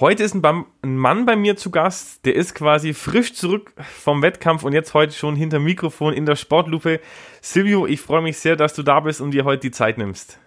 Heute 0.00 0.22
ist 0.22 0.34
ein, 0.34 0.64
Mann 0.80 1.26
bei 1.26 1.36
mir 1.36 1.58
zu 1.58 1.70
Gast, 1.70 2.24
der 2.24 2.34
ist 2.34 2.54
quasi 2.54 2.94
frisch 2.94 3.34
zurück 3.34 3.74
vom 3.76 4.22
Wettkampf 4.22 4.64
und 4.64 4.72
jetzt 4.72 4.94
heute 4.94 5.12
schon 5.12 5.36
hinter 5.36 5.58
Mikrofon 5.58 6.14
in 6.14 6.24
der 6.24 6.36
Sportlupe. 6.36 7.00
Silvio, 7.42 7.86
ich 7.86 8.00
freue 8.00 8.22
mich 8.22 8.38
sehr, 8.38 8.56
dass 8.56 8.72
du 8.72 8.82
da 8.82 9.00
bist 9.00 9.20
und 9.20 9.32
dir 9.32 9.44
heute 9.44 9.60
die 9.60 9.70
Zeit 9.70 9.98
nimmst. 9.98 10.38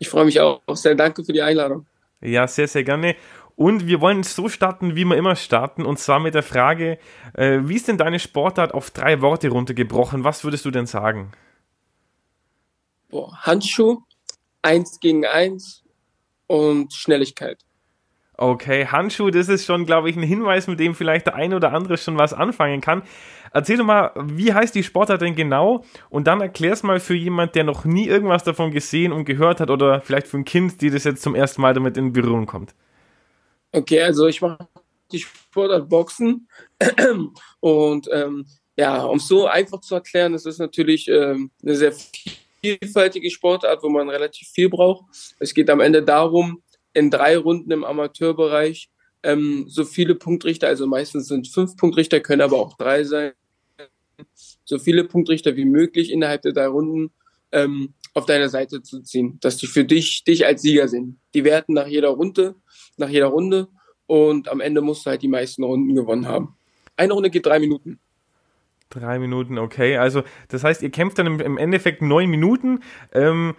Ich 0.00 0.10
freue 0.10 0.26
mich 0.26 0.38
auch 0.38 0.60
sehr. 0.74 0.94
Danke 0.94 1.24
für 1.24 1.32
die 1.32 1.40
Einladung. 1.40 1.86
Ja, 2.20 2.46
sehr, 2.46 2.68
sehr 2.68 2.84
gerne. 2.84 3.16
Und 3.56 3.86
wir 3.86 4.02
wollen 4.02 4.22
so 4.22 4.50
starten, 4.50 4.96
wie 4.96 5.06
wir 5.06 5.16
immer 5.16 5.34
starten, 5.34 5.86
und 5.86 5.98
zwar 5.98 6.20
mit 6.20 6.34
der 6.34 6.42
Frage, 6.42 6.98
äh, 7.32 7.60
wie 7.62 7.76
ist 7.76 7.88
denn 7.88 7.96
deine 7.96 8.18
Sportart 8.18 8.74
auf 8.74 8.90
drei 8.90 9.22
Worte 9.22 9.48
runtergebrochen? 9.48 10.24
Was 10.24 10.44
würdest 10.44 10.66
du 10.66 10.70
denn 10.70 10.86
sagen? 10.86 11.32
Boah, 13.08 13.34
Handschuh, 13.34 14.02
eins 14.60 15.00
gegen 15.00 15.24
eins 15.24 15.84
und 16.48 16.92
Schnelligkeit. 16.92 17.64
Okay, 18.36 18.86
Handschuh, 18.86 19.30
das 19.30 19.48
ist 19.48 19.64
schon, 19.64 19.86
glaube 19.86 20.10
ich, 20.10 20.16
ein 20.16 20.22
Hinweis, 20.22 20.66
mit 20.66 20.80
dem 20.80 20.94
vielleicht 20.94 21.26
der 21.26 21.36
eine 21.36 21.54
oder 21.56 21.72
andere 21.72 21.96
schon 21.96 22.18
was 22.18 22.32
anfangen 22.32 22.80
kann. 22.80 23.02
Erzähl 23.52 23.76
doch 23.76 23.84
mal, 23.84 24.10
wie 24.16 24.52
heißt 24.52 24.74
die 24.74 24.82
Sportart 24.82 25.20
denn 25.20 25.36
genau? 25.36 25.84
Und 26.10 26.26
dann 26.26 26.40
erklär's 26.40 26.82
mal 26.82 26.98
für 26.98 27.14
jemand, 27.14 27.54
der 27.54 27.62
noch 27.62 27.84
nie 27.84 28.08
irgendwas 28.08 28.42
davon 28.42 28.72
gesehen 28.72 29.12
und 29.12 29.24
gehört 29.24 29.60
hat 29.60 29.70
oder 29.70 30.00
vielleicht 30.00 30.26
für 30.26 30.38
ein 30.38 30.44
Kind, 30.44 30.80
die 30.80 30.90
das 30.90 31.04
jetzt 31.04 31.22
zum 31.22 31.36
ersten 31.36 31.62
Mal 31.62 31.74
damit 31.74 31.96
in 31.96 32.12
Berührung 32.12 32.46
kommt. 32.46 32.74
Okay, 33.70 34.02
also 34.02 34.26
ich 34.26 34.40
mache 34.40 34.66
die 35.12 35.20
Sportart 35.20 35.88
Boxen 35.88 36.48
und 37.60 38.08
ähm, 38.12 38.46
ja, 38.76 39.04
um 39.04 39.18
es 39.18 39.28
so 39.28 39.46
einfach 39.46 39.80
zu 39.80 39.94
erklären, 39.94 40.34
es 40.34 40.46
ist 40.46 40.58
natürlich 40.58 41.06
ähm, 41.06 41.52
eine 41.62 41.76
sehr 41.76 41.92
vielfältige 42.60 43.30
Sportart, 43.30 43.84
wo 43.84 43.88
man 43.88 44.08
relativ 44.10 44.48
viel 44.48 44.68
braucht. 44.68 45.04
Es 45.38 45.54
geht 45.54 45.70
am 45.70 45.78
Ende 45.78 46.02
darum, 46.02 46.63
in 46.94 47.10
drei 47.10 47.36
Runden 47.36 47.70
im 47.70 47.84
Amateurbereich 47.84 48.88
ähm, 49.22 49.64
so 49.68 49.84
viele 49.84 50.14
Punktrichter, 50.14 50.68
also 50.68 50.86
meistens 50.86 51.28
sind 51.28 51.48
fünf 51.48 51.76
Punktrichter, 51.76 52.20
können 52.20 52.42
aber 52.42 52.58
auch 52.58 52.76
drei 52.76 53.04
sein, 53.04 53.32
so 54.64 54.78
viele 54.78 55.04
Punktrichter 55.04 55.56
wie 55.56 55.64
möglich 55.64 56.12
innerhalb 56.12 56.42
der 56.42 56.52
drei 56.52 56.66
Runden 56.66 57.10
ähm, 57.52 57.94
auf 58.12 58.26
deiner 58.26 58.48
Seite 58.48 58.82
zu 58.82 59.00
ziehen, 59.00 59.38
dass 59.40 59.56
die 59.56 59.66
für 59.66 59.84
dich 59.84 60.24
dich 60.24 60.46
als 60.46 60.62
Sieger 60.62 60.88
sind. 60.88 61.18
Die 61.34 61.44
werten 61.44 61.72
nach 61.74 61.86
jeder 61.86 62.10
Runde, 62.10 62.54
nach 62.96 63.08
jeder 63.08 63.26
Runde 63.26 63.68
und 64.06 64.48
am 64.48 64.60
Ende 64.60 64.82
musst 64.82 65.04
du 65.04 65.10
halt 65.10 65.22
die 65.22 65.28
meisten 65.28 65.64
Runden 65.64 65.94
gewonnen 65.94 66.28
haben. 66.28 66.56
Eine 66.96 67.14
Runde 67.14 67.30
geht 67.30 67.46
drei 67.46 67.58
Minuten. 67.58 67.98
Drei 68.90 69.18
Minuten, 69.18 69.58
okay. 69.58 69.96
Also 69.96 70.22
das 70.48 70.62
heißt, 70.62 70.82
ihr 70.82 70.90
kämpft 70.90 71.18
dann 71.18 71.40
im, 71.40 71.58
Endeffekt 71.58 72.02
neun 72.02 72.30
Minuten. 72.30 72.80
Ähm, 73.12 73.54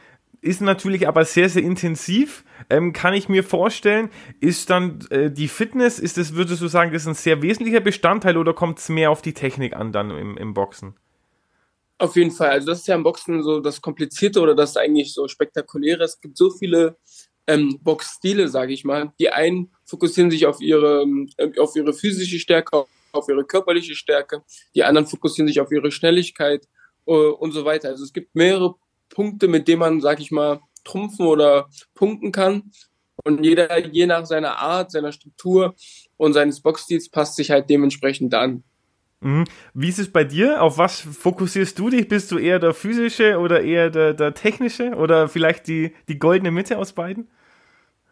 ist 0.46 0.62
natürlich 0.62 1.08
aber 1.08 1.26
sehr, 1.26 1.50
sehr 1.50 1.64
intensiv, 1.64 2.46
ähm, 2.70 2.94
kann 2.94 3.14
ich 3.14 3.28
mir 3.30 3.44
vorstellen. 3.44 4.10
Ist 4.40 4.70
dann 4.70 5.00
äh, 5.10 5.32
die 5.32 5.48
Fitness, 5.48 5.98
ist 5.98 6.18
das, 6.18 6.36
würdest 6.36 6.62
du 6.62 6.68
sagen, 6.68 6.94
das 6.94 7.02
ist 7.02 7.08
ein 7.08 7.16
sehr 7.16 7.42
wesentlicher 7.42 7.80
Bestandteil 7.80 8.38
oder 8.38 8.54
kommt 8.54 8.78
es 8.78 8.90
mehr 8.90 9.10
auf 9.10 9.24
die 9.24 9.34
Technik 9.34 9.76
an 9.76 9.92
dann 9.92 10.12
im, 10.12 10.38
im 10.38 10.54
Boxen? 10.54 10.96
Auf 11.98 12.16
jeden 12.16 12.32
Fall. 12.32 12.50
Also 12.50 12.68
das 12.68 12.82
ist 12.82 12.88
ja 12.88 12.96
im 12.96 13.04
Boxen 13.04 13.42
so 13.42 13.60
das 13.60 13.82
Komplizierte 13.82 14.40
oder 14.40 14.54
das 14.54 14.78
eigentlich 14.78 15.14
so 15.14 15.28
Spektakuläre. 15.28 16.04
Es 16.04 16.22
gibt 16.22 16.38
so 16.38 16.52
viele 16.52 16.98
ähm, 17.48 17.80
Boxstile, 17.82 18.48
sage 18.48 18.74
ich 18.74 18.84
mal. 18.84 19.14
Die 19.20 19.30
einen 19.30 19.72
fokussieren 19.86 20.30
sich 20.30 20.46
auf 20.46 20.62
ihre, 20.62 21.04
ähm, 21.04 21.28
auf 21.58 21.76
ihre 21.76 21.94
physische 21.94 22.38
Stärke, 22.38 22.86
auf 23.14 23.30
ihre 23.30 23.46
körperliche 23.46 23.96
Stärke. 23.96 24.44
Die 24.76 24.84
anderen 24.84 25.08
fokussieren 25.08 25.48
sich 25.48 25.60
auf 25.60 25.72
ihre 25.72 25.92
Schnelligkeit 25.92 26.68
äh, 27.08 27.12
und 27.12 27.52
so 27.52 27.66
weiter. 27.66 27.90
Also 27.90 28.04
es 28.04 28.14
gibt 28.14 28.36
mehrere 28.36 28.76
Punkte, 29.10 29.48
mit 29.48 29.68
denen 29.68 29.80
man, 29.80 30.02
sag 30.02 30.20
ich 30.20 30.32
mal, 30.32 30.60
trumpfen 30.84 31.26
oder 31.26 31.68
punkten 31.94 32.32
kann. 32.32 32.72
Und 33.24 33.44
jeder, 33.44 33.86
je 33.88 34.06
nach 34.06 34.26
seiner 34.26 34.60
Art, 34.60 34.92
seiner 34.92 35.12
Struktur 35.12 35.76
und 36.18 36.34
seines 36.34 36.62
Boxstils 36.62 37.10
passt 37.10 37.36
sich 37.36 37.52
halt 37.52 37.70
dementsprechend 37.70 38.34
an. 38.34 38.64
Mhm. 39.22 39.46
Wie 39.74 39.90
ist 39.90 40.00
es 40.00 40.12
bei 40.12 40.24
dir? 40.24 40.62
Auf 40.62 40.78
was 40.78 41.00
fokussierst 41.00 41.80
du 41.80 41.90
dich? 41.90 42.08
Bist 42.08 42.32
du 42.32 42.38
eher 42.38 42.60
der 42.60 42.74
physische 42.74 43.40
oder 43.40 43.62
eher 43.62 43.90
der, 43.90 44.14
der 44.14 44.34
technische 44.34 44.96
oder 44.96 45.28
vielleicht 45.28 45.68
die, 45.68 45.94
die 46.08 46.20
goldene 46.20 46.52
Mitte 46.52 46.78
aus 46.78 46.94
beiden? 46.94 47.28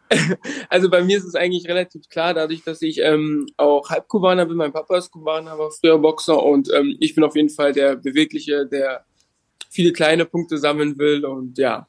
Also 0.69 0.89
bei 0.89 1.03
mir 1.03 1.17
ist 1.17 1.25
es 1.25 1.35
eigentlich 1.35 1.67
relativ 1.67 2.07
klar, 2.09 2.33
dadurch, 2.33 2.63
dass 2.63 2.81
ich 2.81 2.99
ähm, 2.99 3.47
auch 3.57 3.89
Halbkubaner 3.89 4.45
bin. 4.45 4.57
Mein 4.57 4.73
Papa 4.73 4.97
ist 4.97 5.11
Kubaner, 5.11 5.57
war 5.57 5.71
früher 5.71 5.97
Boxer 5.97 6.41
und 6.41 6.71
ähm, 6.73 6.95
ich 6.99 7.15
bin 7.15 7.23
auf 7.23 7.35
jeden 7.35 7.49
Fall 7.49 7.73
der 7.73 7.95
bewegliche, 7.95 8.65
der 8.65 9.05
viele 9.69 9.93
kleine 9.93 10.25
Punkte 10.25 10.57
sammeln 10.57 10.97
will 10.97 11.25
und 11.25 11.57
ja. 11.57 11.87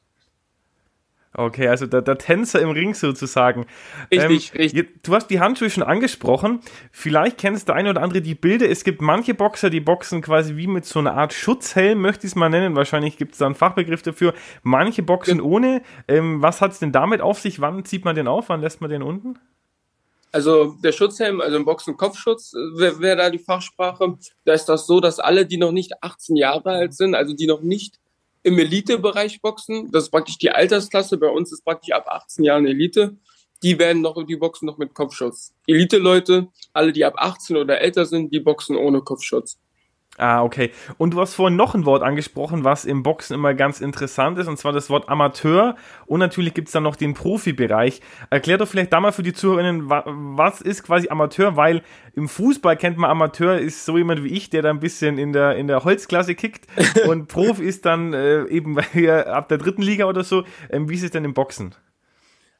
Okay, 1.37 1.67
also 1.67 1.85
der, 1.85 2.01
der 2.01 2.17
Tänzer 2.17 2.61
im 2.61 2.69
Ring 2.69 2.93
sozusagen. 2.93 3.65
Richtig, 4.09 4.51
ähm, 4.53 4.61
richtig. 4.61 5.03
Du 5.03 5.13
hast 5.13 5.27
die 5.27 5.41
Handschuhe 5.41 5.69
schon 5.69 5.83
angesprochen. 5.83 6.61
Vielleicht 6.91 7.37
kennst 7.37 7.67
der 7.67 7.75
eine 7.75 7.89
oder 7.89 8.01
andere 8.01 8.21
die 8.21 8.35
Bilder. 8.35 8.69
Es 8.69 8.85
gibt 8.85 9.01
manche 9.01 9.33
Boxer, 9.33 9.69
die 9.69 9.81
boxen 9.81 10.21
quasi 10.21 10.55
wie 10.55 10.67
mit 10.67 10.85
so 10.85 10.99
einer 10.99 11.13
Art 11.13 11.33
Schutzhelm, 11.33 11.99
möchte 11.99 12.25
ich 12.25 12.31
es 12.31 12.35
mal 12.35 12.49
nennen. 12.49 12.75
Wahrscheinlich 12.75 13.17
gibt 13.17 13.33
es 13.33 13.39
da 13.39 13.47
einen 13.47 13.55
Fachbegriff 13.55 14.01
dafür. 14.01 14.33
Manche 14.63 15.03
boxen 15.03 15.39
ja. 15.39 15.43
ohne. 15.43 15.81
Ähm, 16.07 16.41
was 16.41 16.61
hat 16.61 16.71
es 16.71 16.79
denn 16.79 16.93
damit 16.93 17.19
auf 17.19 17.39
sich? 17.39 17.59
Wann 17.59 17.83
zieht 17.83 18.05
man 18.05 18.15
den 18.15 18.29
auf? 18.29 18.47
Wann 18.47 18.61
lässt 18.61 18.79
man 18.79 18.89
den 18.89 19.03
unten? 19.03 19.37
Also 20.35 20.75
der 20.83 20.91
Schutzhelm, 20.91 21.39
also 21.39 21.55
im 21.55 21.63
Boxen 21.63 21.95
Kopfschutz 21.95 22.53
äh, 22.53 22.57
wäre 22.77 22.99
wär 22.99 23.15
da 23.15 23.29
die 23.29 23.39
Fachsprache. 23.39 24.17
Da 24.43 24.51
ist 24.51 24.65
das 24.65 24.85
so, 24.85 24.99
dass 24.99 25.17
alle, 25.17 25.45
die 25.45 25.55
noch 25.55 25.71
nicht 25.71 26.03
18 26.03 26.35
Jahre 26.35 26.71
alt 26.71 26.93
sind, 26.93 27.15
also 27.15 27.33
die 27.33 27.47
noch 27.47 27.61
nicht 27.61 28.01
im 28.43 28.59
Elitebereich 28.59 29.41
boxen, 29.41 29.89
das 29.93 30.03
ist 30.03 30.09
praktisch 30.09 30.37
die 30.37 30.51
Altersklasse, 30.51 31.17
bei 31.17 31.29
uns 31.29 31.53
ist 31.53 31.63
praktisch 31.63 31.93
ab 31.93 32.07
18 32.09 32.43
Jahren 32.43 32.67
Elite, 32.67 33.15
die 33.63 33.79
werden 33.79 34.01
noch, 34.01 34.21
die 34.25 34.35
boxen 34.35 34.65
noch 34.65 34.77
mit 34.77 34.93
Kopfschutz. 34.93 35.53
Elite-Leute, 35.67 36.49
alle, 36.73 36.91
die 36.91 37.05
ab 37.05 37.13
18 37.15 37.55
oder 37.55 37.79
älter 37.79 38.05
sind, 38.05 38.33
die 38.33 38.41
boxen 38.41 38.75
ohne 38.75 38.99
Kopfschutz. 38.99 39.57
Ah, 40.17 40.43
okay. 40.43 40.71
Und 40.97 41.13
du 41.13 41.19
hast 41.19 41.33
vorhin 41.33 41.57
noch 41.57 41.75
ein 41.75 41.85
Wort 41.85 42.01
angesprochen, 42.01 42.63
was 42.63 42.85
im 42.85 43.03
Boxen 43.03 43.33
immer 43.33 43.53
ganz 43.53 43.81
interessant 43.81 44.37
ist, 44.37 44.47
und 44.47 44.57
zwar 44.57 44.71
das 44.71 44.89
Wort 44.89 45.09
Amateur. 45.09 45.75
Und 46.05 46.21
natürlich 46.21 46.53
gibt 46.53 46.69
es 46.69 46.71
dann 46.71 46.83
noch 46.83 46.95
den 46.95 47.13
Profibereich. 47.13 47.99
Erklär 48.29 48.57
doch 48.57 48.67
vielleicht 48.67 48.93
da 48.93 49.01
mal 49.01 49.11
für 49.11 49.23
die 49.23 49.33
Zuhörerinnen, 49.33 49.89
was 49.89 50.61
ist 50.61 50.83
quasi 50.83 51.09
Amateur, 51.09 51.57
weil 51.57 51.81
im 52.15 52.29
Fußball 52.29 52.77
kennt 52.77 52.97
man 52.97 53.09
Amateur 53.09 53.59
ist 53.59 53.83
so 53.83 53.97
jemand 53.97 54.23
wie 54.23 54.29
ich, 54.29 54.49
der 54.49 54.61
da 54.61 54.69
ein 54.69 54.79
bisschen 54.79 55.17
in 55.17 55.33
der, 55.33 55.57
in 55.57 55.67
der 55.67 55.83
Holzklasse 55.83 56.33
kickt. 56.33 56.65
und 57.07 57.27
Profi 57.27 57.65
ist 57.65 57.85
dann 57.85 58.13
äh, 58.13 58.45
eben 58.45 58.79
ab 59.27 59.49
der 59.49 59.57
dritten 59.57 59.81
Liga 59.81 60.05
oder 60.05 60.23
so. 60.23 60.45
Ähm, 60.69 60.87
wie 60.87 60.95
ist 60.95 61.03
es 61.03 61.11
denn 61.11 61.25
im 61.25 61.33
Boxen? 61.33 61.75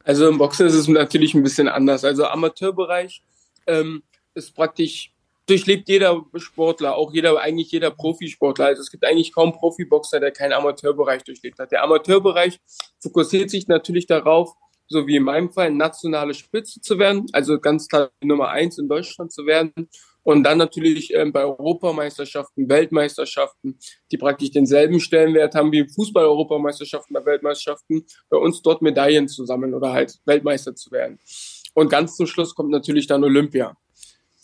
Also 0.03 0.27
im 0.27 0.37
Boxen 0.37 0.67
ist 0.67 0.73
es 0.73 0.89
natürlich 0.89 1.33
ein 1.33 1.43
bisschen 1.43 1.69
anders. 1.69 2.03
Also 2.03 2.25
Amateurbereich 2.25 3.21
ähm, 3.65 4.03
ist 4.33 4.53
praktisch 4.53 5.14
durchlebt 5.47 5.87
jeder 5.89 6.25
Sportler, 6.35 6.95
auch 6.95 7.13
jeder, 7.13 7.39
eigentlich 7.39 7.71
jeder 7.71 7.91
Profisportler. 7.91 8.65
Also 8.65 8.81
es 8.81 8.91
gibt 8.91 9.05
eigentlich 9.05 9.33
kaum 9.33 9.53
Profiboxer, 9.53 10.19
der 10.19 10.31
keinen 10.31 10.53
Amateurbereich 10.53 11.23
durchlebt 11.23 11.59
hat. 11.59 11.71
Der 11.71 11.83
Amateurbereich 11.83 12.59
fokussiert 12.99 13.49
sich 13.49 13.67
natürlich 13.67 14.07
darauf, 14.07 14.53
so 14.87 15.07
wie 15.07 15.15
in 15.15 15.23
meinem 15.23 15.51
Fall, 15.51 15.71
nationale 15.71 16.33
Spitze 16.33 16.81
zu 16.81 16.99
werden, 16.99 17.25
also 17.31 17.59
ganz 17.59 17.87
klar 17.87 18.11
Nummer 18.23 18.49
eins 18.49 18.77
in 18.77 18.87
Deutschland 18.87 19.31
zu 19.31 19.45
werden. 19.45 19.73
Und 20.23 20.43
dann 20.43 20.57
natürlich 20.57 21.13
ähm, 21.13 21.31
bei 21.31 21.43
Europameisterschaften, 21.43 22.67
Weltmeisterschaften, 22.67 23.77
die 24.11 24.17
praktisch 24.17 24.49
denselben 24.49 24.99
Stellenwert 24.99 25.53
haben 25.53 25.71
wie 25.71 25.87
Fußball-Europameisterschaften 25.87 27.13
bei 27.13 27.23
Weltmeisterschaften, 27.25 28.05
bei 28.29 28.37
uns 28.37 28.63
dort 28.63 28.81
Medaillen 28.81 29.27
zu 29.27 29.45
sammeln 29.45 29.75
oder 29.75 29.93
halt 29.93 30.17
Weltmeister 30.25 30.75
zu 30.75 30.89
werden. 30.91 31.19
Und 31.75 31.89
ganz 31.89 32.15
zum 32.15 32.25
Schluss 32.25 32.55
kommt 32.55 32.71
natürlich 32.71 33.05
dann 33.05 33.23
Olympia 33.23 33.77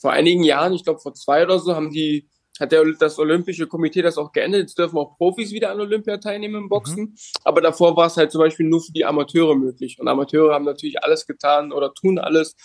vor 0.02 0.12
einigen 0.12 0.44
Jahren, 0.44 0.74
ich 0.74 0.84
glaube 0.84 1.00
vor 1.00 1.14
zwei 1.14 1.44
oder 1.44 1.60
so, 1.60 1.76
haben 1.76 1.92
die, 1.92 2.28
hat 2.60 2.72
der, 2.72 2.84
das 3.00 3.20
Olympische 3.20 3.68
Komitee 3.68 4.02
das 4.02 4.18
auch 4.18 4.32
geändert. 4.32 4.62
Jetzt 4.62 4.78
dürfen 4.80 4.98
auch 4.98 5.16
Profis 5.16 5.52
wieder 5.52 5.72
an 5.72 5.80
Olympia 5.80 6.18
teilnehmen 6.18 6.64
im 6.64 6.70
Boxen. 6.70 7.02
Mhm. 7.04 7.16
Aber 7.44 7.62
davor 7.62 7.96
war 7.96 8.08
es 8.08 8.18
halt 8.18 8.32
zum 8.32 8.40
Beispiel 8.40 8.66
nur 8.66 8.82
für 8.82 8.92
die 8.92 9.06
Amateure 9.06 9.56
möglich. 9.56 10.00
Und 10.00 10.08
Amateure 10.08 10.54
haben 10.54 10.66
natürlich 10.66 11.04
alles 11.04 11.28
getan 11.28 11.72
oder 11.72 11.94
tun 11.94 12.18
alles, 12.18 12.56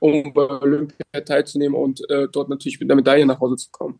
um 0.00 0.34
bei 0.34 0.46
Olympia 0.48 1.20
teilzunehmen 1.24 1.74
und 1.74 2.08
äh, 2.10 2.28
dort 2.30 2.50
natürlich 2.50 2.78
mit 2.78 2.90
einer 2.90 2.96
Medaille 2.96 3.24
nach 3.24 3.40
Hause 3.40 3.56
zu 3.56 3.70
kommen. 3.70 3.98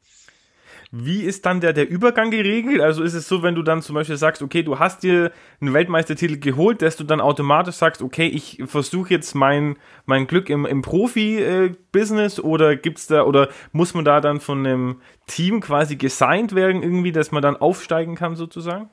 Wie 0.94 1.22
ist 1.22 1.46
dann 1.46 1.62
der, 1.62 1.72
der 1.72 1.88
Übergang 1.88 2.30
geregelt? 2.30 2.82
Also 2.82 3.02
ist 3.02 3.14
es 3.14 3.26
so, 3.26 3.42
wenn 3.42 3.54
du 3.54 3.62
dann 3.62 3.80
zum 3.80 3.94
Beispiel 3.94 4.18
sagst, 4.18 4.42
okay, 4.42 4.62
du 4.62 4.78
hast 4.78 5.02
dir 5.02 5.32
einen 5.58 5.72
Weltmeistertitel 5.72 6.38
geholt, 6.38 6.82
dass 6.82 6.96
du 6.96 7.04
dann 7.04 7.22
automatisch 7.22 7.76
sagst, 7.76 8.02
okay, 8.02 8.26
ich 8.26 8.62
versuche 8.66 9.08
jetzt 9.08 9.34
mein, 9.34 9.78
mein 10.04 10.26
Glück 10.26 10.50
im, 10.50 10.66
im 10.66 10.82
Profi-Business 10.82 12.40
oder 12.40 12.76
gibt's 12.76 13.06
da, 13.06 13.22
oder 13.22 13.48
muss 13.72 13.94
man 13.94 14.04
da 14.04 14.20
dann 14.20 14.38
von 14.38 14.66
einem 14.66 15.00
Team 15.26 15.62
quasi 15.62 15.96
gesigned 15.96 16.54
werden 16.54 16.82
irgendwie, 16.82 17.12
dass 17.12 17.32
man 17.32 17.40
dann 17.40 17.56
aufsteigen 17.56 18.14
kann 18.14 18.36
sozusagen? 18.36 18.90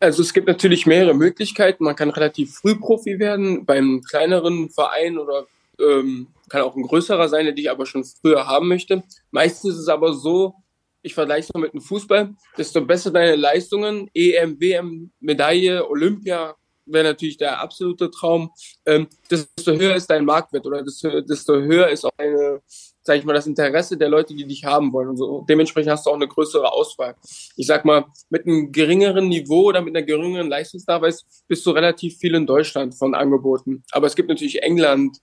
Also 0.00 0.20
es 0.20 0.34
gibt 0.34 0.48
natürlich 0.48 0.84
mehrere 0.84 1.14
Möglichkeiten. 1.14 1.84
Man 1.84 1.96
kann 1.96 2.10
relativ 2.10 2.56
früh 2.56 2.74
Profi 2.74 3.18
werden, 3.18 3.64
beim 3.64 4.02
kleineren 4.02 4.68
Verein 4.68 5.16
oder 5.16 5.46
ähm, 5.80 6.26
kann 6.50 6.60
auch 6.60 6.76
ein 6.76 6.82
größerer 6.82 7.30
sein, 7.30 7.46
der 7.46 7.54
dich 7.54 7.70
aber 7.70 7.86
schon 7.86 8.04
früher 8.04 8.46
haben 8.46 8.68
möchte. 8.68 9.02
Meistens 9.30 9.76
ist 9.76 9.80
es 9.80 9.88
aber 9.88 10.12
so, 10.12 10.56
ich 11.02 11.14
vergleiche 11.14 11.48
es 11.48 11.54
mal 11.54 11.60
mit 11.60 11.72
dem 11.72 11.80
Fußball, 11.80 12.34
desto 12.56 12.84
besser 12.84 13.10
deine 13.10 13.36
Leistungen, 13.36 14.08
EM, 14.14 14.60
WM, 14.60 15.10
Medaille, 15.20 15.88
Olympia, 15.88 16.56
wäre 16.86 17.04
natürlich 17.04 17.36
der 17.36 17.60
absolute 17.60 18.10
Traum, 18.10 18.50
ähm, 18.86 19.06
desto 19.30 19.72
höher 19.72 19.94
ist 19.94 20.08
dein 20.08 20.24
Marktwert 20.24 20.66
oder 20.66 20.82
desto, 20.82 21.20
desto 21.20 21.54
höher 21.54 21.88
ist 21.88 22.04
auch 22.04 22.12
eine, 22.16 22.60
sag 23.02 23.18
ich 23.18 23.24
mal, 23.24 23.34
das 23.34 23.46
Interesse 23.46 23.96
der 23.96 24.08
Leute, 24.08 24.34
die 24.34 24.46
dich 24.46 24.64
haben 24.64 24.92
wollen 24.92 25.10
und 25.10 25.16
so. 25.16 25.44
Dementsprechend 25.48 25.92
hast 25.92 26.06
du 26.06 26.10
auch 26.10 26.16
eine 26.16 26.28
größere 26.28 26.72
Auswahl. 26.72 27.14
Ich 27.56 27.66
sag 27.66 27.84
mal, 27.84 28.04
mit 28.30 28.46
einem 28.46 28.72
geringeren 28.72 29.28
Niveau 29.28 29.64
oder 29.64 29.80
mit 29.80 29.94
einer 29.94 30.04
geringeren 30.04 30.48
Leistungsnachweis 30.48 31.24
bist 31.46 31.64
du 31.66 31.70
relativ 31.70 32.18
viel 32.18 32.34
in 32.34 32.46
Deutschland 32.46 32.94
von 32.94 33.14
Angeboten. 33.14 33.84
Aber 33.92 34.06
es 34.06 34.16
gibt 34.16 34.28
natürlich 34.28 34.62
England, 34.62 35.18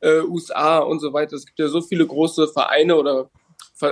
äh, 0.00 0.20
USA 0.20 0.78
und 0.78 1.00
so 1.00 1.12
weiter. 1.12 1.36
Es 1.36 1.46
gibt 1.46 1.58
ja 1.58 1.68
so 1.68 1.80
viele 1.80 2.06
große 2.06 2.48
Vereine 2.48 2.96
oder 2.96 3.30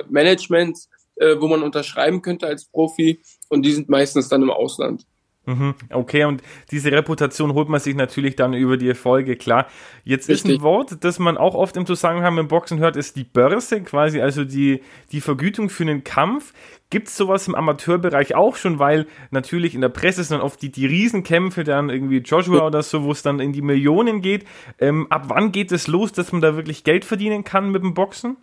Managements, 0.09 0.89
äh, 1.21 1.37
wo 1.41 1.49
man 1.49 1.63
unterschreiben 1.63 2.23
könnte 2.23 2.47
als 2.47 2.67
Profi 2.67 3.23
und 3.49 3.63
die 3.65 3.73
sind 3.73 3.89
meistens 3.89 4.29
dann 4.29 4.43
im 4.43 4.51
Ausland. 4.51 5.07
Mhm. 5.49 5.75
Okay, 5.91 6.25
und 6.25 6.43
diese 6.71 6.93
Reputation 6.93 7.55
holt 7.55 7.71
man 7.71 7.81
sich 7.81 7.95
natürlich 7.95 8.37
dann 8.37 8.53
über 8.53 8.77
die 8.77 8.89
Erfolge, 8.89 9.35
klar. 9.35 9.67
Jetzt 10.05 10.29
Richtig. 10.29 10.51
ist 10.51 10.59
ein 10.59 10.63
Wort, 10.63 11.03
das 11.03 11.19
man 11.19 11.39
auch 11.39 11.55
oft 11.55 11.75
im 11.79 11.87
Zusammenhang 11.87 12.35
mit 12.35 12.49
Boxen 12.49 12.79
hört, 12.81 12.97
ist 12.97 13.17
die 13.17 13.25
Börse, 13.25 13.81
quasi 13.81 14.21
also 14.21 14.45
die, 14.45 14.83
die 15.11 15.23
Vergütung 15.23 15.71
für 15.71 15.85
einen 15.85 16.05
Kampf. 16.05 16.53
Gibt 16.91 17.09
es 17.09 17.17
sowas 17.17 17.49
im 17.49 17.55
Amateurbereich 17.55 18.35
auch 18.35 18.57
schon, 18.57 18.79
weil 18.79 19.07
natürlich 19.31 19.75
in 19.75 19.81
der 19.81 19.89
Presse 19.89 20.23
sind 20.23 20.37
dann 20.37 20.45
oft 20.45 20.61
die, 20.61 20.71
die 20.71 20.85
Riesenkämpfe, 20.85 21.65
dann 21.65 21.89
irgendwie 21.89 22.19
Joshua 22.19 22.67
oder 22.67 22.83
so, 22.83 23.05
wo 23.05 23.13
es 23.13 23.23
dann 23.23 23.41
in 23.41 23.55
die 23.55 23.63
Millionen 23.63 24.21
geht. 24.21 24.45
Ähm, 24.79 25.07
ab 25.09 25.25
wann 25.29 25.51
geht 25.51 25.73
es 25.73 25.87
los, 25.87 26.13
dass 26.13 26.31
man 26.31 26.43
da 26.43 26.57
wirklich 26.57 26.85
Geld 26.85 27.07
verdienen 27.07 27.43
kann 27.43 27.71
mit 27.71 27.83
dem 27.83 27.95
Boxen? 27.95 28.37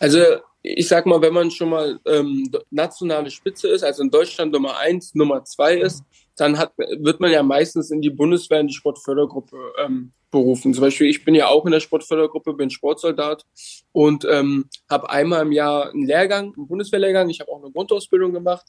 Also 0.00 0.18
ich 0.62 0.88
sag 0.88 1.06
mal, 1.06 1.22
wenn 1.22 1.32
man 1.32 1.50
schon 1.50 1.70
mal 1.70 2.00
ähm, 2.06 2.50
nationale 2.70 3.30
Spitze 3.30 3.68
ist, 3.68 3.84
also 3.84 4.02
in 4.02 4.10
Deutschland 4.10 4.52
Nummer 4.52 4.78
eins, 4.78 5.14
Nummer 5.14 5.44
zwei 5.44 5.76
ist, 5.76 6.02
dann 6.36 6.58
hat, 6.58 6.72
wird 6.76 7.20
man 7.20 7.30
ja 7.30 7.42
meistens 7.42 7.90
in 7.90 8.00
die 8.00 8.10
Bundeswehr, 8.10 8.60
in 8.60 8.68
die 8.68 8.74
Sportfördergruppe 8.74 9.56
ähm, 9.78 10.12
berufen. 10.30 10.74
Zum 10.74 10.82
Beispiel, 10.82 11.08
ich 11.08 11.24
bin 11.24 11.34
ja 11.34 11.48
auch 11.48 11.64
in 11.64 11.72
der 11.72 11.80
Sportfördergruppe, 11.80 12.54
bin 12.54 12.70
Sportsoldat 12.70 13.44
und 13.92 14.26
ähm, 14.28 14.68
habe 14.90 15.10
einmal 15.10 15.42
im 15.42 15.52
Jahr 15.52 15.90
einen 15.90 16.06
Lehrgang, 16.06 16.54
einen 16.56 16.68
Bundeswehrlehrgang. 16.68 17.28
Ich 17.30 17.40
habe 17.40 17.50
auch 17.50 17.62
eine 17.62 17.72
Grundausbildung 17.72 18.32
gemacht, 18.32 18.66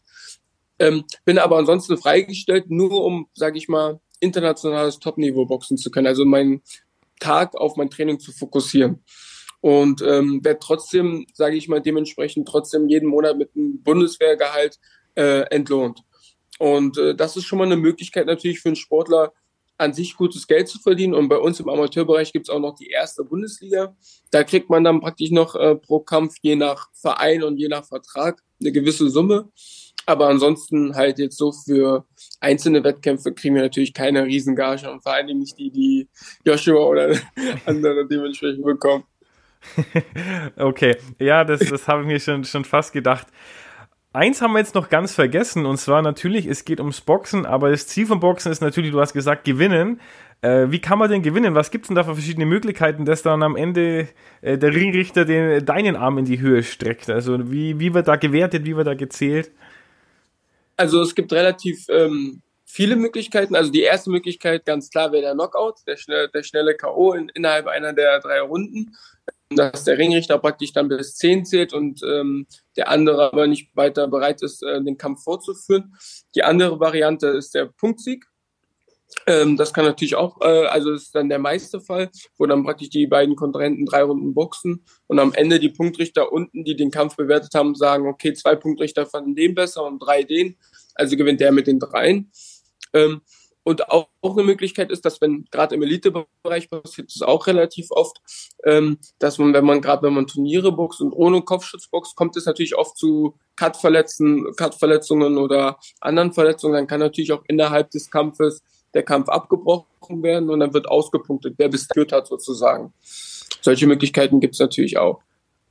ähm, 0.80 1.04
bin 1.26 1.38
aber 1.38 1.58
ansonsten 1.58 1.98
freigestellt, 1.98 2.70
nur 2.70 3.04
um, 3.04 3.28
sage 3.34 3.58
ich 3.58 3.68
mal, 3.68 4.00
internationales 4.20 5.00
Topniveau 5.00 5.46
boxen 5.46 5.78
zu 5.78 5.92
können. 5.92 6.08
Also 6.08 6.26
meinen 6.26 6.62
Tag 7.20 7.56
auf 7.56 7.76
mein 7.76 7.90
Training 7.90 8.20
zu 8.20 8.32
fokussieren 8.32 9.04
und 9.62 10.02
ähm, 10.02 10.44
werde 10.44 10.60
trotzdem, 10.62 11.26
sage 11.34 11.56
ich 11.56 11.68
mal, 11.68 11.82
dementsprechend 11.82 12.48
trotzdem 12.48 12.88
jeden 12.88 13.10
Monat 13.10 13.38
mit 13.38 13.52
einem 13.56 13.82
Bundeswehrgehalt 13.84 14.80
äh, 15.16 15.42
entlohnt. 15.50 16.02
Und 16.60 16.98
äh, 16.98 17.16
das 17.16 17.38
ist 17.38 17.46
schon 17.46 17.60
mal 17.60 17.66
eine 17.66 17.78
Möglichkeit 17.78 18.26
natürlich 18.26 18.62
für 18.62 18.70
einen 18.70 18.76
Sportler, 18.76 19.34
an 19.80 19.94
sich 19.94 20.18
gutes 20.18 20.46
Geld 20.46 20.68
zu 20.68 20.78
verdienen. 20.80 21.14
Und 21.14 21.30
bei 21.30 21.38
uns 21.38 21.60
im 21.60 21.70
Amateurbereich 21.70 22.34
gibt 22.34 22.48
es 22.48 22.54
auch 22.54 22.60
noch 22.60 22.76
die 22.76 22.90
erste 22.90 23.24
Bundesliga. 23.24 23.96
Da 24.30 24.44
kriegt 24.44 24.70
man 24.70 24.84
dann 24.84 25.00
praktisch 25.00 25.32
noch 25.32 25.56
äh, 25.56 25.76
pro 25.76 26.02
Kampf, 26.02 26.36
je 26.42 26.56
nach 26.58 26.90
Verein 26.94 27.44
und 27.44 27.58
je 27.58 27.70
nach 27.70 27.86
Vertrag, 27.86 28.42
eine 28.60 28.72
gewisse 28.74 29.10
Summe. 29.10 29.50
Aber 30.06 30.28
ansonsten 30.28 30.96
halt 30.96 31.20
jetzt 31.20 31.38
so 31.38 31.52
für 31.52 32.06
einzelne 32.42 32.84
Wettkämpfe 32.84 33.34
kriegen 33.34 33.56
wir 33.56 33.62
natürlich 33.62 33.94
keine 33.94 34.26
Riesengage 34.26 34.92
und 34.92 35.02
vor 35.02 35.14
allen 35.14 35.28
Dingen 35.28 35.40
nicht 35.40 35.58
die, 35.58 35.72
die 35.72 36.10
Joshua 36.44 36.84
oder 36.84 37.16
andere 37.66 38.06
dementsprechend 38.06 38.66
bekommen. 38.66 39.06
okay, 40.58 40.98
ja, 41.20 41.44
das, 41.44 41.60
das 41.62 41.88
habe 41.88 42.02
ich 42.02 42.08
mir 42.08 42.20
schon, 42.20 42.44
schon 42.44 42.66
fast 42.66 42.94
gedacht. 42.94 43.28
Eins 44.12 44.42
haben 44.42 44.54
wir 44.54 44.60
jetzt 44.60 44.74
noch 44.74 44.90
ganz 44.90 45.14
vergessen, 45.14 45.68
und 45.68 45.78
zwar 45.78 46.02
natürlich, 46.02 46.48
es 46.48 46.66
geht 46.66 46.80
ums 46.80 47.02
Boxen, 47.02 47.46
aber 47.46 47.70
das 47.70 47.86
Ziel 47.86 48.08
vom 48.08 48.20
Boxen 48.20 48.52
ist 48.52 48.60
natürlich, 48.62 48.92
du 48.92 49.00
hast 49.00 49.14
gesagt, 49.14 49.44
gewinnen. 49.44 50.02
Äh, 50.42 50.72
wie 50.72 50.80
kann 50.80 50.98
man 50.98 51.12
denn 51.12 51.22
gewinnen? 51.22 51.54
Was 51.54 51.70
gibt 51.70 51.84
es 51.84 51.88
denn 51.90 51.96
da 51.96 52.04
für 52.04 52.16
verschiedene 52.16 52.46
Möglichkeiten, 52.46 53.06
dass 53.06 53.22
dann 53.22 53.44
am 53.44 53.56
Ende 53.56 54.08
äh, 54.42 54.58
der 54.58 54.74
Ringrichter 54.74 55.26
den, 55.26 55.64
deinen 55.64 55.96
Arm 55.96 56.18
in 56.18 56.26
die 56.26 56.40
Höhe 56.40 56.64
streckt? 56.64 57.10
Also 57.10 57.52
wie, 57.52 57.80
wie 57.80 57.94
wird 57.94 58.08
da 58.08 58.16
gewertet, 58.16 58.66
wie 58.66 58.76
wird 58.76 58.88
da 58.88 58.96
gezählt? 58.96 59.52
Also 60.76 61.02
es 61.02 61.14
gibt 61.14 61.32
relativ 61.34 61.86
ähm, 61.90 62.42
viele 62.66 62.96
Möglichkeiten. 62.96 63.54
Also 63.54 63.72
die 63.72 63.82
erste 63.82 64.10
Möglichkeit, 64.10 64.66
ganz 64.66 64.90
klar, 64.90 65.12
wäre 65.12 65.24
der 65.24 65.34
Knockout, 65.34 65.86
der, 65.86 65.98
schnelle, 65.98 66.30
der 66.30 66.42
schnelle 66.44 66.74
K.O. 66.74 67.14
In, 67.14 67.30
innerhalb 67.30 67.68
einer 67.68 67.94
der 67.94 68.20
drei 68.22 68.42
Runden 68.42 68.96
dass 69.50 69.84
der 69.84 69.98
Ringrichter 69.98 70.38
praktisch 70.38 70.74
dann 70.74 70.90
bis 70.90 71.16
10 71.16 71.46
zählt 71.46 71.74
und 71.74 72.02
ähm, 72.04 72.46
der 72.78 72.90
andere 72.90 73.32
aber 73.32 73.48
nicht 73.48 73.76
weiter 73.76 74.08
bereit 74.08 74.42
ist, 74.44 74.62
äh, 74.64 74.84
den 74.84 74.98
Kampf 74.98 75.24
fortzuführen. 75.24 75.96
Die 76.36 76.44
andere 76.44 76.80
Variante 76.80 77.28
ist 77.28 77.56
der 77.56 77.66
Punktsieg. 77.66 78.26
Ähm, 79.26 79.58
das 79.58 79.74
kann 79.74 79.86
natürlich 79.86 80.16
auch, 80.16 80.40
äh, 80.42 80.68
also 80.68 80.92
ist 80.92 81.16
dann 81.16 81.30
der 81.30 81.40
meiste 81.40 81.82
Fall, 81.82 82.12
wo 82.38 82.46
dann 82.46 82.64
praktisch 82.64 82.90
die 82.90 83.08
beiden 83.08 83.36
Kontrahenten 83.36 83.88
drei 83.88 84.04
Runden 84.04 84.36
boxen 84.36 84.86
und 85.08 85.18
am 85.18 85.34
Ende 85.34 85.60
die 85.60 85.70
Punktrichter 85.70 86.32
unten, 86.32 86.64
die 86.64 86.76
den 86.76 86.92
Kampf 86.92 87.16
bewertet 87.16 87.56
haben, 87.56 87.74
sagen, 87.74 88.08
okay, 88.08 88.34
zwei 88.34 88.56
Punktrichter 88.56 89.08
fanden 89.08 89.36
den 89.36 89.56
besser 89.56 89.84
und 89.84 89.98
drei 89.98 90.22
den, 90.24 90.58
also 90.94 91.18
gewinnt 91.18 91.40
der 91.40 91.52
mit 91.52 91.66
den 91.66 91.80
dreien. 91.80 92.32
Ähm, 92.94 93.22
und 93.70 93.90
auch, 93.90 94.08
eine 94.24 94.44
Möglichkeit 94.44 94.92
ist, 94.92 95.06
dass 95.06 95.22
wenn 95.22 95.46
gerade 95.52 95.76
im 95.76 95.84
Elitebereich 95.84 96.70
passiert 96.70 97.12
es 97.14 97.22
auch 97.22 97.46
relativ 97.46 97.92
oft, 97.92 98.18
ähm, 98.66 98.98
dass 99.20 99.38
man, 99.38 99.54
wenn 99.54 99.64
man 99.64 99.80
gerade 99.80 100.02
wenn 100.02 100.14
man 100.14 100.26
Turniere 100.26 100.72
boxt 100.72 101.02
und 101.02 101.14
ohne 101.14 101.44
Kopfschutz 101.44 101.88
boxt, 101.88 102.16
kommt 102.16 102.36
es 102.36 102.46
natürlich 102.46 102.76
oft 102.76 102.98
zu 102.98 103.36
Cut-Verletzungen 103.56 104.56
Cut 104.56 104.82
oder 105.12 105.78
anderen 106.02 106.34
Verletzungen. 106.34 106.74
Dann 106.74 106.88
kann 106.88 107.00
natürlich 107.00 107.32
auch 107.32 107.44
innerhalb 107.48 107.92
des 107.92 108.10
Kampfes 108.10 108.64
der 108.96 109.04
Kampf 109.04 109.30
abgebrochen 109.30 110.24
werden 110.24 110.50
und 110.50 110.62
dann 110.62 110.74
wird 110.74 110.88
ausgepunktet, 110.90 111.54
wer 111.58 111.70
bis 111.70 111.88
führt 111.94 112.12
hat 112.12 112.26
sozusagen. 112.26 112.92
Solche 113.62 113.86
Möglichkeiten 113.86 114.40
gibt 114.40 114.56
es 114.56 114.60
natürlich 114.60 114.98
auch. 114.98 115.22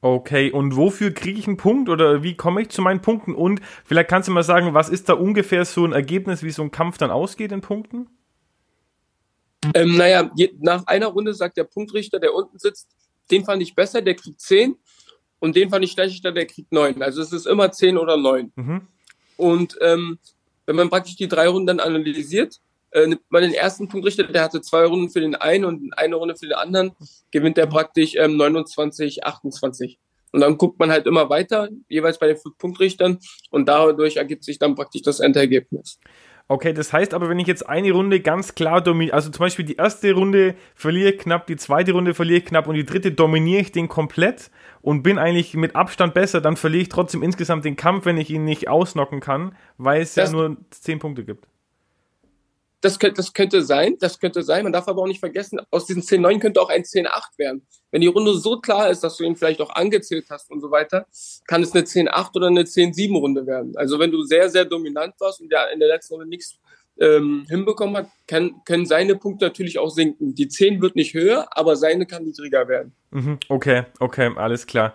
Okay, 0.00 0.52
und 0.52 0.76
wofür 0.76 1.12
kriege 1.12 1.40
ich 1.40 1.48
einen 1.48 1.56
Punkt 1.56 1.88
oder 1.88 2.22
wie 2.22 2.36
komme 2.36 2.62
ich 2.62 2.68
zu 2.68 2.82
meinen 2.82 3.02
Punkten? 3.02 3.34
Und 3.34 3.60
vielleicht 3.84 4.08
kannst 4.08 4.28
du 4.28 4.32
mal 4.32 4.44
sagen, 4.44 4.72
was 4.72 4.88
ist 4.88 5.08
da 5.08 5.14
ungefähr 5.14 5.64
so 5.64 5.84
ein 5.84 5.92
Ergebnis, 5.92 6.42
wie 6.44 6.52
so 6.52 6.62
ein 6.62 6.70
Kampf 6.70 6.98
dann 6.98 7.10
ausgeht 7.10 7.50
in 7.50 7.60
Punkten? 7.60 8.08
Ähm, 9.74 9.96
naja, 9.96 10.30
je, 10.36 10.52
nach 10.60 10.86
einer 10.86 11.08
Runde 11.08 11.34
sagt 11.34 11.56
der 11.56 11.64
Punktrichter, 11.64 12.20
der 12.20 12.32
unten 12.32 12.58
sitzt, 12.60 12.88
den 13.30 13.44
fand 13.44 13.60
ich 13.60 13.74
besser, 13.74 14.00
der 14.00 14.14
kriegt 14.14 14.40
10 14.40 14.76
und 15.40 15.56
den 15.56 15.68
fand 15.70 15.84
ich 15.84 15.92
schlechter, 15.92 16.30
der 16.30 16.46
kriegt 16.46 16.72
9. 16.72 17.02
Also 17.02 17.20
es 17.20 17.32
ist 17.32 17.46
immer 17.46 17.72
10 17.72 17.98
oder 17.98 18.16
9. 18.16 18.52
Mhm. 18.54 18.86
Und 19.36 19.76
ähm, 19.80 20.18
wenn 20.66 20.76
man 20.76 20.90
praktisch 20.90 21.16
die 21.16 21.28
drei 21.28 21.48
Runden 21.48 21.66
dann 21.66 21.80
analysiert, 21.80 22.60
äh, 22.90 23.16
man 23.28 23.42
den 23.42 23.54
ersten 23.54 23.88
Punktrichter, 23.88 24.24
der 24.24 24.42
hatte 24.42 24.60
zwei 24.60 24.84
Runden 24.84 25.10
für 25.10 25.20
den 25.20 25.34
einen 25.34 25.64
und 25.64 25.92
eine 25.96 26.16
Runde 26.16 26.36
für 26.36 26.46
den 26.46 26.54
anderen, 26.54 26.92
gewinnt 27.30 27.56
der 27.56 27.66
praktisch 27.66 28.14
ähm, 28.16 28.36
29, 28.36 29.24
28. 29.24 29.98
Und 30.32 30.40
dann 30.40 30.58
guckt 30.58 30.78
man 30.78 30.90
halt 30.90 31.06
immer 31.06 31.30
weiter, 31.30 31.68
jeweils 31.88 32.18
bei 32.18 32.26
den 32.26 32.36
fünf 32.36 32.58
Punktrichtern 32.58 33.18
und 33.50 33.66
dadurch 33.68 34.16
ergibt 34.16 34.44
sich 34.44 34.58
dann 34.58 34.74
praktisch 34.74 35.02
das 35.02 35.20
Endergebnis. 35.20 35.98
Okay, 36.50 36.72
das 36.72 36.94
heißt 36.94 37.12
aber, 37.12 37.28
wenn 37.28 37.38
ich 37.38 37.46
jetzt 37.46 37.68
eine 37.68 37.92
Runde 37.92 38.20
ganz 38.20 38.54
klar 38.54 38.80
dominiere, 38.80 39.14
also 39.14 39.30
zum 39.30 39.40
Beispiel 39.40 39.66
die 39.66 39.76
erste 39.76 40.12
Runde 40.14 40.54
verliere 40.74 41.10
ich 41.10 41.18
knapp, 41.18 41.46
die 41.46 41.56
zweite 41.56 41.92
Runde 41.92 42.14
verliere 42.14 42.38
ich 42.38 42.46
knapp 42.46 42.66
und 42.66 42.74
die 42.74 42.86
dritte 42.86 43.12
dominiere 43.12 43.60
ich 43.60 43.72
den 43.72 43.88
komplett 43.88 44.50
und 44.80 45.02
bin 45.02 45.18
eigentlich 45.18 45.52
mit 45.54 45.76
Abstand 45.76 46.14
besser, 46.14 46.40
dann 46.40 46.56
verliere 46.56 46.82
ich 46.82 46.88
trotzdem 46.88 47.22
insgesamt 47.22 47.66
den 47.66 47.76
Kampf, 47.76 48.06
wenn 48.06 48.16
ich 48.16 48.30
ihn 48.30 48.44
nicht 48.44 48.66
ausnocken 48.66 49.20
kann, 49.20 49.54
weil 49.76 50.00
es 50.00 50.14
das 50.14 50.32
ja 50.32 50.38
nur 50.38 50.56
zehn 50.70 50.98
Punkte 50.98 51.22
gibt. 51.22 51.46
Das 52.80 52.98
könnte, 52.98 53.16
das 53.16 53.32
könnte 53.32 53.62
sein, 53.62 53.96
das 53.98 54.20
könnte 54.20 54.42
sein. 54.42 54.62
Man 54.62 54.72
darf 54.72 54.86
aber 54.86 55.02
auch 55.02 55.06
nicht 55.06 55.18
vergessen, 55.18 55.60
aus 55.70 55.86
diesen 55.86 56.02
10-9 56.02 56.38
könnte 56.38 56.60
auch 56.60 56.68
ein 56.68 56.82
10-8 56.82 57.36
werden. 57.36 57.66
Wenn 57.90 58.02
die 58.02 58.06
Runde 58.06 58.34
so 58.34 58.60
klar 58.60 58.88
ist, 58.88 59.02
dass 59.02 59.16
du 59.16 59.24
ihn 59.24 59.34
vielleicht 59.34 59.60
auch 59.60 59.70
angezählt 59.70 60.26
hast 60.30 60.50
und 60.50 60.60
so 60.60 60.70
weiter, 60.70 61.06
kann 61.46 61.62
es 61.62 61.74
eine 61.74 61.84
10-8 61.84 62.36
oder 62.36 62.46
eine 62.46 62.62
10-7 62.62 63.18
Runde 63.18 63.46
werden. 63.46 63.76
Also 63.76 63.98
wenn 63.98 64.12
du 64.12 64.22
sehr, 64.22 64.48
sehr 64.48 64.64
dominant 64.64 65.14
warst 65.18 65.40
und 65.40 65.50
der 65.50 65.72
in 65.72 65.80
der 65.80 65.88
letzten 65.88 66.14
Runde 66.14 66.28
nichts 66.28 66.58
ähm, 67.00 67.46
hinbekommen 67.48 67.96
hat, 67.96 68.08
kann, 68.26 68.62
können 68.64 68.86
seine 68.86 69.16
Punkte 69.16 69.46
natürlich 69.46 69.78
auch 69.78 69.90
sinken. 69.90 70.34
Die 70.34 70.48
10 70.48 70.80
wird 70.80 70.96
nicht 70.96 71.14
höher, 71.14 71.48
aber 71.50 71.76
seine 71.76 72.06
kann 72.06 72.24
niedriger 72.24 72.68
werden. 72.68 72.92
Mhm, 73.10 73.38
okay, 73.48 73.84
okay, 73.98 74.30
alles 74.36 74.66
klar. 74.66 74.94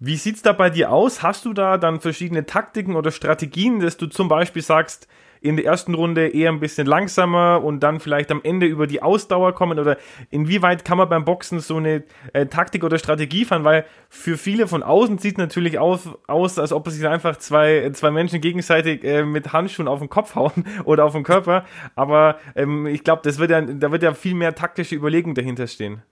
Wie 0.00 0.16
sieht's 0.16 0.42
da 0.42 0.52
bei 0.52 0.70
dir 0.70 0.92
aus? 0.92 1.22
Hast 1.22 1.44
du 1.44 1.52
da 1.52 1.76
dann 1.76 2.00
verschiedene 2.00 2.46
Taktiken 2.46 2.94
oder 2.94 3.10
Strategien, 3.10 3.80
dass 3.80 3.96
du 3.96 4.06
zum 4.06 4.28
Beispiel 4.28 4.62
sagst, 4.62 5.08
in 5.40 5.56
der 5.56 5.64
ersten 5.64 5.94
Runde 5.94 6.28
eher 6.28 6.50
ein 6.50 6.60
bisschen 6.60 6.86
langsamer 6.86 7.62
und 7.62 7.80
dann 7.80 8.00
vielleicht 8.00 8.30
am 8.30 8.40
Ende 8.42 8.66
über 8.66 8.86
die 8.86 9.02
Ausdauer 9.02 9.54
kommen? 9.54 9.78
Oder 9.78 9.96
inwieweit 10.30 10.84
kann 10.84 10.98
man 10.98 11.08
beim 11.08 11.24
Boxen 11.24 11.60
so 11.60 11.76
eine 11.76 12.04
äh, 12.32 12.46
Taktik 12.46 12.84
oder 12.84 12.98
Strategie 12.98 13.44
fahren? 13.44 13.64
Weil 13.64 13.84
für 14.08 14.36
viele 14.36 14.66
von 14.66 14.82
außen 14.82 15.18
sieht 15.18 15.38
natürlich 15.38 15.78
aus, 15.78 16.08
aus 16.26 16.58
als 16.58 16.72
ob 16.72 16.88
sich 16.88 17.06
einfach 17.06 17.36
zwei, 17.36 17.90
zwei 17.92 18.10
Menschen 18.10 18.40
gegenseitig 18.40 19.04
äh, 19.04 19.24
mit 19.24 19.52
Handschuhen 19.52 19.88
auf 19.88 19.98
den 19.98 20.08
Kopf 20.08 20.34
hauen 20.34 20.64
oder 20.84 21.04
auf 21.04 21.12
den 21.12 21.24
Körper. 21.24 21.64
Aber 21.94 22.38
ähm, 22.54 22.86
ich 22.86 23.04
glaube, 23.04 23.22
das 23.24 23.38
wird 23.38 23.50
ja, 23.50 23.60
da 23.60 23.92
wird 23.92 24.02
ja 24.02 24.14
viel 24.14 24.34
mehr 24.34 24.54
taktische 24.54 24.94
Überlegung 24.94 25.34
dahinter 25.34 25.66
stehen. 25.66 26.02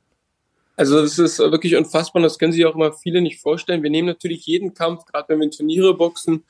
Also 0.77 1.01
das 1.01 1.19
ist 1.19 1.39
wirklich 1.39 1.75
unfassbar, 1.75 2.23
das 2.23 2.39
können 2.39 2.53
sich 2.53 2.67
auch 2.67 2.75
immer 2.75 2.93
viele 2.93 3.23
nicht 3.23 3.41
vorstellen. 3.41 3.83
Wir 3.83 3.91
nehmen 3.91 4.07
natürlich 4.07 4.45
jeden 4.45 4.75
Kampf, 4.75 5.07
gerade 5.07 5.31
wenn 5.31 5.41
wir 5.41 5.51
Turniere 5.51 5.97
boxen, 5.97 6.45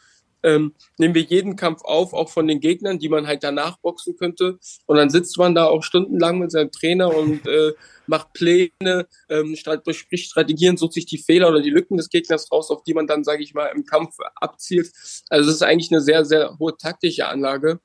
ähm, 0.46 0.74
nehmen 0.96 1.14
wir 1.14 1.22
jeden 1.22 1.56
Kampf 1.56 1.82
auf, 1.82 2.14
auch 2.14 2.30
von 2.30 2.46
den 2.46 2.60
Gegnern, 2.60 3.00
die 3.00 3.08
man 3.08 3.26
halt 3.26 3.42
danach 3.42 3.78
boxen 3.78 4.16
könnte. 4.16 4.58
Und 4.86 4.96
dann 4.96 5.10
sitzt 5.10 5.36
man 5.38 5.56
da 5.56 5.66
auch 5.66 5.82
stundenlang 5.82 6.38
mit 6.38 6.52
seinem 6.52 6.70
Trainer 6.70 7.14
und 7.14 7.46
äh, 7.46 7.72
macht 8.06 8.32
Pläne, 8.32 9.08
ähm, 9.28 9.56
bespricht 9.84 10.30
Strategien, 10.30 10.76
sucht 10.76 10.92
sich 10.92 11.06
die 11.06 11.18
Fehler 11.18 11.48
oder 11.48 11.60
die 11.60 11.70
Lücken 11.70 11.96
des 11.96 12.08
Gegners 12.08 12.50
raus, 12.52 12.70
auf 12.70 12.84
die 12.84 12.94
man 12.94 13.08
dann, 13.08 13.24
sage 13.24 13.42
ich 13.42 13.54
mal, 13.54 13.72
im 13.74 13.84
Kampf 13.84 14.16
abzielt. 14.36 14.92
Also 15.28 15.50
es 15.50 15.56
ist 15.56 15.62
eigentlich 15.62 15.90
eine 15.90 16.00
sehr, 16.00 16.24
sehr 16.24 16.56
hohe 16.60 16.76
taktische 16.76 17.26
Anlage. 17.26 17.80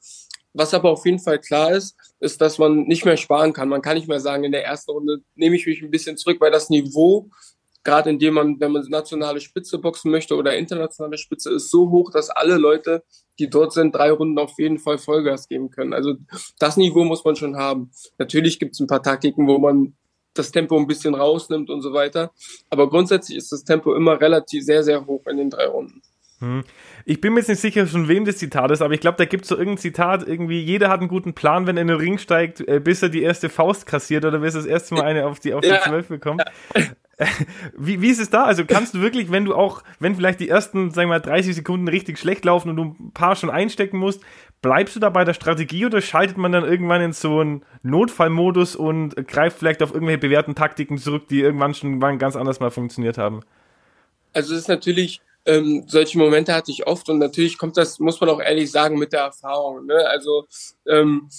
Was 0.53 0.73
aber 0.73 0.91
auf 0.91 1.05
jeden 1.05 1.19
Fall 1.19 1.39
klar 1.39 1.71
ist, 1.71 1.95
ist, 2.19 2.41
dass 2.41 2.59
man 2.59 2.83
nicht 2.83 3.05
mehr 3.05 3.17
sparen 3.17 3.53
kann. 3.53 3.69
Man 3.69 3.81
kann 3.81 3.95
nicht 3.95 4.09
mehr 4.09 4.19
sagen, 4.19 4.43
in 4.43 4.51
der 4.51 4.65
ersten 4.65 4.91
Runde 4.91 5.23
nehme 5.33 5.55
ich 5.55 5.65
mich 5.65 5.81
ein 5.81 5.91
bisschen 5.91 6.17
zurück, 6.17 6.41
weil 6.41 6.51
das 6.51 6.69
Niveau 6.69 7.29
gerade 7.83 8.09
indem 8.09 8.35
man, 8.35 8.59
wenn 8.59 8.71
man 8.71 8.85
nationale 8.89 9.39
Spitze 9.39 9.79
boxen 9.79 10.11
möchte 10.11 10.35
oder 10.35 10.55
internationale 10.55 11.17
Spitze, 11.17 11.51
ist 11.51 11.71
so 11.71 11.89
hoch, 11.89 12.11
dass 12.11 12.29
alle 12.29 12.57
Leute, 12.57 13.03
die 13.39 13.49
dort 13.49 13.73
sind, 13.73 13.95
drei 13.95 14.11
Runden 14.11 14.37
auf 14.37 14.57
jeden 14.57 14.77
Fall 14.77 14.97
Vollgas 14.97 15.47
geben 15.47 15.69
können. 15.69 15.93
Also 15.93 16.15
das 16.59 16.77
Niveau 16.77 17.03
muss 17.03 17.25
man 17.25 17.35
schon 17.35 17.55
haben. 17.55 17.91
Natürlich 18.17 18.59
gibt 18.59 18.73
es 18.73 18.79
ein 18.79 18.87
paar 18.87 19.03
Taktiken, 19.03 19.47
wo 19.47 19.57
man 19.57 19.95
das 20.33 20.51
Tempo 20.51 20.77
ein 20.77 20.87
bisschen 20.87 21.15
rausnimmt 21.15 21.69
und 21.69 21.81
so 21.81 21.93
weiter. 21.93 22.31
Aber 22.69 22.89
grundsätzlich 22.89 23.37
ist 23.37 23.51
das 23.51 23.63
Tempo 23.63 23.93
immer 23.95 24.21
relativ 24.21 24.63
sehr, 24.63 24.83
sehr 24.83 25.05
hoch 25.05 25.25
in 25.27 25.37
den 25.37 25.49
drei 25.49 25.65
Runden. 25.65 26.01
Hm. 26.41 26.63
Ich 27.05 27.21
bin 27.21 27.33
mir 27.33 27.39
jetzt 27.39 27.49
nicht 27.49 27.61
sicher, 27.61 27.85
von 27.85 28.07
wem 28.07 28.25
das 28.25 28.37
Zitat 28.37 28.71
ist, 28.71 28.81
aber 28.81 28.95
ich 28.95 28.99
glaube, 28.99 29.17
da 29.17 29.25
gibt 29.25 29.43
es 29.43 29.49
so 29.49 29.55
irgendein 29.55 29.77
Zitat, 29.77 30.27
irgendwie, 30.27 30.59
jeder 30.59 30.89
hat 30.89 30.99
einen 30.99 31.07
guten 31.07 31.33
Plan, 31.33 31.67
wenn 31.67 31.77
er 31.77 31.81
in 31.83 31.87
den 31.87 31.97
Ring 31.97 32.17
steigt, 32.17 32.67
äh, 32.67 32.79
bis 32.79 33.03
er 33.03 33.09
die 33.09 33.21
erste 33.21 33.47
Faust 33.47 33.85
kassiert 33.85 34.25
oder 34.25 34.39
bis 34.39 34.55
er 34.55 34.61
das 34.61 34.67
erste 34.67 34.95
Mal 34.95 35.03
eine 35.05 35.27
auf 35.27 35.39
die, 35.39 35.53
auf 35.53 35.61
die 35.61 35.67
ja. 35.67 35.81
12 35.81 36.07
bekommt. 36.07 36.43
Wie, 37.77 38.01
wie 38.01 38.09
ist 38.09 38.19
es 38.19 38.29
da? 38.29 38.45
Also 38.45 38.65
kannst 38.65 38.93
du 38.93 39.01
wirklich, 39.01 39.31
wenn 39.31 39.45
du 39.45 39.53
auch, 39.53 39.83
wenn 39.99 40.15
vielleicht 40.15 40.39
die 40.39 40.49
ersten, 40.49 40.91
sagen 40.91 41.09
wir 41.09 41.17
mal, 41.17 41.19
30 41.19 41.55
Sekunden 41.55 41.87
richtig 41.87 42.17
schlecht 42.17 42.45
laufen 42.45 42.69
und 42.69 42.75
du 42.75 42.83
ein 42.83 43.11
paar 43.13 43.35
schon 43.35 43.49
einstecken 43.49 43.97
musst, 43.97 44.21
bleibst 44.61 44.95
du 44.95 44.99
da 44.99 45.09
bei 45.09 45.23
der 45.23 45.33
Strategie 45.33 45.85
oder 45.85 46.01
schaltet 46.01 46.37
man 46.37 46.51
dann 46.51 46.63
irgendwann 46.63 47.01
in 47.01 47.13
so 47.13 47.39
einen 47.39 47.63
Notfallmodus 47.83 48.75
und 48.75 49.15
greift 49.27 49.59
vielleicht 49.59 49.83
auf 49.83 49.93
irgendwelche 49.93 50.19
bewährten 50.19 50.55
Taktiken 50.55 50.97
zurück, 50.97 51.27
die 51.27 51.41
irgendwann 51.41 51.73
schon 51.73 51.99
ganz 51.99 52.35
anders 52.35 52.59
mal 52.59 52.71
funktioniert 52.71 53.17
haben? 53.17 53.41
Also 54.33 54.53
es 54.53 54.61
ist 54.61 54.67
natürlich 54.67 55.21
ähm, 55.45 55.85
solche 55.87 56.17
Momente 56.19 56.53
hatte 56.53 56.71
ich 56.71 56.85
oft 56.85 57.09
und 57.09 57.17
natürlich 57.17 57.57
kommt 57.57 57.75
das, 57.75 57.99
muss 57.99 58.21
man 58.21 58.29
auch 58.29 58.39
ehrlich 58.39 58.71
sagen, 58.71 58.99
mit 58.99 59.11
der 59.11 59.21
Erfahrung. 59.21 59.87
Ne? 59.87 60.07
Also 60.07 60.45
ähm, 60.87 61.29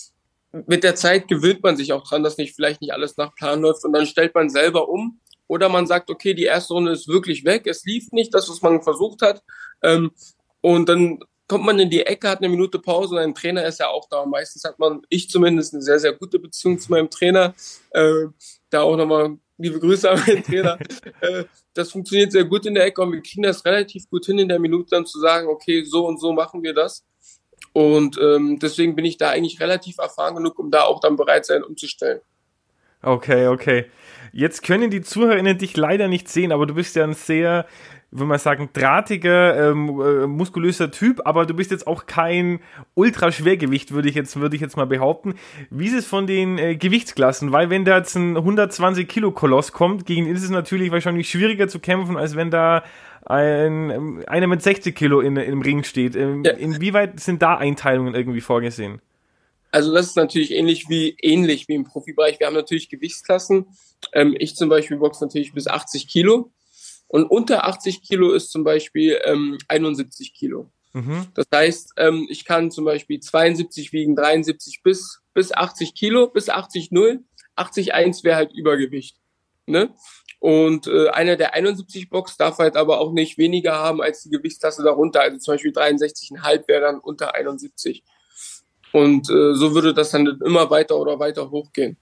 mit 0.66 0.82
der 0.84 0.96
Zeit 0.96 1.28
gewöhnt 1.28 1.62
man 1.62 1.76
sich 1.76 1.92
auch 1.92 2.06
dran, 2.06 2.22
dass 2.22 2.36
nicht 2.36 2.54
vielleicht 2.54 2.80
nicht 2.80 2.92
alles 2.92 3.16
nach 3.16 3.34
Plan 3.34 3.60
läuft 3.60 3.84
und 3.84 3.92
dann 3.92 4.06
stellt 4.06 4.34
man 4.34 4.50
selber 4.50 4.88
um 4.88 5.20
oder 5.52 5.68
man 5.68 5.86
sagt, 5.86 6.10
okay, 6.10 6.32
die 6.32 6.44
erste 6.44 6.72
Runde 6.72 6.92
ist 6.92 7.08
wirklich 7.08 7.44
weg, 7.44 7.66
es 7.66 7.84
lief 7.84 8.10
nicht, 8.12 8.32
das, 8.32 8.48
was 8.48 8.62
man 8.62 8.82
versucht 8.82 9.20
hat 9.20 9.42
ähm, 9.82 10.12
und 10.62 10.88
dann 10.88 11.18
kommt 11.46 11.66
man 11.66 11.78
in 11.78 11.90
die 11.90 12.06
Ecke, 12.06 12.30
hat 12.30 12.38
eine 12.38 12.48
Minute 12.48 12.78
Pause 12.78 13.16
und 13.16 13.20
ein 13.20 13.34
Trainer 13.34 13.66
ist 13.66 13.78
ja 13.78 13.88
auch 13.88 14.08
da. 14.08 14.24
Meistens 14.24 14.64
hat 14.64 14.78
man, 14.78 15.02
ich 15.10 15.28
zumindest, 15.28 15.74
eine 15.74 15.82
sehr, 15.82 15.98
sehr 15.98 16.14
gute 16.14 16.38
Beziehung 16.38 16.78
zu 16.78 16.90
meinem 16.90 17.10
Trainer. 17.10 17.52
Äh, 17.90 18.28
da 18.70 18.80
auch 18.80 18.96
nochmal 18.96 19.36
liebe 19.58 19.78
Grüße 19.78 20.10
an 20.10 20.22
meinen 20.26 20.42
Trainer. 20.42 20.78
äh, 21.20 21.44
das 21.74 21.90
funktioniert 21.90 22.32
sehr 22.32 22.44
gut 22.44 22.64
in 22.64 22.74
der 22.74 22.86
Ecke 22.86 23.02
und 23.02 23.12
wir 23.12 23.20
kriegen 23.20 23.42
das 23.42 23.66
relativ 23.66 24.08
gut 24.08 24.24
hin, 24.24 24.38
in 24.38 24.48
der 24.48 24.60
Minute 24.60 24.90
dann 24.90 25.04
zu 25.04 25.20
sagen, 25.20 25.48
okay, 25.48 25.84
so 25.84 26.06
und 26.06 26.18
so 26.18 26.32
machen 26.32 26.62
wir 26.62 26.72
das. 26.72 27.04
Und 27.74 28.18
ähm, 28.18 28.58
deswegen 28.58 28.96
bin 28.96 29.04
ich 29.04 29.18
da 29.18 29.28
eigentlich 29.28 29.60
relativ 29.60 29.98
erfahren 29.98 30.36
genug, 30.36 30.58
um 30.58 30.70
da 30.70 30.84
auch 30.84 31.00
dann 31.00 31.16
bereit 31.16 31.44
sein, 31.44 31.62
umzustellen. 31.62 32.20
Okay, 33.02 33.48
okay. 33.48 33.86
Jetzt 34.32 34.62
können 34.62 34.90
die 34.90 35.02
ZuhörerInnen 35.02 35.58
dich 35.58 35.76
leider 35.76 36.08
nicht 36.08 36.28
sehen, 36.28 36.52
aber 36.52 36.66
du 36.66 36.74
bist 36.74 36.96
ja 36.96 37.04
ein 37.04 37.14
sehr 37.14 37.66
würde 38.12 38.26
man 38.26 38.38
sagen, 38.38 38.68
drahtiger, 38.74 39.70
ähm, 39.70 40.00
äh, 40.00 40.26
muskulöser 40.26 40.90
Typ, 40.90 41.22
aber 41.24 41.46
du 41.46 41.54
bist 41.54 41.70
jetzt 41.70 41.86
auch 41.86 42.04
kein 42.04 42.60
Ultraschwergewicht, 42.94 43.92
würde 43.92 44.10
ich 44.10 44.14
jetzt, 44.14 44.38
würde 44.38 44.54
ich 44.54 44.60
jetzt 44.60 44.76
mal 44.76 44.86
behaupten. 44.86 45.34
Wie 45.70 45.86
ist 45.86 45.94
es 45.94 46.06
von 46.06 46.26
den 46.26 46.58
äh, 46.58 46.76
Gewichtsklassen? 46.76 47.52
Weil 47.52 47.70
wenn 47.70 47.86
da 47.86 47.96
jetzt 47.96 48.14
ein 48.14 48.36
120 48.36 49.08
Kilo 49.08 49.32
Koloss 49.32 49.72
kommt, 49.72 50.04
gegen 50.04 50.26
ihn 50.26 50.36
ist 50.36 50.44
es 50.44 50.50
natürlich 50.50 50.92
wahrscheinlich 50.92 51.30
schwieriger 51.30 51.68
zu 51.68 51.80
kämpfen, 51.80 52.18
als 52.18 52.36
wenn 52.36 52.50
da 52.50 52.84
ein, 53.24 53.88
ähm, 53.90 54.22
einer 54.26 54.46
mit 54.46 54.62
60 54.62 54.94
Kilo 54.94 55.20
in, 55.20 55.36
im 55.36 55.62
Ring 55.62 55.82
steht. 55.82 56.14
Ähm, 56.14 56.44
ja. 56.44 56.52
Inwieweit 56.52 57.18
sind 57.18 57.40
da 57.40 57.56
Einteilungen 57.56 58.14
irgendwie 58.14 58.42
vorgesehen? 58.42 59.00
Also 59.72 59.92
das 59.92 60.08
ist 60.08 60.16
natürlich 60.16 60.52
ähnlich 60.52 60.88
wie 60.88 61.16
ähnlich 61.20 61.66
wie 61.66 61.74
im 61.74 61.84
Profibereich. 61.84 62.38
Wir 62.38 62.46
haben 62.46 62.54
natürlich 62.54 62.90
Gewichtsklassen. 62.90 63.66
Ähm, 64.12 64.36
ich 64.38 64.54
zum 64.54 64.68
Beispiel 64.68 64.98
boxe 64.98 65.24
natürlich 65.24 65.54
bis 65.54 65.66
80 65.66 66.06
Kilo. 66.06 66.52
Und 67.08 67.24
unter 67.24 67.64
80 67.64 68.02
Kilo 68.02 68.32
ist 68.32 68.50
zum 68.50 68.64
Beispiel 68.64 69.18
ähm, 69.24 69.58
71 69.68 70.34
Kilo. 70.34 70.70
Mhm. 70.92 71.26
Das 71.34 71.46
heißt, 71.52 71.94
ähm, 71.96 72.26
ich 72.28 72.44
kann 72.44 72.70
zum 72.70 72.84
Beispiel 72.84 73.18
72 73.18 73.92
wiegen, 73.92 74.14
73 74.14 74.82
bis, 74.82 75.20
bis 75.32 75.52
80 75.52 75.94
Kilo, 75.94 76.28
bis 76.28 76.50
80,0. 76.50 77.20
80,1 77.56 78.24
wäre 78.24 78.36
halt 78.36 78.52
Übergewicht. 78.52 79.16
Ne? 79.66 79.94
Und 80.38 80.86
äh, 80.86 81.08
einer 81.10 81.36
der 81.36 81.54
71 81.54 82.10
Box 82.10 82.36
darf 82.36 82.58
halt 82.58 82.76
aber 82.76 83.00
auch 83.00 83.12
nicht 83.12 83.38
weniger 83.38 83.74
haben 83.74 84.02
als 84.02 84.22
die 84.22 84.30
Gewichtsklasse 84.30 84.82
darunter. 84.82 85.22
Also 85.22 85.38
zum 85.38 85.54
Beispiel 85.54 85.72
63,5 85.72 86.68
wäre 86.68 86.80
dann 86.82 86.98
unter 86.98 87.34
71. 87.34 88.02
Und 88.92 89.30
äh, 89.30 89.54
so 89.54 89.74
würde 89.74 89.94
das 89.94 90.10
dann 90.10 90.26
immer 90.44 90.70
weiter 90.70 90.98
oder 90.98 91.18
weiter 91.18 91.50
hochgehen. 91.50 91.96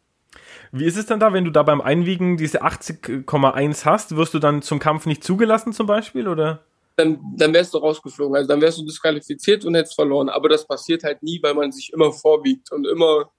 Wie 0.72 0.84
ist 0.84 0.96
es 0.96 1.06
dann 1.06 1.20
da, 1.20 1.32
wenn 1.32 1.44
du 1.44 1.50
da 1.50 1.62
beim 1.62 1.80
Einwiegen 1.80 2.36
diese 2.36 2.62
80,1 2.62 3.84
hast? 3.84 4.16
Wirst 4.16 4.34
du 4.34 4.38
dann 4.38 4.62
zum 4.62 4.78
Kampf 4.78 5.06
nicht 5.06 5.24
zugelassen 5.24 5.72
zum 5.72 5.86
Beispiel, 5.86 6.28
oder? 6.28 6.64
Dann, 6.96 7.18
dann 7.36 7.52
wärst 7.52 7.74
du 7.74 7.78
rausgeflogen. 7.78 8.36
Also 8.36 8.48
dann 8.48 8.60
wärst 8.60 8.78
du 8.78 8.84
disqualifiziert 8.84 9.64
und 9.64 9.74
hättest 9.74 9.94
verloren. 9.94 10.28
Aber 10.28 10.48
das 10.48 10.66
passiert 10.66 11.02
halt 11.02 11.22
nie, 11.22 11.40
weil 11.42 11.54
man 11.54 11.72
sich 11.72 11.92
immer 11.92 12.12
vorwiegt 12.12 12.70
und 12.70 12.86
immer 12.86 13.30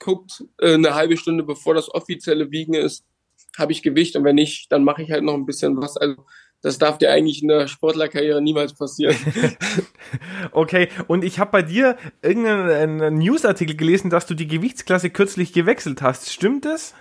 guckt, 0.00 0.44
äh, 0.58 0.74
eine 0.74 0.94
halbe 0.94 1.16
Stunde 1.16 1.44
bevor 1.44 1.74
das 1.74 1.92
offizielle 1.92 2.50
Wiegen 2.50 2.74
ist, 2.74 3.04
habe 3.58 3.72
ich 3.72 3.82
Gewicht 3.82 4.16
und 4.16 4.24
wenn 4.24 4.36
nicht, 4.36 4.70
dann 4.70 4.84
mache 4.84 5.02
ich 5.02 5.10
halt 5.10 5.24
noch 5.24 5.34
ein 5.34 5.46
bisschen 5.46 5.76
was. 5.76 5.96
Also 5.96 6.24
das 6.62 6.78
darf 6.78 6.98
dir 6.98 7.10
eigentlich 7.10 7.42
in 7.42 7.48
der 7.48 7.68
Sportlerkarriere 7.68 8.42
niemals 8.42 8.74
passieren. 8.74 9.16
okay, 10.52 10.88
und 11.06 11.24
ich 11.24 11.38
habe 11.38 11.50
bei 11.50 11.62
dir 11.62 11.96
irgendeinen 12.22 13.18
Newsartikel 13.18 13.76
gelesen, 13.76 14.10
dass 14.10 14.26
du 14.26 14.34
die 14.34 14.46
Gewichtsklasse 14.46 15.10
kürzlich 15.10 15.52
gewechselt 15.52 16.02
hast. 16.02 16.32
Stimmt 16.32 16.64
das? 16.64 16.94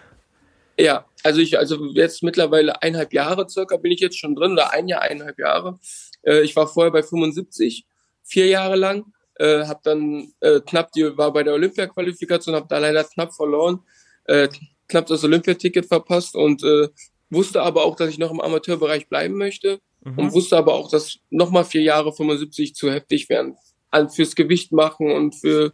Ja, 0.79 1.05
also 1.23 1.41
ich, 1.41 1.59
also 1.59 1.87
jetzt 1.93 2.23
mittlerweile 2.23 2.81
eineinhalb 2.81 3.11
Jahre 3.11 3.49
circa 3.49 3.75
bin 3.75 3.91
ich 3.91 3.99
jetzt 3.99 4.17
schon 4.17 4.35
drin, 4.35 4.53
oder 4.53 4.71
ein 4.71 4.87
Jahr, 4.87 5.01
eineinhalb 5.01 5.37
Jahre. 5.37 5.77
Äh, 6.23 6.41
ich 6.41 6.55
war 6.55 6.67
vorher 6.67 6.91
bei 6.91 7.03
75, 7.03 7.85
vier 8.23 8.47
Jahre 8.47 8.77
lang, 8.77 9.05
äh, 9.35 9.65
habe 9.65 9.81
dann 9.83 10.31
äh, 10.39 10.61
knapp, 10.61 10.93
die 10.93 11.17
war 11.17 11.33
bei 11.33 11.43
der 11.43 11.53
Olympia-Qualifikation, 11.53 12.55
habe 12.55 12.67
da 12.69 12.77
leider 12.77 13.03
knapp 13.03 13.33
verloren, 13.33 13.79
äh, 14.23 14.47
knapp 14.87 15.07
das 15.07 15.23
Olympiaticket 15.25 15.85
verpasst 15.85 16.35
und 16.35 16.63
äh, 16.63 16.87
wusste 17.29 17.62
aber 17.62 17.86
auch, 17.86 17.95
dass 17.95 18.09
ich 18.09 18.17
noch 18.17 18.31
im 18.31 18.41
Amateurbereich 18.41 19.07
bleiben 19.07 19.38
möchte 19.38 19.79
mhm. 20.03 20.17
und 20.17 20.33
wusste 20.33 20.57
aber 20.57 20.74
auch, 20.74 20.89
dass 20.89 21.17
nochmal 21.29 21.65
vier 21.65 21.81
Jahre 21.81 22.13
75 22.13 22.75
zu 22.75 22.91
heftig 22.91 23.29
wären. 23.29 23.55
Also 23.91 24.15
fürs 24.15 24.36
Gewicht 24.36 24.71
machen 24.71 25.12
und 25.12 25.36
für, 25.36 25.74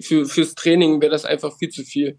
für, 0.00 0.24
fürs 0.26 0.54
Training 0.54 1.00
wäre 1.00 1.12
das 1.12 1.24
einfach 1.24 1.56
viel 1.58 1.68
zu 1.68 1.84
viel. 1.84 2.18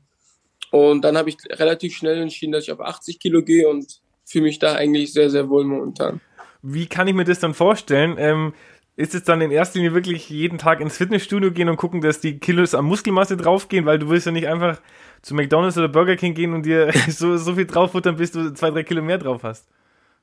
Und 0.71 1.01
dann 1.01 1.17
habe 1.17 1.29
ich 1.29 1.37
relativ 1.49 1.95
schnell 1.95 2.21
entschieden, 2.21 2.51
dass 2.51 2.63
ich 2.63 2.71
auf 2.71 2.79
80 2.79 3.19
Kilo 3.19 3.43
gehe 3.43 3.67
und 3.67 4.01
fühle 4.25 4.45
mich 4.45 4.59
da 4.59 4.73
eigentlich 4.73 5.13
sehr, 5.13 5.29
sehr 5.29 5.49
wohl 5.49 5.65
momentan. 5.65 6.21
Wie 6.61 6.85
kann 6.85 7.07
ich 7.07 7.13
mir 7.13 7.25
das 7.25 7.39
dann 7.39 7.53
vorstellen? 7.53 8.15
Ähm, 8.17 8.53
ist 8.95 9.15
es 9.15 9.23
dann 9.23 9.41
in 9.41 9.51
erster 9.51 9.79
Linie 9.79 9.93
wirklich 9.93 10.29
jeden 10.29 10.57
Tag 10.57 10.79
ins 10.79 10.97
Fitnessstudio 10.97 11.51
gehen 11.51 11.69
und 11.69 11.77
gucken, 11.77 12.01
dass 12.01 12.19
die 12.19 12.39
Kilos 12.39 12.75
an 12.75 12.85
Muskelmasse 12.85 13.35
draufgehen, 13.35 13.85
weil 13.85 13.99
du 13.99 14.09
willst 14.09 14.27
ja 14.27 14.31
nicht 14.31 14.47
einfach 14.47 14.79
zu 15.21 15.35
McDonalds 15.35 15.77
oder 15.77 15.87
Burger 15.87 16.15
King 16.15 16.33
gehen 16.33 16.53
und 16.53 16.65
dir 16.65 16.91
so, 17.09 17.37
so 17.37 17.55
viel 17.55 17.65
drauffuttern, 17.65 18.15
bis 18.15 18.31
du 18.31 18.53
zwei, 18.53 18.71
drei 18.71 18.83
Kilo 18.83 19.01
mehr 19.01 19.17
drauf 19.17 19.43
hast. 19.43 19.67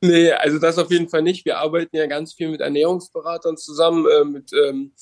Nee, 0.00 0.30
also 0.30 0.60
das 0.60 0.78
auf 0.78 0.92
jeden 0.92 1.08
Fall 1.08 1.22
nicht. 1.22 1.44
Wir 1.44 1.58
arbeiten 1.58 1.96
ja 1.96 2.06
ganz 2.06 2.32
viel 2.32 2.48
mit 2.50 2.60
Ernährungsberatern 2.60 3.56
zusammen, 3.56 4.06
äh, 4.06 4.24
mit, 4.24 4.52
ähm, 4.52 4.92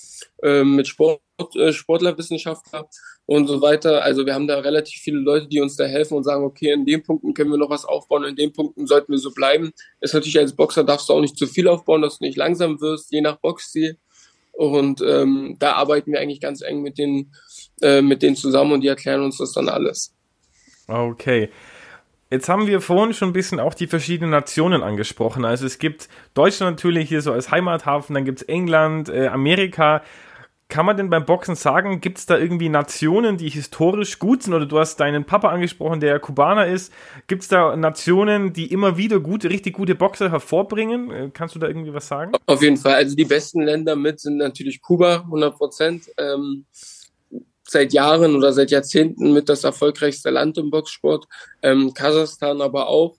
äh, 0.42 0.64
mit 0.64 0.88
Sport 0.88 1.20
äh, 1.54 1.70
Sportlerwissenschaftler 1.70 2.88
und 3.26 3.46
so 3.46 3.60
weiter. 3.60 4.02
Also 4.02 4.24
wir 4.24 4.32
haben 4.32 4.46
da 4.46 4.58
relativ 4.60 5.00
viele 5.02 5.18
Leute, 5.18 5.48
die 5.48 5.60
uns 5.60 5.76
da 5.76 5.84
helfen 5.84 6.16
und 6.16 6.24
sagen, 6.24 6.44
okay, 6.44 6.72
in 6.72 6.86
den 6.86 7.02
Punkten 7.02 7.34
können 7.34 7.50
wir 7.50 7.58
noch 7.58 7.68
was 7.68 7.84
aufbauen, 7.84 8.24
in 8.24 8.36
den 8.36 8.54
Punkten 8.54 8.86
sollten 8.86 9.12
wir 9.12 9.18
so 9.18 9.32
bleiben. 9.32 9.72
Ist 10.00 10.14
natürlich 10.14 10.38
als 10.38 10.56
Boxer 10.56 10.82
darfst 10.82 11.10
du 11.10 11.12
auch 11.12 11.20
nicht 11.20 11.36
zu 11.36 11.46
viel 11.46 11.68
aufbauen, 11.68 12.00
dass 12.00 12.18
du 12.18 12.24
nicht 12.24 12.38
langsam 12.38 12.80
wirst, 12.80 13.12
je 13.12 13.20
nach 13.20 13.36
Boxstil. 13.36 13.98
Und 14.56 15.02
ähm, 15.02 15.56
da 15.58 15.72
arbeiten 15.72 16.12
wir 16.12 16.20
eigentlich 16.20 16.40
ganz 16.40 16.62
eng 16.62 16.80
mit 16.80 16.98
denen, 16.98 17.32
äh, 17.82 18.00
mit 18.00 18.22
denen 18.22 18.36
zusammen 18.36 18.72
und 18.72 18.80
die 18.80 18.88
erklären 18.88 19.22
uns 19.22 19.36
das 19.36 19.52
dann 19.52 19.68
alles. 19.68 20.14
Okay. 20.88 21.50
Jetzt 22.30 22.48
haben 22.48 22.66
wir 22.66 22.80
vorhin 22.80 23.14
schon 23.14 23.28
ein 23.28 23.32
bisschen 23.34 23.60
auch 23.60 23.74
die 23.74 23.86
verschiedenen 23.86 24.30
Nationen 24.30 24.82
angesprochen. 24.82 25.44
Also 25.44 25.64
es 25.64 25.78
gibt 25.78 26.08
Deutschland 26.34 26.76
natürlich 26.76 27.08
hier 27.08 27.20
so 27.20 27.32
als 27.32 27.50
Heimathafen, 27.50 28.14
dann 28.14 28.24
gibt 28.24 28.40
es 28.40 28.48
England, 28.48 29.08
äh, 29.08 29.28
Amerika. 29.28 30.02
Kann 30.68 30.84
man 30.84 30.96
denn 30.96 31.10
beim 31.10 31.24
Boxen 31.24 31.54
sagen, 31.54 32.00
gibt 32.00 32.18
es 32.18 32.26
da 32.26 32.36
irgendwie 32.36 32.68
Nationen, 32.68 33.36
die 33.36 33.48
historisch 33.48 34.18
gut 34.18 34.42
sind? 34.42 34.52
Oder 34.52 34.66
du 34.66 34.78
hast 34.78 34.98
deinen 34.98 35.24
Papa 35.24 35.50
angesprochen, 35.50 36.00
der 36.00 36.18
Kubaner 36.18 36.66
ist. 36.66 36.92
Gibt 37.28 37.42
es 37.42 37.48
da 37.48 37.76
Nationen, 37.76 38.52
die 38.52 38.72
immer 38.72 38.96
wieder 38.96 39.20
gute, 39.20 39.48
richtig 39.48 39.74
gute 39.74 39.94
Boxer 39.94 40.30
hervorbringen? 40.32 41.10
Äh, 41.10 41.30
kannst 41.32 41.54
du 41.54 41.60
da 41.60 41.68
irgendwie 41.68 41.94
was 41.94 42.08
sagen? 42.08 42.32
Auf 42.46 42.62
jeden 42.62 42.76
Fall. 42.76 42.94
Also 42.94 43.14
die 43.14 43.24
besten 43.24 43.62
Länder 43.62 43.94
mit 43.94 44.18
sind 44.18 44.38
natürlich 44.38 44.82
Kuba, 44.82 45.18
100 45.18 45.56
Prozent. 45.56 46.10
Ähm, 46.18 46.64
seit 47.68 47.92
Jahren 47.92 48.34
oder 48.34 48.52
seit 48.52 48.70
Jahrzehnten 48.70 49.32
mit 49.32 49.48
das 49.48 49.64
erfolgreichste 49.64 50.30
Land 50.30 50.58
im 50.58 50.70
Boxsport. 50.70 51.26
Ähm, 51.62 51.94
Kasachstan 51.94 52.60
aber 52.60 52.88
auch, 52.88 53.16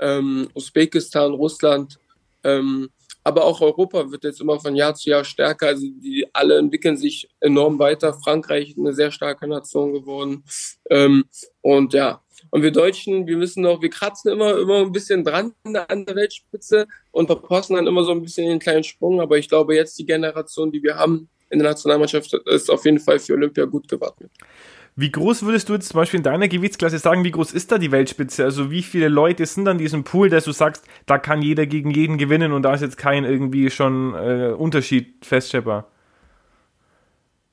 ähm, 0.00 0.48
Usbekistan, 0.54 1.32
Russland, 1.32 1.98
ähm, 2.44 2.90
aber 3.24 3.44
auch 3.44 3.60
Europa 3.60 4.10
wird 4.10 4.24
jetzt 4.24 4.40
immer 4.40 4.58
von 4.60 4.74
Jahr 4.74 4.94
zu 4.94 5.10
Jahr 5.10 5.24
stärker. 5.24 5.68
Also 5.68 5.86
die 5.86 6.26
alle 6.32 6.58
entwickeln 6.58 6.96
sich 6.96 7.28
enorm 7.40 7.78
weiter. 7.78 8.14
Frankreich 8.14 8.70
ist 8.70 8.78
eine 8.78 8.94
sehr 8.94 9.10
starke 9.10 9.46
Nation 9.46 9.92
geworden. 9.92 10.44
Ähm, 10.90 11.24
und 11.60 11.92
ja, 11.92 12.22
und 12.50 12.62
wir 12.62 12.70
Deutschen, 12.70 13.26
wir 13.26 13.36
müssen 13.36 13.62
noch, 13.62 13.82
wir 13.82 13.90
kratzen 13.90 14.32
immer, 14.32 14.58
immer 14.58 14.78
ein 14.78 14.92
bisschen 14.92 15.24
dran 15.24 15.52
an 15.64 16.06
der 16.06 16.16
Weltspitze 16.16 16.86
und 17.10 17.26
verpassen 17.26 17.74
dann 17.74 17.86
immer 17.86 18.04
so 18.04 18.12
ein 18.12 18.22
bisschen 18.22 18.48
den 18.48 18.58
kleinen 18.58 18.84
Sprung. 18.84 19.20
Aber 19.20 19.38
ich 19.38 19.48
glaube, 19.48 19.74
jetzt 19.74 19.98
die 19.98 20.06
Generation, 20.06 20.72
die 20.72 20.82
wir 20.82 20.96
haben 20.96 21.28
in 21.50 21.58
der 21.58 21.68
Nationalmannschaft, 21.68 22.32
ist 22.32 22.70
auf 22.70 22.84
jeden 22.84 23.00
Fall 23.00 23.18
für 23.18 23.34
Olympia 23.34 23.64
gut 23.64 23.88
gewappnet. 23.88 24.30
Wie 25.00 25.12
groß 25.12 25.44
würdest 25.44 25.68
du 25.68 25.74
jetzt 25.74 25.90
zum 25.90 26.00
Beispiel 26.00 26.18
in 26.18 26.24
deiner 26.24 26.48
Gewichtsklasse 26.48 26.98
sagen, 26.98 27.22
wie 27.22 27.30
groß 27.30 27.52
ist 27.52 27.70
da 27.70 27.78
die 27.78 27.92
Weltspitze? 27.92 28.42
Also 28.42 28.72
wie 28.72 28.82
viele 28.82 29.06
Leute 29.06 29.46
sind 29.46 29.68
in 29.68 29.78
diesem 29.78 30.02
Pool, 30.02 30.28
dass 30.28 30.42
du 30.42 30.50
sagst, 30.50 30.84
da 31.06 31.18
kann 31.18 31.40
jeder 31.40 31.66
gegen 31.66 31.92
jeden 31.92 32.18
gewinnen 32.18 32.50
und 32.50 32.62
da 32.62 32.74
ist 32.74 32.80
jetzt 32.80 32.98
kein 32.98 33.24
irgendwie 33.24 33.70
schon 33.70 34.14
äh, 34.14 34.52
Unterschied 34.58 35.24
feststellbar? 35.24 35.88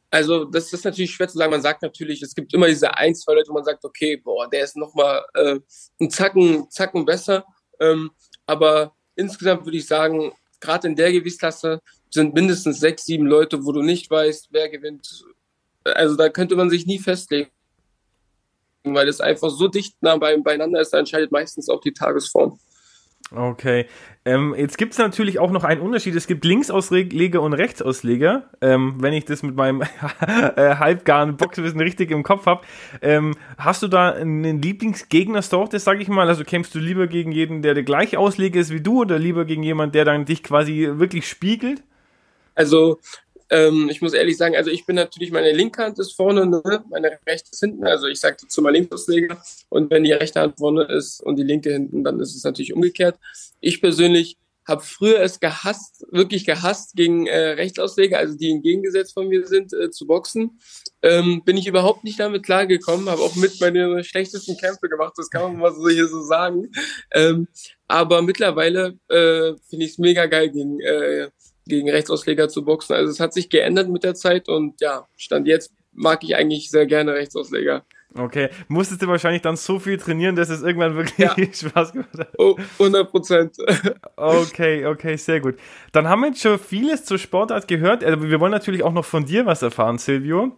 Also 0.09 0.45
das 0.45 0.73
ist 0.73 0.85
natürlich 0.85 1.11
schwer 1.11 1.27
zu 1.27 1.37
sagen. 1.37 1.51
Man 1.51 1.61
sagt 1.61 1.83
natürlich, 1.83 2.23
es 2.23 2.33
gibt 2.33 2.51
immer 2.51 2.65
diese 2.65 2.97
ein, 2.97 3.13
zwei 3.13 3.35
Leute, 3.35 3.49
wo 3.49 3.53
man 3.53 3.63
sagt, 3.63 3.85
okay, 3.85 4.17
boah, 4.17 4.49
der 4.49 4.63
ist 4.63 4.75
nochmal 4.75 5.23
äh, 5.35 5.59
einen 5.99 6.09
Zacken, 6.09 6.67
Zacken 6.71 7.05
besser. 7.05 7.45
Ähm, 7.79 8.09
aber 8.47 8.95
insgesamt 9.15 9.65
würde 9.65 9.77
ich 9.77 9.85
sagen, 9.85 10.31
gerade 10.59 10.87
in 10.87 10.95
der 10.95 11.11
Gewichtsklasse 11.11 11.79
sind 12.09 12.33
mindestens 12.33 12.79
sechs, 12.79 13.05
sieben 13.05 13.27
Leute, 13.27 13.63
wo 13.63 13.71
du 13.71 13.83
nicht 13.83 14.09
weißt, 14.09 14.47
wer 14.49 14.67
gewinnt, 14.67 15.23
also 15.85 16.15
da 16.15 16.29
könnte 16.29 16.55
man 16.55 16.69
sich 16.69 16.85
nie 16.85 16.99
festlegen, 16.99 17.49
weil 18.83 19.07
es 19.07 19.21
einfach 19.21 19.49
so 19.49 19.67
dicht 19.67 19.95
nah 20.01 20.17
beieinander 20.17 20.81
ist, 20.81 20.91
da 20.91 20.99
entscheidet 20.99 21.31
meistens 21.31 21.69
auch 21.69 21.81
die 21.81 21.93
Tagesform. 21.93 22.59
Okay. 23.31 23.87
Ähm, 24.23 24.53
jetzt 24.55 24.77
gibt 24.77 24.93
es 24.93 24.99
natürlich 24.99 25.39
auch 25.39 25.49
noch 25.49 25.63
einen 25.63 25.81
Unterschied. 25.81 26.15
Es 26.15 26.27
gibt 26.27 26.45
Linksausleger 26.45 27.41
und 27.41 27.53
Rechtsausleger. 27.53 28.49
Ähm, 28.61 28.95
wenn 28.99 29.13
ich 29.13 29.25
das 29.25 29.41
mit 29.41 29.55
meinem 29.55 29.81
äh, 30.21 30.75
halbgaren 30.75 31.35
Boxwissen 31.35 31.79
richtig 31.79 32.11
im 32.11 32.21
Kopf 32.21 32.45
habe. 32.45 32.61
Ähm, 33.01 33.35
hast 33.57 33.81
du 33.81 33.87
da 33.87 34.11
einen 34.11 34.61
Lieblingsgegner 34.61 35.41
Sorte, 35.41 35.79
sag 35.79 36.01
ich 36.01 36.07
mal? 36.07 36.27
Also 36.27 36.43
kämpfst 36.43 36.75
du 36.75 36.79
lieber 36.79 37.07
gegen 37.07 37.31
jeden, 37.31 37.63
der 37.63 37.73
der 37.73 37.83
gleiche 37.83 38.19
Ausleger 38.19 38.59
ist 38.59 38.71
wie 38.71 38.81
du 38.81 39.01
oder 39.01 39.17
lieber 39.17 39.45
gegen 39.45 39.63
jemanden, 39.63 39.93
der 39.93 40.05
dann 40.05 40.25
dich 40.25 40.43
quasi 40.43 40.87
wirklich 40.93 41.27
spiegelt? 41.27 41.83
Also 42.53 42.99
ähm, 43.49 43.89
ich 43.89 44.01
muss 44.01 44.13
ehrlich 44.13 44.37
sagen, 44.37 44.55
also 44.55 44.71
ich 44.71 44.85
bin 44.85 44.95
natürlich, 44.95 45.31
meine 45.31 45.51
linke 45.51 45.83
Hand 45.83 45.99
ist 45.99 46.13
vorne, 46.13 46.45
ne? 46.47 46.83
meine 46.89 47.17
rechte 47.27 47.51
ist 47.51 47.59
hinten. 47.59 47.85
Also 47.85 48.07
ich 48.07 48.19
sage 48.19 48.37
zu 48.37 48.61
meinem 48.61 48.73
Linksausleger. 48.73 49.41
Und 49.69 49.91
wenn 49.91 50.03
die 50.03 50.13
rechte 50.13 50.41
Hand 50.41 50.57
vorne 50.57 50.83
ist 50.83 51.21
und 51.21 51.37
die 51.37 51.43
linke 51.43 51.71
hinten, 51.71 52.03
dann 52.03 52.19
ist 52.19 52.35
es 52.35 52.43
natürlich 52.43 52.73
umgekehrt. 52.73 53.17
Ich 53.61 53.81
persönlich 53.81 54.37
habe 54.67 54.81
früher 54.81 55.21
es 55.21 55.39
gehasst, 55.39 56.05
wirklich 56.11 56.45
gehasst, 56.45 56.95
gegen 56.95 57.27
äh, 57.27 57.51
Rechtsausleger, 57.51 58.17
also 58.17 58.35
die 58.35 58.49
entgegengesetzt 58.49 59.13
von 59.13 59.27
mir 59.27 59.45
sind, 59.47 59.73
äh, 59.73 59.91
zu 59.91 60.07
boxen. 60.07 60.59
Ähm, 61.03 61.43
bin 61.45 61.55
ich 61.55 61.67
überhaupt 61.67 62.03
nicht 62.03 62.19
damit 62.19 62.43
klargekommen, 62.43 63.09
habe 63.09 63.21
auch 63.21 63.35
mit 63.35 63.61
meine 63.61 64.03
schlechtesten 64.03 64.57
Kämpfe 64.57 64.89
gemacht, 64.89 65.13
das 65.17 65.29
kann 65.29 65.43
man 65.43 65.57
mal 65.57 65.73
so 65.73 65.87
hier 65.87 66.07
so 66.07 66.23
sagen. 66.23 66.71
Ähm, 67.13 67.47
aber 67.87 68.23
mittlerweile 68.23 68.97
äh, 69.09 69.53
finde 69.69 69.85
ich 69.85 69.91
es 69.91 69.97
mega 69.99 70.25
geil, 70.25 70.49
gegen 70.49 70.79
äh, 70.79 71.29
gegen 71.65 71.89
Rechtsausleger 71.89 72.49
zu 72.49 72.63
boxen. 72.63 72.93
Also 72.95 73.11
es 73.11 73.19
hat 73.19 73.33
sich 73.33 73.49
geändert 73.49 73.89
mit 73.89 74.03
der 74.03 74.15
Zeit 74.15 74.47
und 74.47 74.81
ja, 74.81 75.07
Stand 75.15 75.47
jetzt 75.47 75.73
mag 75.93 76.23
ich 76.23 76.35
eigentlich 76.35 76.69
sehr 76.69 76.85
gerne 76.85 77.13
Rechtsausleger. 77.13 77.85
Okay, 78.17 78.49
musstest 78.69 79.01
du 79.01 79.07
wahrscheinlich 79.07 79.41
dann 79.41 79.57
so 79.57 79.77
viel 79.77 79.97
trainieren, 79.97 80.37
dass 80.37 80.49
es 80.49 80.63
irgendwann 80.63 80.95
wirklich 80.95 81.17
ja. 81.17 81.35
Spaß 81.69 81.91
gemacht 81.91 82.17
hat. 82.17 82.29
Oh, 82.37 82.55
100 82.79 83.11
Prozent. 83.11 83.57
okay, 84.15 84.85
okay, 84.85 85.17
sehr 85.17 85.41
gut. 85.41 85.55
Dann 85.91 86.07
haben 86.07 86.21
wir 86.21 86.27
jetzt 86.27 86.41
schon 86.41 86.57
vieles 86.57 87.03
zur 87.03 87.17
Sportart 87.17 87.67
gehört. 87.67 88.05
Also 88.05 88.23
wir 88.23 88.39
wollen 88.39 88.53
natürlich 88.53 88.83
auch 88.83 88.93
noch 88.93 89.03
von 89.03 89.25
dir 89.25 89.45
was 89.45 89.61
erfahren, 89.61 89.97
Silvio. 89.97 90.53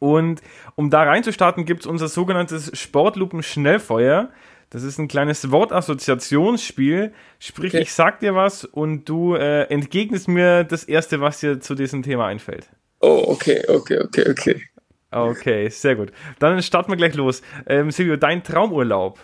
Und 0.00 0.42
um 0.76 0.90
da 0.90 1.02
reinzustarten, 1.04 1.64
gibt 1.64 1.80
es 1.80 1.86
unser 1.86 2.08
sogenanntes 2.08 2.78
Sportlupen-Schnellfeuer. 2.78 4.30
Das 4.72 4.84
ist 4.84 4.96
ein 4.96 5.06
kleines 5.06 5.50
Wortassoziationsspiel. 5.50 7.12
Sprich, 7.38 7.74
okay. 7.74 7.82
ich 7.82 7.92
sag 7.92 8.20
dir 8.20 8.34
was 8.34 8.64
und 8.64 9.06
du 9.06 9.34
äh, 9.34 9.64
entgegnest 9.64 10.28
mir 10.28 10.64
das 10.64 10.84
Erste, 10.84 11.20
was 11.20 11.40
dir 11.40 11.60
zu 11.60 11.74
diesem 11.74 12.02
Thema 12.02 12.26
einfällt. 12.26 12.70
Oh, 13.00 13.22
okay, 13.26 13.62
okay, 13.68 13.98
okay, 13.98 14.30
okay. 14.30 14.62
Okay, 15.10 15.68
sehr 15.68 15.94
gut. 15.94 16.10
Dann 16.38 16.62
starten 16.62 16.90
wir 16.90 16.96
gleich 16.96 17.14
los. 17.14 17.42
Ähm, 17.66 17.90
Silvio, 17.90 18.16
dein 18.16 18.42
Traumurlaub? 18.42 19.18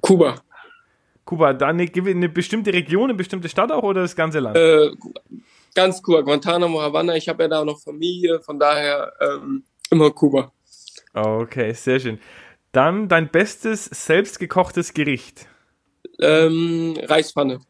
Kuba. 0.00 0.42
Kuba, 1.24 1.52
dann 1.52 1.78
eine, 1.78 1.88
eine, 1.94 2.28
bestimmte 2.28 2.72
Region, 2.72 3.10
eine 3.10 3.14
bestimmte 3.14 3.48
Stadt 3.48 3.70
auch 3.70 3.84
oder 3.84 4.02
das 4.02 4.16
ganze 4.16 4.40
Land? 4.40 4.56
Äh, 4.56 4.90
ganz 5.72 6.02
Kuba, 6.02 6.22
Guantanamo, 6.22 6.82
Havanna. 6.82 7.14
Ich 7.14 7.28
habe 7.28 7.44
ja 7.44 7.48
da 7.48 7.64
noch 7.64 7.78
Familie, 7.80 8.40
von 8.40 8.58
daher 8.58 9.12
ähm, 9.20 9.62
immer 9.92 10.10
Kuba. 10.10 10.50
Okay, 11.14 11.74
sehr 11.74 12.00
schön. 12.00 12.18
Dann 12.72 13.08
dein 13.08 13.30
bestes 13.30 13.86
selbstgekochtes 13.86 14.94
Gericht. 14.94 15.46
Ähm, 16.20 16.96
Reispfanne. 17.02 17.60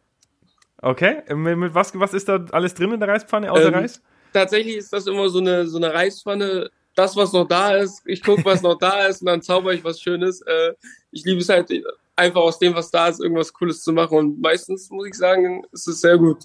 Okay, 0.83 1.23
mit, 1.35 1.59
mit, 1.59 1.75
was, 1.75 1.99
was 1.99 2.15
ist 2.15 2.29
da 2.29 2.45
alles 2.53 2.75
drin 2.75 2.93
in 2.93 3.01
der 3.01 3.09
Reispfanne, 3.09 3.51
außer 3.51 3.69
ähm, 3.69 3.75
Reis? 3.75 4.03
Tatsächlich 4.33 4.77
ist 4.77 4.93
das 4.93 5.07
immer 5.07 5.29
so 5.29 5.39
eine, 5.39 5.67
so 5.67 5.77
eine 5.77 5.93
Reispfanne, 5.93 6.71
das, 6.95 7.17
was 7.17 7.33
noch 7.33 7.47
da 7.47 7.77
ist. 7.77 8.03
Ich 8.07 8.23
gucke, 8.23 8.45
was 8.45 8.63
noch 8.63 8.79
da 8.79 9.07
ist 9.07 9.21
und 9.21 9.27
dann 9.27 9.43
zauber 9.43 9.73
ich 9.73 9.85
was 9.85 10.01
Schönes. 10.01 10.41
Äh, 10.43 10.73
ich 11.13 11.25
liebe 11.25 11.41
es 11.41 11.49
halt 11.49 11.71
einfach 12.17 12.41
aus 12.41 12.59
dem, 12.59 12.75
was 12.75 12.91
da 12.91 13.09
ist, 13.09 13.21
irgendwas 13.21 13.53
Cooles 13.53 13.83
zu 13.83 13.93
machen 13.93 14.19
und 14.19 14.41
meistens, 14.41 14.91
muss 14.91 15.07
ich 15.07 15.15
sagen, 15.15 15.65
ist 15.73 15.89
es 15.89 16.01
sehr 16.01 16.19
gut. 16.19 16.45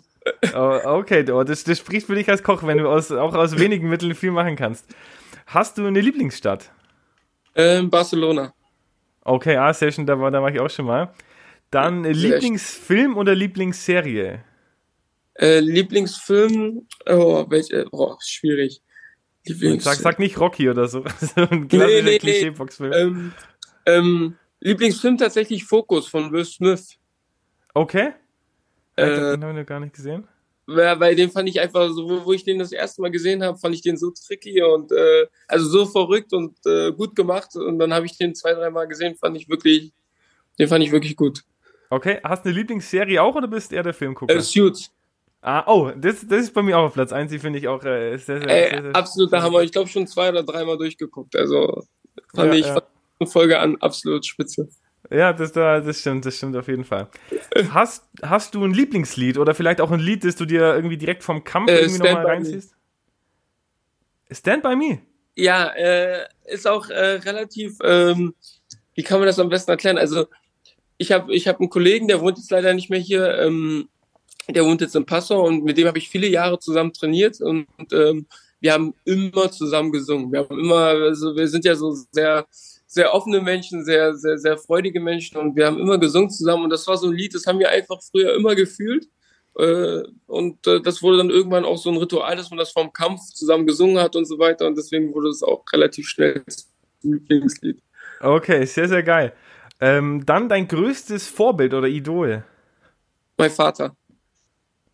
Oh, 0.56 0.80
okay, 0.86 1.24
das, 1.24 1.64
das 1.64 1.78
spricht 1.78 2.08
für 2.08 2.16
dich 2.16 2.30
als 2.30 2.42
Koch, 2.42 2.64
wenn 2.64 2.80
du 2.80 2.90
aus, 2.90 3.12
auch 3.12 3.36
aus 3.36 3.60
wenigen 3.60 3.90
Mitteln 3.90 4.16
viel 4.16 4.32
machen 4.32 4.56
kannst. 4.56 4.86
Hast 5.46 5.78
du 5.78 5.86
eine 5.86 6.02
Lieblingsstadt? 6.02 6.72
Ähm, 7.56 7.90
Barcelona. 7.90 8.54
Okay, 9.22 9.56
ah, 9.58 9.74
sehr 9.74 9.92
schön, 9.92 10.06
da 10.06 10.20
war, 10.20 10.30
da 10.30 10.42
war 10.42 10.52
ich 10.52 10.60
auch 10.60 10.70
schon 10.70 10.86
mal. 10.86 11.14
Dann 11.72 12.04
ja, 12.04 12.12
Lieblingsfilm 12.12 13.18
oder 13.18 13.34
Lieblingsserie? 13.34 14.44
Äh, 15.36 15.60
Lieblingsfilm, 15.60 16.88
oh, 17.08 17.46
welche, 17.50 17.88
oh, 17.92 18.16
schwierig. 18.20 18.82
Lieblings 19.46 19.84
sag, 19.84 19.96
sag 19.96 20.20
nicht 20.20 20.40
Rocky 20.40 20.70
oder 20.70 20.88
so. 20.88 21.04
so 21.20 21.42
ein 21.42 21.68
nee, 21.72 22.02
nee, 22.02 22.20
Klischee-Boxfilm. 22.20 22.94
Ähm, 22.94 23.34
ähm, 23.86 24.36
Lieblingsfilm 24.60 25.18
tatsächlich 25.18 25.66
Fokus 25.66 26.08
von 26.08 26.32
Will 26.32 26.46
Smith. 26.46 26.98
Okay. 27.74 28.14
Äh, 28.96 29.06
den 29.06 29.44
haben 29.44 29.56
wir 29.56 29.62
noch 29.62 29.66
gar 29.66 29.80
nicht 29.80 29.94
gesehen 29.94 30.28
weil 30.68 31.16
den 31.16 31.30
fand 31.30 31.48
ich 31.48 31.60
einfach 31.60 31.90
so, 31.90 32.26
wo 32.26 32.34
ich 32.34 32.44
den 32.44 32.60
das 32.60 32.72
erste 32.72 33.02
Mal 33.02 33.12
gesehen 33.12 33.44
habe, 33.44 33.58
fand 33.58 33.76
ich 33.76 33.82
den 33.82 33.98
so 33.98 34.12
tricky 34.12 34.64
und 34.64 34.92
äh, 34.92 35.28
also 35.48 35.68
so 35.68 35.86
verrückt 35.86 36.34
und 36.34 36.58
äh, 36.66 36.92
gut 36.92 37.16
gemacht. 37.16 37.56
Und 37.56 37.80
dann 37.80 37.94
habe 37.94 38.06
ich 38.06 38.18
den 38.18 38.34
zwei, 38.34 38.54
dreimal 38.54 38.88
gesehen, 38.88 39.16
fand 39.16 39.38
ich 39.38 39.48
wirklich, 39.48 39.94
den 40.58 40.68
fand 40.68 40.84
ich 40.84 40.92
wirklich 40.92 41.16
gut. 41.16 41.44
Okay, 41.90 42.20
hast 42.24 42.46
du 42.46 42.50
eine 42.50 42.58
Lieblingsserie 42.58 43.22
auch 43.22 43.36
oder 43.36 43.48
bist 43.48 43.72
eher 43.72 43.84
der 43.84 43.94
Filmgucker? 43.94 44.34
Äh, 44.34 44.42
Suits. 44.42 44.92
Ah, 45.42 45.64
oh, 45.68 45.92
das, 45.96 46.26
das 46.28 46.46
ist 46.46 46.54
bei 46.56 46.64
mir 46.64 46.76
auch 46.80 46.86
auf 46.86 46.94
Platz 46.96 47.14
1, 47.14 47.30
die 47.30 47.38
finde 47.38 47.60
ich 47.60 47.68
auch 47.68 47.84
äh, 47.84 48.18
sehr, 48.18 48.40
sehr, 48.40 48.50
Ey, 48.50 48.70
sehr, 48.72 48.82
sehr 48.82 48.96
Absoluter 48.96 49.44
Hammer. 49.44 49.62
Ich 49.62 49.72
glaube 49.72 49.88
schon 49.88 50.08
zwei 50.08 50.30
oder 50.30 50.42
dreimal 50.42 50.78
durchgeguckt. 50.78 51.36
Also 51.36 51.84
fand 52.34 52.56
ja, 52.56 52.60
ich 52.60 52.66
ja. 52.66 53.28
Folge 53.28 53.60
an 53.60 53.78
absolut 53.78 54.26
spitze. 54.26 54.68
Ja, 55.10 55.34
das, 55.34 55.52
das 55.52 56.00
stimmt, 56.00 56.26
das 56.26 56.38
stimmt 56.38 56.56
auf 56.56 56.68
jeden 56.68 56.84
Fall. 56.84 57.08
Hast, 57.72 58.08
hast 58.22 58.56
du 58.56 58.64
ein 58.64 58.74
Lieblingslied 58.74 59.38
oder 59.38 59.54
vielleicht 59.54 59.82
auch 59.82 59.92
ein 59.92 60.00
Lied, 60.00 60.24
das 60.24 60.36
du 60.36 60.46
dir 60.46 60.76
irgendwie 60.76 60.98
direkt 60.98 61.24
vom 61.24 61.44
Kampf 61.44 61.70
äh, 61.70 61.80
irgendwie 61.82 62.00
nochmal 62.00 62.26
reinziehst? 62.26 62.76
Stand 64.32 64.64
by 64.64 64.76
Me? 64.76 65.02
Ja, 65.36 65.68
äh, 65.76 66.26
ist 66.46 66.68
auch 66.68 66.90
äh, 66.90 67.16
relativ, 67.18 67.78
ähm, 67.84 68.34
wie 68.94 69.04
kann 69.04 69.20
man 69.20 69.28
das 69.28 69.40
am 69.40 69.50
besten 69.50 69.72
erklären? 69.72 69.98
Also 69.98 70.28
ich 70.98 71.12
habe 71.12 71.34
ich 71.34 71.48
hab 71.48 71.60
einen 71.60 71.70
Kollegen, 71.70 72.08
der 72.08 72.22
wohnt 72.22 72.38
jetzt 72.38 72.52
leider 72.52 72.74
nicht 72.74 72.90
mehr 72.90 73.00
hier, 73.00 73.38
ähm, 73.40 73.90
der 74.48 74.64
wohnt 74.66 74.82
jetzt 74.82 74.96
in 74.96 75.06
Passau 75.06 75.46
und 75.46 75.64
mit 75.64 75.78
dem 75.78 75.88
habe 75.88 75.98
ich 75.98 76.10
viele 76.10 76.28
Jahre 76.28 76.60
zusammen 76.60 76.94
trainiert 76.94 77.42
und 77.42 77.68
ähm, 77.92 78.28
wir 78.60 78.74
haben 78.74 78.94
immer 79.04 79.52
zusammen 79.52 79.92
gesungen. 79.92 80.32
Wir 80.32 80.40
haben 80.40 80.60
immer, 80.60 80.88
also 80.88 81.36
wir 81.36 81.48
sind 81.48 81.66
ja 81.66 81.76
so 81.76 81.92
sehr, 82.12 82.46
sehr 82.96 83.14
offene 83.14 83.42
Menschen, 83.42 83.84
sehr, 83.84 84.16
sehr, 84.16 84.38
sehr 84.38 84.58
freudige 84.58 85.02
Menschen 85.02 85.38
und 85.38 85.58
wir 85.58 85.66
haben 85.68 85.78
immer 85.78 85.98
gesungen 85.98 86.30
zusammen 86.30 86.64
und 86.64 86.70
das 86.70 86.88
war 86.88 86.96
so 86.96 87.08
ein 87.08 87.14
Lied, 87.14 87.36
das 87.36 87.46
haben 87.46 87.60
wir 87.60 87.70
einfach 87.70 88.02
früher 88.02 88.34
immer 88.34 88.56
gefühlt. 88.56 89.10
Äh, 89.58 90.04
und 90.28 90.66
äh, 90.66 90.82
das 90.82 91.04
wurde 91.04 91.18
dann 91.18 91.30
irgendwann 91.30 91.66
auch 91.66 91.78
so 91.78 91.90
ein 91.90 91.98
Ritual, 91.98 92.38
dass 92.38 92.50
man 92.52 92.58
das 92.58 92.72
vom 92.72 92.94
Kampf 92.94 93.20
zusammen 93.34 93.68
gesungen 93.68 94.00
hat 94.00 94.16
und 94.16 94.24
so 94.24 94.40
weiter 94.40 94.66
und 94.66 94.78
deswegen 94.78 95.14
wurde 95.14 95.28
es 95.28 95.44
auch 95.44 95.66
relativ 95.74 96.08
schnell 96.08 96.42
ein 97.04 97.12
Lieblingslied. 97.12 97.82
Okay, 98.22 98.66
sehr, 98.66 98.88
sehr 98.88 99.04
geil. 99.04 99.34
Ähm, 99.82 100.26
dann 100.26 100.48
dein 100.48 100.70
größtes 100.70 101.28
Vorbild 101.28 101.74
oder 101.74 101.90
Idol? 101.90 102.46
Mein 103.38 103.52
Vater. 103.52 103.94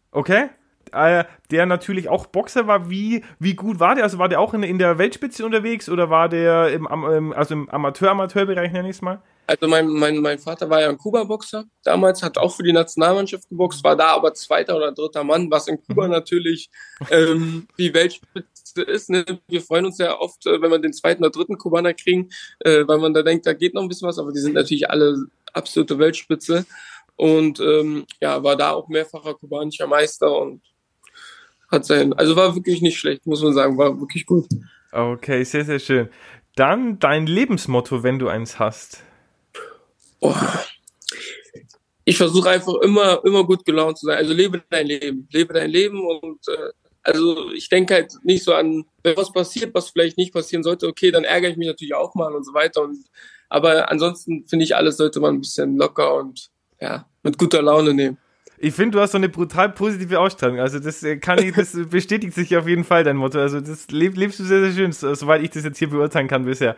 Okay. 0.09 0.49
Äh, 0.93 1.25
der 1.51 1.65
natürlich 1.65 2.09
auch 2.09 2.25
Boxer 2.27 2.67
war. 2.67 2.89
Wie, 2.89 3.23
wie 3.39 3.55
gut 3.55 3.79
war 3.79 3.95
der? 3.95 4.03
Also 4.03 4.17
war 4.17 4.29
der 4.29 4.39
auch 4.39 4.53
in, 4.53 4.63
in 4.63 4.77
der 4.77 4.97
Weltspitze 4.97 5.45
unterwegs 5.45 5.89
oder 5.89 6.09
war 6.09 6.29
der 6.29 6.71
im, 6.71 6.87
im 6.87 7.33
also 7.33 7.53
im 7.53 7.69
Amateur-Amateurbereich, 7.69 8.71
nenne 8.71 8.89
ich 8.89 8.97
es 8.97 9.01
mal? 9.01 9.21
Also 9.47 9.67
mein, 9.67 9.87
mein, 9.89 10.17
mein 10.17 10.39
Vater 10.39 10.69
war 10.69 10.81
ja 10.81 10.89
ein 10.89 10.97
Kuba-Boxer 10.97 11.65
damals, 11.83 12.23
hat 12.23 12.37
auch 12.37 12.55
für 12.55 12.63
die 12.63 12.71
Nationalmannschaft 12.71 13.49
geboxt, 13.49 13.83
war 13.83 13.97
da 13.97 14.15
aber 14.15 14.33
zweiter 14.33 14.77
oder 14.77 14.93
dritter 14.93 15.25
Mann, 15.25 15.51
was 15.51 15.67
in 15.67 15.81
Kuba 15.83 16.05
mhm. 16.05 16.11
natürlich 16.11 16.69
ähm, 17.09 17.67
wie 17.75 17.93
Weltspitze 17.93 18.81
ist. 18.83 19.09
Ne? 19.09 19.25
Wir 19.47 19.61
freuen 19.61 19.85
uns 19.85 19.97
ja 19.97 20.17
oft, 20.17 20.45
äh, 20.45 20.61
wenn 20.61 20.71
wir 20.71 20.79
den 20.79 20.93
zweiten 20.93 21.23
oder 21.23 21.31
dritten 21.31 21.57
Kubaner 21.57 21.93
kriegen, 21.93 22.29
äh, 22.59 22.87
weil 22.87 22.99
man 22.99 23.13
da 23.13 23.23
denkt, 23.23 23.45
da 23.45 23.53
geht 23.53 23.73
noch 23.73 23.81
ein 23.81 23.89
bisschen 23.89 24.07
was, 24.07 24.19
aber 24.19 24.31
die 24.31 24.39
sind 24.39 24.53
natürlich 24.53 24.89
alle 24.89 25.25
absolute 25.51 25.99
Weltspitze. 25.99 26.65
Und 27.17 27.59
ähm, 27.59 28.05
ja, 28.21 28.41
war 28.43 28.55
da 28.55 28.71
auch 28.71 28.87
mehrfacher 28.87 29.35
kubanischer 29.35 29.85
Meister 29.85 30.39
und 30.39 30.61
hat 31.71 31.85
sein, 31.85 32.13
also 32.13 32.35
war 32.35 32.55
wirklich 32.55 32.81
nicht 32.81 32.99
schlecht, 32.99 33.25
muss 33.25 33.41
man 33.41 33.53
sagen, 33.53 33.77
war 33.77 33.99
wirklich 33.99 34.25
gut. 34.25 34.47
Okay, 34.91 35.43
sehr, 35.43 35.65
sehr 35.65 35.79
schön. 35.79 36.09
Dann 36.55 36.99
dein 36.99 37.25
Lebensmotto, 37.27 38.03
wenn 38.03 38.19
du 38.19 38.27
eins 38.27 38.59
hast. 38.59 39.03
Oh. 40.19 40.35
Ich 42.03 42.17
versuche 42.17 42.49
einfach 42.49 42.75
immer, 42.81 43.23
immer 43.23 43.45
gut 43.45 43.63
gelaunt 43.63 43.97
zu 43.97 44.07
sein. 44.07 44.17
Also 44.17 44.33
lebe 44.33 44.61
dein 44.69 44.87
Leben, 44.87 45.27
lebe 45.31 45.53
dein 45.53 45.69
Leben 45.69 46.01
und 46.05 46.39
äh, 46.47 46.71
also 47.03 47.51
ich 47.51 47.69
denke 47.69 47.95
halt 47.95 48.13
nicht 48.23 48.43
so 48.43 48.53
an, 48.53 48.85
wenn 49.03 49.17
was 49.17 49.31
passiert, 49.31 49.73
was 49.73 49.89
vielleicht 49.89 50.17
nicht 50.17 50.33
passieren 50.33 50.63
sollte, 50.63 50.87
okay, 50.87 51.11
dann 51.11 51.23
ärgere 51.23 51.51
ich 51.51 51.57
mich 51.57 51.67
natürlich 51.67 51.95
auch 51.95 52.13
mal 52.15 52.35
und 52.35 52.45
so 52.45 52.53
weiter. 52.53 52.81
Und, 52.81 53.05
aber 53.49 53.89
ansonsten 53.89 54.45
finde 54.47 54.65
ich, 54.65 54.75
alles 54.75 54.97
sollte 54.97 55.19
man 55.19 55.35
ein 55.35 55.41
bisschen 55.41 55.77
locker 55.77 56.15
und 56.15 56.49
ja, 56.79 57.07
mit 57.23 57.37
guter 57.37 57.61
Laune 57.61 57.93
nehmen. 57.93 58.17
Ich 58.63 58.75
finde, 58.75 58.97
du 58.97 59.01
hast 59.01 59.13
so 59.13 59.17
eine 59.17 59.27
brutal 59.27 59.69
positive 59.69 60.19
Ausstrahlung. 60.19 60.59
Also 60.59 60.77
das 60.77 61.01
äh, 61.01 61.17
kann 61.17 61.39
ich, 61.39 61.55
das 61.55 61.75
bestätigt 61.89 62.35
sich 62.35 62.55
auf 62.55 62.67
jeden 62.67 62.83
Fall 62.83 63.03
dein 63.03 63.17
Motto. 63.17 63.39
Also 63.39 63.59
das 63.59 63.89
lebst 63.89 64.39
du 64.39 64.43
sehr, 64.43 64.61
sehr 64.61 64.73
schön, 64.73 64.91
soweit 64.91 65.41
ich 65.41 65.49
das 65.49 65.63
jetzt 65.63 65.79
hier 65.79 65.89
beurteilen 65.89 66.27
kann 66.27 66.45
bisher. 66.45 66.75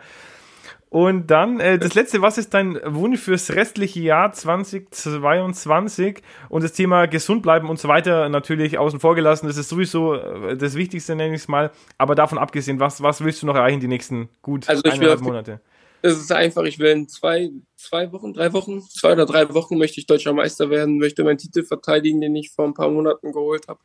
Und 0.88 1.26
dann 1.26 1.60
äh, 1.60 1.78
das 1.78 1.94
letzte, 1.94 2.22
was 2.22 2.38
ist 2.38 2.54
dein 2.54 2.80
Wunsch 2.86 3.20
fürs 3.20 3.50
restliche 3.50 4.00
Jahr 4.00 4.32
2022? 4.32 6.22
Und 6.48 6.64
das 6.64 6.72
Thema 6.72 7.06
gesund 7.06 7.42
bleiben 7.42 7.68
und 7.68 7.78
so 7.78 7.88
weiter 7.88 8.30
natürlich 8.30 8.78
außen 8.78 9.00
vor 9.00 9.14
gelassen. 9.14 9.46
Das 9.46 9.58
ist 9.58 9.68
sowieso 9.68 10.14
äh, 10.14 10.56
das 10.56 10.76
Wichtigste, 10.76 11.16
nenne 11.16 11.34
ich 11.34 11.42
es 11.42 11.48
mal. 11.48 11.70
Aber 11.98 12.14
davon 12.14 12.38
abgesehen, 12.38 12.80
was, 12.80 13.02
was 13.02 13.22
willst 13.22 13.42
du 13.42 13.46
noch 13.46 13.56
erreichen 13.56 13.80
die 13.80 13.88
nächsten 13.88 14.30
gut 14.40 14.68
also 14.70 14.82
eineinhalb 14.84 15.20
Monate? 15.20 15.60
Es 16.06 16.18
ist 16.18 16.30
einfach, 16.32 16.64
ich 16.64 16.78
will 16.78 16.90
in 16.90 17.08
zwei, 17.08 17.50
zwei 17.76 18.12
Wochen, 18.12 18.34
drei 18.34 18.52
Wochen, 18.52 18.82
zwei 18.82 19.14
oder 19.14 19.24
drei 19.24 19.54
Wochen 19.54 19.78
möchte 19.78 20.00
ich 20.00 20.06
deutscher 20.06 20.34
Meister 20.34 20.68
werden, 20.68 20.98
möchte 20.98 21.24
meinen 21.24 21.38
Titel 21.38 21.62
verteidigen, 21.64 22.20
den 22.20 22.36
ich 22.36 22.50
vor 22.50 22.66
ein 22.66 22.74
paar 22.74 22.90
Monaten 22.90 23.32
geholt 23.32 23.66
habe. 23.68 23.80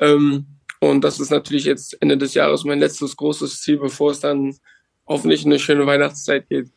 Ähm, 0.00 0.46
und 0.78 1.02
das 1.02 1.18
ist 1.18 1.30
natürlich 1.30 1.64
jetzt 1.64 2.00
Ende 2.00 2.18
des 2.18 2.34
Jahres 2.34 2.62
mein 2.62 2.78
letztes 2.78 3.16
großes 3.16 3.62
Ziel, 3.62 3.78
bevor 3.78 4.12
es 4.12 4.20
dann 4.20 4.54
hoffentlich 5.08 5.44
eine 5.44 5.58
schöne 5.58 5.84
Weihnachtszeit 5.88 6.48
geht. 6.48 6.70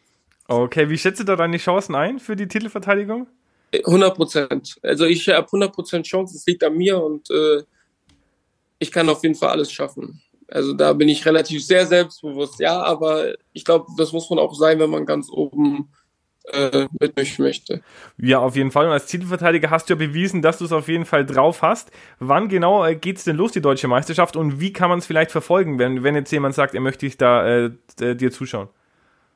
Okay, 0.48 0.90
wie 0.90 0.98
schätzt 0.98 1.20
du 1.20 1.24
da 1.24 1.36
deine 1.36 1.58
Chancen 1.58 1.94
ein 1.94 2.18
für 2.18 2.36
die 2.36 2.48
Titelverteidigung? 2.48 3.28
100 3.86 4.16
Prozent. 4.16 4.80
Also 4.82 5.06
ich 5.06 5.30
habe 5.30 5.46
100 5.46 5.72
Prozent 5.72 6.08
Chance, 6.08 6.36
es 6.36 6.48
liegt 6.48 6.64
an 6.64 6.76
mir 6.76 7.00
und 7.00 7.30
äh, 7.30 7.62
ich 8.80 8.92
kann 8.92 9.08
auf 9.08 9.22
jeden 9.22 9.36
Fall 9.36 9.50
alles 9.50 9.72
schaffen. 9.72 10.20
Also 10.52 10.74
da 10.74 10.94
bin 10.94 11.10
ich 11.10 11.26
relativ 11.26 11.66
sehr 11.66 11.86
selbstbewusst, 11.86 12.60
ja, 12.60 12.82
aber 12.82 13.34
ich 13.54 13.66
glaube, 13.66 13.88
das 13.98 14.14
muss 14.14 14.30
man 14.30 14.40
auch 14.40 14.54
sein, 14.54 14.80
wenn 14.80 14.90
man 14.90 15.06
ganz 15.06 15.30
oben 15.30 15.90
äh, 16.52 16.88
mitmischen 17.00 17.44
möchte. 17.44 17.82
Ja, 18.18 18.40
auf 18.40 18.56
jeden 18.56 18.72
Fall. 18.72 18.86
Und 18.86 18.92
als 18.92 19.06
Titelverteidiger 19.06 19.70
hast 19.70 19.90
du 19.90 19.94
ja 19.94 19.98
bewiesen, 19.98 20.42
dass 20.42 20.58
du 20.58 20.66
es 20.66 20.72
auf 20.72 20.88
jeden 20.88 21.06
Fall 21.06 21.26
drauf 21.26 21.62
hast. 21.62 21.92
Wann 22.20 22.50
genau 22.50 22.86
äh, 22.86 22.96
geht 22.96 23.18
es 23.18 23.24
denn 23.24 23.36
los, 23.36 23.52
die 23.52 23.62
deutsche 23.62 23.88
Meisterschaft? 23.88 24.36
Und 24.36 24.60
wie 24.60 24.74
kann 24.74 24.90
man 24.90 25.00
es 25.00 25.06
vielleicht 25.06 25.32
verfolgen, 25.32 25.80
wenn, 25.80 26.04
wenn 26.04 26.16
jetzt 26.16 26.32
jemand 26.32 26.56
sagt, 26.56 26.74
er 26.74 26.82
möchte 26.82 27.06
dich 27.06 27.18
da 27.18 27.68
äh, 27.68 28.16
dir 28.16 28.32
zuschauen? 28.32 28.70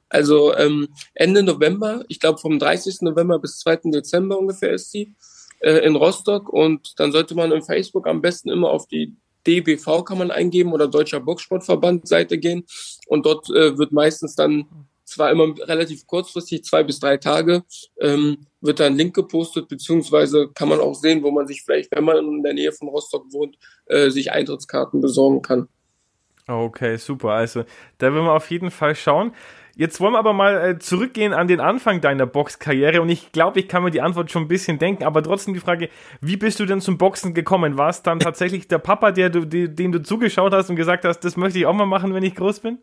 Also 0.10 0.56
ähm, 0.56 0.90
Ende 1.14 1.44
November, 1.44 2.04
ich 2.08 2.20
glaube 2.20 2.40
vom 2.40 2.60
30. 2.60 3.02
November 3.02 3.40
bis 3.40 3.60
2. 3.60 3.82
Dezember 3.86 4.38
ungefähr 4.38 4.72
ist 4.72 4.92
sie 4.92 5.16
äh, 5.60 5.80
in 5.86 5.96
Rostock. 5.96 6.50
Und 6.50 7.00
dann 7.00 7.12
sollte 7.12 7.36
man 7.36 7.52
im 7.52 7.64
Facebook 7.64 8.08
am 8.08 8.22
besten 8.22 8.50
immer 8.50 8.70
auf 8.70 8.88
die 8.88 9.16
DBV 9.48 10.04
kann 10.06 10.18
man 10.18 10.32
eingeben 10.32 10.74
oder 10.74 10.88
Deutscher 10.88 11.20
Boxsportverband 11.20 12.08
Seite 12.08 12.38
gehen. 12.38 12.66
Und 13.08 13.26
dort 13.26 13.50
äh, 13.50 13.78
wird 13.78 13.92
meistens 13.92 14.36
dann 14.36 14.66
zwar 15.06 15.32
immer 15.32 15.54
relativ 15.68 16.08
kurzfristig, 16.08 16.64
zwei 16.64 16.84
bis 16.84 17.00
drei 17.00 17.18
Tage, 17.18 17.64
ähm, 18.00 18.48
wird 18.62 18.80
da 18.80 18.86
ein 18.86 18.96
Link 18.96 19.14
gepostet, 19.14 19.68
beziehungsweise 19.68 20.50
kann 20.54 20.70
man 20.70 20.80
auch 20.80 20.96
sehen, 20.96 21.24
wo 21.24 21.32
man 21.32 21.48
sich 21.48 21.62
vielleicht, 21.62 21.92
wenn 21.96 22.04
man 22.04 22.18
in 22.18 22.44
der 22.44 22.54
Nähe 22.54 22.72
von 22.72 22.88
Rostock 22.88 23.26
wohnt, 23.32 23.58
äh, 23.86 24.10
sich 24.10 24.32
Eintrittskarten 24.32 25.02
besorgen 25.02 25.42
kann. 25.42 25.68
Okay, 26.48 26.98
super. 26.98 27.30
Also 27.32 27.64
da 27.98 28.14
werden 28.14 28.26
wir 28.26 28.34
auf 28.34 28.50
jeden 28.52 28.72
Fall 28.72 28.96
schauen. 28.96 29.34
Jetzt 29.76 30.00
wollen 30.00 30.14
wir 30.14 30.20
aber 30.20 30.34
mal 30.34 30.70
äh, 30.70 30.80
zurückgehen 30.80 31.34
an 31.34 31.48
den 31.48 31.60
Anfang 31.60 32.00
deiner 32.00 32.28
Boxkarriere 32.28 33.02
und 33.02 33.10
ich 33.10 33.32
glaube, 33.32 33.60
ich 33.60 33.68
kann 33.68 33.82
mir 33.82 33.90
die 33.90 34.02
Antwort 34.02 34.30
schon 34.30 34.44
ein 34.44 34.48
bisschen 34.48 34.78
denken, 34.78 35.04
aber 35.04 35.24
trotzdem 35.24 35.56
die 35.56 35.60
Frage, 35.60 35.90
wie 36.22 36.38
bist 36.38 36.60
du 36.60 36.66
denn 36.68 36.80
zum 36.80 37.00
Boxen 37.00 37.34
gekommen? 37.34 37.76
War 37.76 37.90
es 37.90 38.04
dann 38.04 38.20
tatsächlich 38.20 38.68
der 38.68 38.78
Papa, 38.78 39.12
der 39.12 39.32
du, 39.32 39.46
den 39.48 39.92
du 39.92 40.04
zugeschaut 40.04 40.54
hast 40.54 40.70
und 40.70 40.76
gesagt 40.76 41.06
hast, 41.06 41.22
das 41.22 41.38
möchte 41.38 41.58
ich 41.58 41.66
auch 41.66 41.74
mal 41.74 41.88
machen, 41.88 42.14
wenn 42.14 42.22
ich 42.22 42.36
groß 42.36 42.60
bin? 42.60 42.78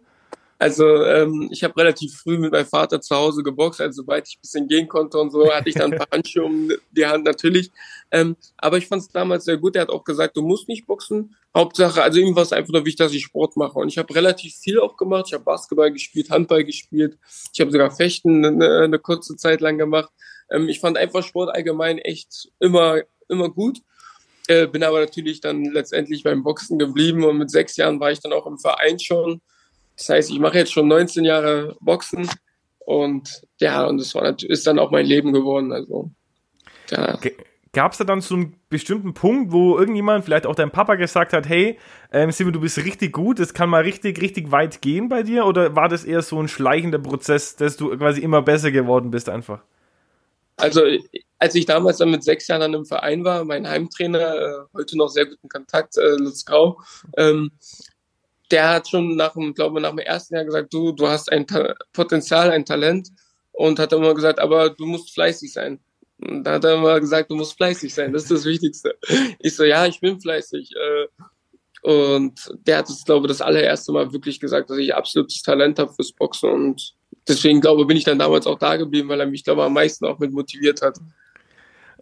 Also 0.59 1.05
ähm, 1.05 1.49
ich 1.53 1.63
habe 1.63 1.75
relativ 1.77 2.19
früh 2.19 2.39
mit 2.39 2.51
meinem 2.53 2.67
Vater 2.67 3.01
zu 3.01 3.15
Hause 3.15 3.45
geboxt, 3.45 3.81
also 3.81 4.03
sobald 4.03 4.27
ich 4.29 4.37
ein 4.37 4.41
bisschen 4.43 4.69
gehen 4.69 4.89
konnte 4.89 5.17
und 5.19 5.31
so, 5.31 5.51
hatte 5.51 5.69
ich 5.69 5.77
dann 5.77 5.93
ein 5.93 5.99
paar 5.99 6.09
Handschuhe 6.13 6.45
um 6.45 6.71
die 6.91 7.07
Hand 7.07 7.25
natürlich. 7.25 7.71
Ähm, 8.13 8.37
aber 8.57 8.79
ich 8.79 8.87
fand 8.87 9.03
es 9.03 9.09
damals 9.09 9.45
sehr 9.45 9.57
gut. 9.57 9.77
Er 9.77 9.83
hat 9.83 9.91
auch 9.91 10.05
gesagt, 10.05 10.37
du 10.37 10.43
musst 10.43 10.69
nicht 10.69 10.87
boxen. 10.87 11.37
Hauptsache, 11.55 12.03
also 12.03 12.19
ihm 12.19 12.35
war 12.35 12.43
es 12.43 12.53
einfach 12.53 12.73
nur 12.73 12.85
wichtig, 12.85 12.99
dass 12.99 13.13
ich 13.13 13.25
Sport 13.25 13.57
mache. 13.57 13.79
Und 13.79 13.89
ich 13.89 13.99
habe 13.99 14.15
relativ 14.15 14.55
viel 14.57 14.81
auch 14.81 14.97
gemacht. 14.97 15.27
Ich 15.29 15.35
habe 15.35 15.45
Basketball 15.45 15.93
gespielt, 15.93 16.31
Handball 16.31 16.65
gespielt. 16.65 17.19
Ich 17.53 17.61
habe 17.61 17.71
sogar 17.71 17.91
Fechten 17.91 18.45
eine, 18.45 18.81
eine, 18.81 18.99
kurze 18.99 19.37
Zeit 19.37 19.61
lang 19.61 19.79
gemacht. 19.79 20.11
Ähm, 20.51 20.69
ich 20.69 20.81
fand 20.81 20.97
einfach 20.97 21.23
Sport 21.23 21.55
allgemein 21.55 21.99
echt 21.99 22.49
immer, 22.59 23.01
immer 23.29 23.49
gut. 23.49 23.79
Äh, 24.49 24.67
bin 24.67 24.83
aber 24.83 25.01
natürlich 25.01 25.41
dann 25.41 25.65
letztendlich 25.65 26.25
beim 26.25 26.43
Boxen 26.43 26.79
geblieben 26.79 27.25
und 27.25 27.39
mit 27.39 27.51
sechs 27.51 27.77
Jahren 27.77 28.01
war 28.01 28.11
ich 28.11 28.21
dann 28.21 28.33
auch 28.33 28.47
im 28.47 28.59
Verein 28.59 28.99
schon 28.99 29.41
das 30.01 30.09
heißt, 30.09 30.31
ich 30.31 30.39
mache 30.39 30.57
jetzt 30.57 30.73
schon 30.73 30.89
19 30.89 31.27
Jahre 31.27 31.77
Boxen 31.81 32.27
und 32.79 33.43
ja, 33.59 33.85
und 33.85 33.99
das 33.99 34.15
war, 34.15 34.35
ist 34.43 34.67
dann 34.67 34.79
auch 34.79 34.91
mein 34.91 35.05
Leben 35.05 35.35
geworden. 35.35 35.73
Also, 35.73 36.11
ja. 36.91 37.19
Gab 37.73 37.93
es 37.93 37.99
da 37.99 38.05
dann 38.05 38.21
so 38.21 38.35
einen 38.35 38.57
bestimmten 38.69 39.15
Punkt, 39.15 39.53
wo 39.53 39.79
irgendjemand, 39.79 40.25
vielleicht 40.25 40.47
auch 40.47 40.57
dein 40.57 40.73
Papa, 40.73 40.97
gesagt 40.97 41.33
hat, 41.33 41.49
hey, 41.49 41.79
ähm, 42.11 42.33
Simon, 42.33 42.53
du 42.53 42.61
bist 42.61 42.79
richtig 42.79 43.13
gut, 43.13 43.39
es 43.39 43.55
kann 43.55 43.71
mal 43.71 43.83
richtig, 43.83 44.21
richtig 44.21 44.51
weit 44.51 44.83
gehen 44.83 45.09
bei 45.09 45.23
dir? 45.23 45.47
Oder 45.47 45.77
war 45.77 45.89
das 45.89 46.05
eher 46.05 46.23
so 46.23 46.41
ein 46.41 46.49
schleichender 46.49 46.99
Prozess, 46.99 47.55
dass 47.55 47.77
du 47.77 47.97
quasi 47.97 48.21
immer 48.23 48.43
besser 48.43 48.73
geworden 48.73 49.13
bist 49.13 49.29
einfach? 49.29 49.63
Also, 50.57 50.83
als 51.39 51.55
ich 51.55 51.65
damals 51.65 51.99
dann 51.99 52.11
mit 52.11 52.25
sechs 52.25 52.49
Jahren 52.49 52.61
dann 52.61 52.75
im 52.75 52.85
Verein 52.85 53.25
war, 53.25 53.45
mein 53.45 53.69
Heimtrainer, 53.69 54.35
äh, 54.35 54.65
heute 54.75 54.99
noch 54.99 55.09
sehr 55.09 55.27
guten 55.27 55.49
Kontakt, 55.49 55.97
äh, 55.97 56.17
Lutz 56.17 56.45
Grau, 56.45 56.81
ähm, 57.17 57.53
der 58.51 58.69
hat 58.69 58.89
schon 58.89 59.17
nach 59.17 59.35
dem, 59.35 59.55
glaube 59.55 59.81
nach 59.81 59.91
dem 59.91 59.99
ersten 60.01 60.35
Jahr 60.35 60.45
gesagt, 60.45 60.75
du, 60.75 60.93
du 60.93 61.09
hast 61.09 61.31
ein 61.31 61.47
Ta 61.47 61.75
Potenzial, 61.93 62.51
ein 62.51 62.65
Talent 62.65 63.11
und 63.53 63.79
hat 63.79 63.93
immer 63.93 64.13
gesagt, 64.15 64.41
aber 64.41 64.71
du 64.71 64.87
musst 64.87 65.15
fleißig 65.15 65.53
sein. 65.53 65.79
Und 66.23 66.45
da 66.45 66.55
hat 66.55 66.65
er 66.65 66.75
immer 66.75 67.01
gesagt, 67.01 67.31
du 67.31 67.37
musst 67.37 67.57
fleißig 67.57 67.95
sein, 67.95 68.13
das 68.13 68.25
ist 68.25 68.31
das 68.31 68.45
Wichtigste. 68.45 68.97
Ich 69.39 69.57
so, 69.57 69.65
ja, 69.65 69.87
ich 69.87 70.01
bin 70.01 70.21
fleißig. 70.21 70.73
Äh, 70.77 71.07
und 71.83 72.53
der 72.67 72.79
hat 72.79 72.91
es, 72.91 73.05
glaube 73.05 73.27
ich, 73.27 73.29
das 73.29 73.41
allererste 73.41 73.93
Mal 73.93 74.13
wirklich 74.13 74.39
gesagt, 74.39 74.69
dass 74.69 74.77
ich 74.77 74.95
absolutes 74.95 75.43
Talent 75.43 75.79
habe 75.79 75.93
fürs 75.95 76.13
Boxen 76.13 76.51
und 76.51 76.95
deswegen, 77.27 77.61
glaube 77.61 77.83
ich, 77.83 77.89
bin 77.89 77.97
ich 77.97 78.05
dann 78.05 78.19
damals 78.19 78.47
auch 78.47 78.59
da 78.59 78.77
geblieben, 78.77 79.09
weil 79.09 79.21
er 79.21 79.27
mich, 79.27 79.45
glaube 79.45 79.63
ich, 79.63 79.67
am 79.67 79.73
meisten 79.73 80.05
auch 80.05 80.19
mit 80.19 80.33
motiviert 80.33 80.83
hat. 80.83 80.99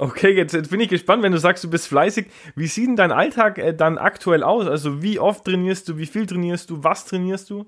Okay, 0.01 0.31
jetzt, 0.31 0.53
jetzt, 0.55 0.71
bin 0.71 0.81
ich 0.81 0.89
gespannt, 0.89 1.25
wenn 1.25 1.33
du 1.33 1.39
sagst, 1.39 1.65
du 1.65 1.71
bist 1.71 1.89
fleißig. 1.89 2.27
Wie 2.55 2.69
sieht 2.69 2.87
denn 2.87 2.97
dein 2.97 3.11
Alltag 3.11 3.59
äh, 3.59 3.75
dann 3.75 3.99
aktuell 3.99 4.45
aus? 4.45 4.69
Also 4.69 5.03
wie 5.03 5.19
oft 5.19 5.45
trainierst 5.45 5.89
du, 5.89 5.99
wie 5.99 6.07
viel 6.07 6.25
trainierst 6.25 6.71
du, 6.71 6.85
was 6.85 7.05
trainierst 7.05 7.51
du? 7.51 7.67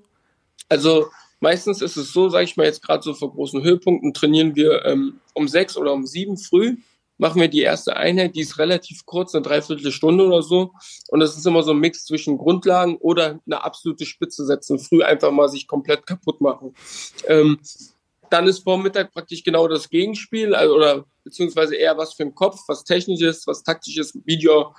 Also 0.69 1.09
meistens 1.41 1.81
ist 1.81 1.97
es 1.97 2.13
so, 2.13 2.29
sage 2.29 2.45
ich 2.45 2.55
mal 2.55 2.65
jetzt 2.65 2.81
gerade 2.81 3.03
so 3.03 3.13
vor 3.13 3.33
großen 3.33 3.61
Höhepunkten, 3.61 4.13
trainieren 4.13 4.55
wir 4.55 4.85
ähm, 4.85 5.19
um 5.33 5.47
sechs 5.47 5.75
oder 5.75 5.91
um 5.91 6.05
sieben 6.05 6.37
früh, 6.37 6.77
machen 7.17 7.41
wir 7.41 7.49
die 7.49 7.61
erste 7.61 7.97
Einheit, 7.97 8.35
die 8.35 8.41
ist 8.41 8.57
relativ 8.57 9.05
kurz, 9.05 9.35
eine 9.35 9.43
Dreiviertelstunde 9.43 10.25
oder 10.25 10.41
so. 10.41 10.71
Und 11.09 11.19
das 11.19 11.37
ist 11.37 11.45
immer 11.45 11.61
so 11.61 11.71
ein 11.71 11.79
Mix 11.79 12.05
zwischen 12.05 12.37
Grundlagen 12.37 12.95
oder 12.97 13.39
eine 13.45 13.63
absolute 13.63 14.05
Spitze 14.05 14.45
setzen, 14.45 14.79
früh 14.79 15.03
einfach 15.03 15.31
mal 15.31 15.49
sich 15.49 15.67
komplett 15.67 16.07
kaputt 16.07 16.41
machen. 16.41 16.73
Ähm, 17.27 17.59
dann 18.31 18.47
ist 18.47 18.63
Vormittag 18.63 19.11
praktisch 19.11 19.43
genau 19.43 19.67
das 19.67 19.89
Gegenspiel, 19.89 20.55
also, 20.55 20.73
oder 20.73 21.05
beziehungsweise 21.23 21.75
eher 21.75 21.97
was 21.97 22.13
für 22.13 22.23
den 22.23 22.33
Kopf, 22.33 22.61
was 22.67 22.83
technisches, 22.83 23.45
was 23.45 23.61
taktisches, 23.61 24.17
Video, 24.25 24.73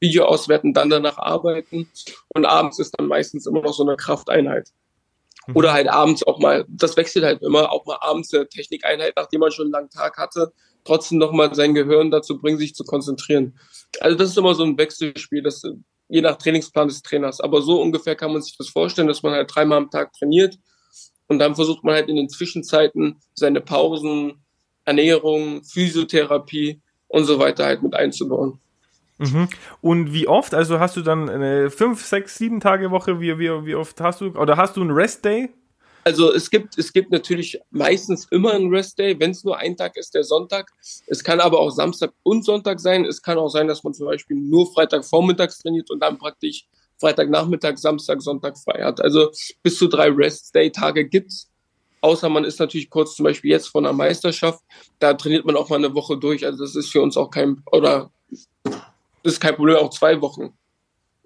Video 0.00 0.24
auswerten, 0.24 0.74
dann 0.74 0.90
danach 0.90 1.16
arbeiten. 1.16 1.88
Und 2.28 2.44
abends 2.44 2.78
ist 2.78 2.92
dann 2.98 3.06
meistens 3.06 3.46
immer 3.46 3.62
noch 3.62 3.74
so 3.74 3.84
eine 3.84 3.96
Krafteinheit. 3.96 4.70
Mhm. 5.50 5.56
Oder 5.56 5.72
halt 5.72 5.88
abends 5.88 6.22
auch 6.26 6.38
mal, 6.38 6.64
das 6.68 6.96
wechselt 6.96 7.24
halt 7.24 7.42
immer, 7.42 7.70
auch 7.72 7.86
mal 7.86 7.98
abends 8.00 8.32
eine 8.32 8.48
Technikeinheit, 8.48 9.14
nachdem 9.16 9.40
man 9.40 9.52
schon 9.52 9.66
einen 9.66 9.72
langen 9.72 9.90
Tag 9.90 10.16
hatte, 10.16 10.52
trotzdem 10.84 11.18
nochmal 11.18 11.54
sein 11.54 11.74
Gehirn 11.74 12.10
dazu 12.10 12.38
bringen, 12.38 12.58
sich 12.58 12.74
zu 12.74 12.84
konzentrieren. 12.84 13.58
Also 14.00 14.16
das 14.16 14.30
ist 14.30 14.38
immer 14.38 14.54
so 14.54 14.64
ein 14.64 14.78
Wechselspiel, 14.78 15.42
das 15.42 15.62
je 16.08 16.20
nach 16.20 16.36
Trainingsplan 16.36 16.88
des 16.88 17.02
Trainers. 17.02 17.40
Aber 17.40 17.62
so 17.62 17.80
ungefähr 17.80 18.16
kann 18.16 18.32
man 18.32 18.42
sich 18.42 18.56
das 18.56 18.68
vorstellen, 18.68 19.08
dass 19.08 19.22
man 19.22 19.32
halt 19.32 19.54
dreimal 19.54 19.78
am 19.78 19.90
Tag 19.90 20.12
trainiert 20.12 20.56
und 21.28 21.38
dann 21.38 21.54
versucht 21.54 21.84
man 21.84 21.94
halt 21.94 22.08
in 22.08 22.16
den 22.16 22.28
Zwischenzeiten 22.28 23.20
seine 23.34 23.60
Pausen, 23.60 24.44
Ernährung, 24.84 25.62
Physiotherapie 25.62 26.80
und 27.06 27.24
so 27.24 27.38
weiter 27.38 27.66
halt 27.66 27.82
mit 27.82 27.94
einzubauen. 27.94 28.60
Mhm. 29.20 29.48
Und 29.82 30.14
wie 30.14 30.26
oft? 30.26 30.54
Also 30.54 30.80
hast 30.80 30.96
du 30.96 31.02
dann 31.02 31.28
eine 31.28 31.70
fünf, 31.70 32.04
sechs, 32.04 32.38
sieben 32.38 32.58
Tage 32.58 32.90
Woche? 32.90 33.20
Wie, 33.20 33.38
wie, 33.38 33.66
wie 33.66 33.74
oft 33.74 34.00
hast 34.00 34.22
du? 34.22 34.28
Oder 34.28 34.56
hast 34.56 34.76
du 34.76 34.80
einen 34.80 34.92
Rest 34.92 35.24
Day? 35.24 35.50
Also 36.04 36.32
es 36.32 36.48
gibt, 36.48 36.78
es 36.78 36.94
gibt 36.94 37.10
natürlich 37.10 37.60
meistens 37.70 38.26
immer 38.30 38.52
einen 38.52 38.74
Rest 38.74 38.98
Day, 38.98 39.20
wenn 39.20 39.32
es 39.32 39.44
nur 39.44 39.58
ein 39.58 39.76
Tag 39.76 39.98
ist, 39.98 40.14
der 40.14 40.24
Sonntag. 40.24 40.72
Es 41.06 41.22
kann 41.22 41.40
aber 41.40 41.60
auch 41.60 41.70
Samstag 41.70 42.12
und 42.22 42.44
Sonntag 42.46 42.80
sein. 42.80 43.04
Es 43.04 43.20
kann 43.20 43.36
auch 43.36 43.50
sein, 43.50 43.68
dass 43.68 43.84
man 43.84 43.92
zum 43.92 44.06
Beispiel 44.06 44.36
nur 44.36 44.72
Freitag 44.72 45.04
vormittags 45.04 45.58
trainiert 45.58 45.90
und 45.90 46.00
dann 46.00 46.16
praktisch 46.16 46.66
Freitagnachmittag, 46.98 47.76
Samstag, 47.76 48.22
Sonntag 48.22 48.56
frei 48.56 48.82
hat. 48.82 49.02
Also 49.02 49.30
bis 49.62 49.76
zu 49.76 49.88
drei 49.88 50.08
Rest-Day-Tage 50.08 51.06
gibt's. 51.06 51.50
Außer 52.00 52.30
man 52.30 52.44
ist 52.44 52.58
natürlich 52.58 52.88
kurz 52.88 53.14
zum 53.16 53.24
Beispiel 53.24 53.50
jetzt 53.50 53.66
von 53.66 53.84
einer 53.84 53.92
Meisterschaft, 53.92 54.64
da 55.00 55.12
trainiert 55.12 55.44
man 55.44 55.56
auch 55.56 55.68
mal 55.68 55.76
eine 55.76 55.94
Woche 55.94 56.16
durch. 56.16 56.46
Also 56.46 56.64
das 56.64 56.74
ist 56.74 56.88
für 56.88 57.02
uns 57.02 57.18
auch 57.18 57.30
kein, 57.30 57.62
oder 57.72 58.10
das 59.22 59.34
ist 59.34 59.40
kein 59.40 59.56
Problem, 59.56 59.76
auch 59.76 59.90
zwei 59.90 60.20
Wochen. 60.20 60.54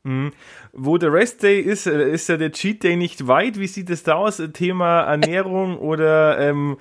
Mhm. 0.07 0.33
Wo 0.75 0.99
der 0.99 1.13
Rest 1.13 1.43
Day 1.43 1.61
ist, 1.61 1.87
äh, 1.87 2.11
ist 2.11 2.29
ja 2.29 2.37
der 2.37 2.53
Cheat 2.53 2.83
Day 2.83 2.95
nicht 2.95 3.27
weit. 3.27 3.59
Wie 3.59 3.67
sieht 3.67 3.89
es 3.89 4.03
da 4.03 4.15
aus? 4.15 4.43
Thema 4.53 5.01
Ernährung 5.01 5.79
oder 5.81 6.39
ähm, 6.39 6.77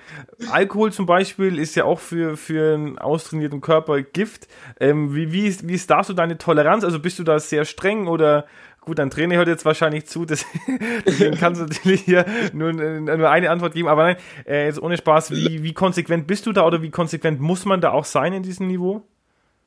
Alkohol 0.50 0.92
zum 0.92 1.06
Beispiel 1.06 1.58
ist 1.58 1.74
ja 1.74 1.84
auch 1.84 2.00
für, 2.00 2.36
für 2.36 2.74
einen 2.74 2.98
austrainierten 2.98 3.62
Körper 3.62 4.02
Gift. 4.02 4.46
Ähm, 4.78 5.14
wie, 5.14 5.32
wie, 5.32 5.46
ist, 5.46 5.66
wie 5.66 5.72
ist 5.72 5.90
da 5.90 6.04
so 6.04 6.12
deine 6.12 6.36
Toleranz? 6.36 6.84
Also 6.84 7.00
bist 7.00 7.18
du 7.18 7.24
da 7.24 7.38
sehr 7.38 7.64
streng 7.64 8.08
oder 8.08 8.46
Gut, 8.84 8.98
dein 8.98 9.08
Trainer 9.08 9.36
hört 9.36 9.48
jetzt 9.48 9.64
wahrscheinlich 9.64 10.04
zu, 10.04 10.26
deswegen 11.06 11.38
kannst 11.38 11.58
du 11.58 11.64
natürlich 11.64 12.02
hier 12.02 12.26
nur, 12.52 12.70
nur 12.70 13.30
eine 13.30 13.48
Antwort 13.48 13.72
geben. 13.72 13.88
Aber 13.88 14.02
nein, 14.02 14.16
äh, 14.46 14.66
jetzt 14.66 14.82
ohne 14.82 14.98
Spaß, 14.98 15.30
wie, 15.30 15.62
wie 15.62 15.72
konsequent 15.72 16.26
bist 16.26 16.44
du 16.44 16.52
da 16.52 16.66
oder 16.66 16.82
wie 16.82 16.90
konsequent 16.90 17.40
muss 17.40 17.64
man 17.64 17.80
da 17.80 17.92
auch 17.92 18.04
sein 18.04 18.34
in 18.34 18.42
diesem 18.42 18.66
Niveau? 18.66 19.08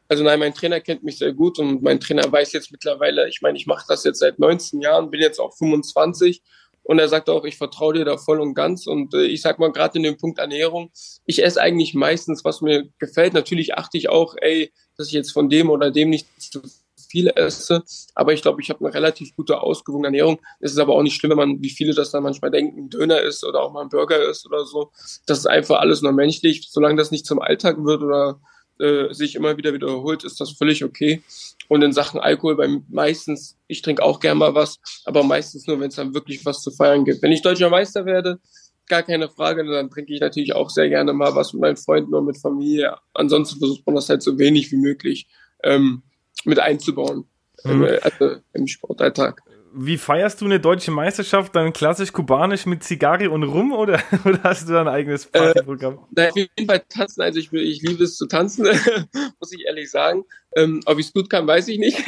Also 0.08 0.24
nein, 0.24 0.40
mein 0.40 0.54
Trainer 0.54 0.80
kennt 0.80 1.04
mich 1.04 1.18
sehr 1.18 1.34
gut 1.34 1.60
und 1.60 1.82
mein 1.82 2.00
Trainer 2.00 2.32
weiß 2.32 2.54
jetzt 2.54 2.72
mittlerweile, 2.72 3.28
ich 3.30 3.42
meine, 3.42 3.58
ich 3.58 3.68
mache 3.68 3.86
das 3.88 4.04
jetzt 4.04 4.20
seit 4.20 4.40
19 4.40 4.82
Jahren, 4.82 5.12
bin 5.12 5.22
jetzt 5.22 5.40
auch 5.40 5.56
25 5.56 6.42
und 6.84 7.00
er 7.00 7.10
sagt 7.10 7.30
auch, 7.30 7.44
ich 7.44 7.58
vertraue 7.58 7.94
dir 7.94 8.06
da 8.06 8.18
voll 8.18 8.40
und 8.40 8.54
ganz 8.54 8.88
und 8.88 9.14
äh, 9.14 9.26
ich 9.26 9.42
sag 9.42 9.60
mal 9.60 9.72
gerade 9.74 9.98
in 9.98 10.04
dem 10.04 10.18
Punkt 10.18 10.40
Ernährung, 10.40 10.92
ich 11.26 11.44
esse 11.44 11.62
eigentlich 11.62 11.94
meistens, 11.94 12.46
was 12.46 12.62
mir 12.62 12.88
gefällt. 13.00 13.34
Natürlich 13.34 13.76
achte 13.76 13.98
ich 13.98 14.08
auch, 14.08 14.36
ey, 14.40 14.72
dass 14.96 15.08
ich 15.08 15.14
jetzt 15.14 15.34
von 15.34 15.50
dem 15.50 15.70
oder 15.70 15.92
dem 15.92 16.10
nicht 16.10 16.28
zu 16.42 16.62
viel 17.10 17.28
esse. 17.28 17.84
Aber 18.16 18.34
ich 18.34 18.42
glaube, 18.42 18.62
ich 18.62 18.70
habe 18.70 18.86
eine 18.86 18.94
relativ 18.94 19.36
gute 19.36 19.62
ausgewogene 19.62 20.08
Ernährung. 20.08 20.40
Es 20.60 20.72
ist 20.72 20.78
aber 20.78 20.96
auch 20.96 21.04
nicht 21.04 21.16
schlimm, 21.16 21.32
wenn 21.32 21.38
man, 21.38 21.62
wie 21.62 21.70
viele 21.70 21.94
das 21.94 22.12
dann 22.12 22.24
manchmal 22.24 22.52
denken, 22.52 22.86
ein 22.86 22.90
Döner 22.90 23.22
ist 23.22 23.44
oder 23.44 23.62
auch 23.62 23.74
mal 23.74 23.82
ein 23.82 23.90
Burger 23.90 24.24
ist 24.24 24.46
oder 24.46 24.66
so. 24.66 24.92
Das 25.26 25.40
ist 25.40 25.48
einfach 25.48 25.80
alles 25.80 26.02
nur 26.02 26.14
menschlich. 26.14 26.68
Solange 26.70 26.96
das 26.96 27.12
nicht 27.12 27.26
zum 27.26 27.40
Alltag 27.40 27.84
wird 27.84 28.02
oder 28.02 28.40
äh, 28.80 29.14
sich 29.14 29.36
immer 29.36 29.58
wieder 29.58 29.74
wiederholt, 29.74 30.24
ist 30.24 30.40
das 30.40 30.52
völlig 30.52 30.84
okay. 30.84 31.22
Und 31.68 31.84
in 31.84 31.94
Sachen 31.94 32.20
Alkohol 32.20 32.56
beim 32.56 32.86
meistens, 32.90 33.58
ich 33.68 33.82
trinke 33.82 34.04
auch 34.04 34.20
gern 34.20 34.38
mal 34.38 34.56
was, 34.56 34.80
aber 35.06 35.24
meistens 35.24 35.68
nur, 35.68 35.80
wenn 35.80 35.90
es 35.90 35.96
dann 35.96 36.14
wirklich 36.14 36.46
was 36.46 36.62
zu 36.62 36.72
feiern 36.72 37.06
gibt. 37.06 37.22
Wenn 37.22 37.32
ich 37.32 37.42
deutscher 37.42 37.70
Meister 37.70 38.06
werde, 38.06 38.40
gar 38.88 39.04
keine 39.04 39.30
Frage, 39.30 39.66
dann 39.66 39.90
trinke 39.90 40.14
ich 40.14 40.22
natürlich 40.22 40.54
auch 40.56 40.70
sehr 40.70 40.90
gerne 40.90 41.14
mal 41.14 41.36
was 41.36 41.54
mit 41.54 41.62
meinen 41.62 41.78
Freunden 41.78 42.14
oder 42.14 42.24
mit 42.24 42.38
Familie. 42.38 42.96
Ansonsten 43.14 43.60
versucht 43.60 43.86
man 43.86 43.96
das 43.96 44.10
halt 44.10 44.22
so 44.22 44.40
wenig 44.40 44.72
wie 44.72 44.78
möglich 44.78 45.28
ähm, 45.64 46.04
mit 46.46 46.60
einzubauen 46.60 47.26
mhm. 47.64 47.84
äh, 47.84 48.00
also 48.00 48.38
im 48.54 48.68
Sportalltag. 48.68 49.42
Wie 49.80 49.98
feierst 49.98 50.42
du 50.42 50.46
eine 50.46 50.60
deutsche 50.60 50.90
Meisterschaft? 50.90 51.56
Dann 51.56 51.72
klassisch 51.72 52.12
kubanisch 52.12 52.66
mit 52.66 52.84
Zigarre 52.84 53.30
und 53.30 53.44
Rum 53.44 53.72
oder, 53.74 54.02
oder 54.26 54.42
hast 54.42 54.68
du 54.68 54.74
da 54.74 54.82
ein 54.82 54.88
eigenes 54.88 55.28
äh, 55.28 55.30
Partyprogramm? 55.40 56.00
Äh, 56.16 56.30
auf 56.30 56.36
jeden 56.36 56.68
Fall 56.68 56.84
tanzen. 56.90 57.22
Also 57.22 57.40
ich, 57.40 57.54
ich 57.54 57.84
liebe 57.84 58.04
es 58.04 58.18
zu 58.18 58.26
tanzen, 58.26 58.66
muss 59.40 59.54
ich 59.54 59.66
ehrlich 59.68 59.92
sagen. 59.92 60.26
Ähm, 60.56 60.82
ob 60.86 60.98
ich 60.98 61.08
es 61.08 61.14
gut 61.14 61.30
kann, 61.30 61.46
weiß 61.46 61.68
ich 61.68 61.78
nicht. 61.78 62.04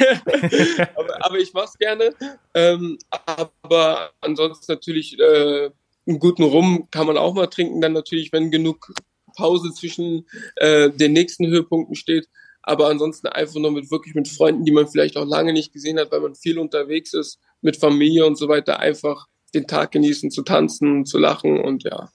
aber, 0.96 1.24
aber, 1.24 1.38
ich 1.38 1.52
mache 1.52 1.66
es 1.66 1.78
gerne. 1.78 2.12
Ähm, 2.54 2.98
aber 3.26 4.10
ansonsten 4.20 4.72
natürlich 4.72 5.16
äh, 5.20 5.70
einen 6.08 6.18
guten 6.18 6.42
Rum 6.42 6.88
kann 6.90 7.06
man 7.06 7.16
auch 7.16 7.34
mal 7.34 7.46
trinken. 7.46 7.80
Dann 7.80 7.92
natürlich, 7.92 8.32
wenn 8.32 8.50
genug 8.50 8.92
Pause 9.36 9.72
zwischen 9.72 10.26
äh, 10.56 10.90
den 10.90 11.12
nächsten 11.12 11.46
Höhepunkten 11.46 11.94
steht 11.94 12.28
aber 12.62 12.88
ansonsten 12.88 13.28
einfach 13.28 13.60
nur 13.60 13.72
mit 13.72 13.90
wirklich 13.90 14.14
mit 14.14 14.28
Freunden, 14.28 14.64
die 14.64 14.72
man 14.72 14.86
vielleicht 14.86 15.16
auch 15.16 15.26
lange 15.26 15.52
nicht 15.52 15.72
gesehen 15.72 15.98
hat, 15.98 16.12
weil 16.12 16.20
man 16.20 16.34
viel 16.34 16.58
unterwegs 16.58 17.14
ist, 17.14 17.38
mit 17.62 17.76
Familie 17.76 18.26
und 18.26 18.36
so 18.36 18.48
weiter, 18.48 18.80
einfach 18.80 19.26
den 19.54 19.66
Tag 19.66 19.92
genießen, 19.92 20.30
zu 20.30 20.42
tanzen, 20.42 21.04
zu 21.04 21.18
lachen 21.18 21.58
und 21.58 21.84
ja. 21.84 22.10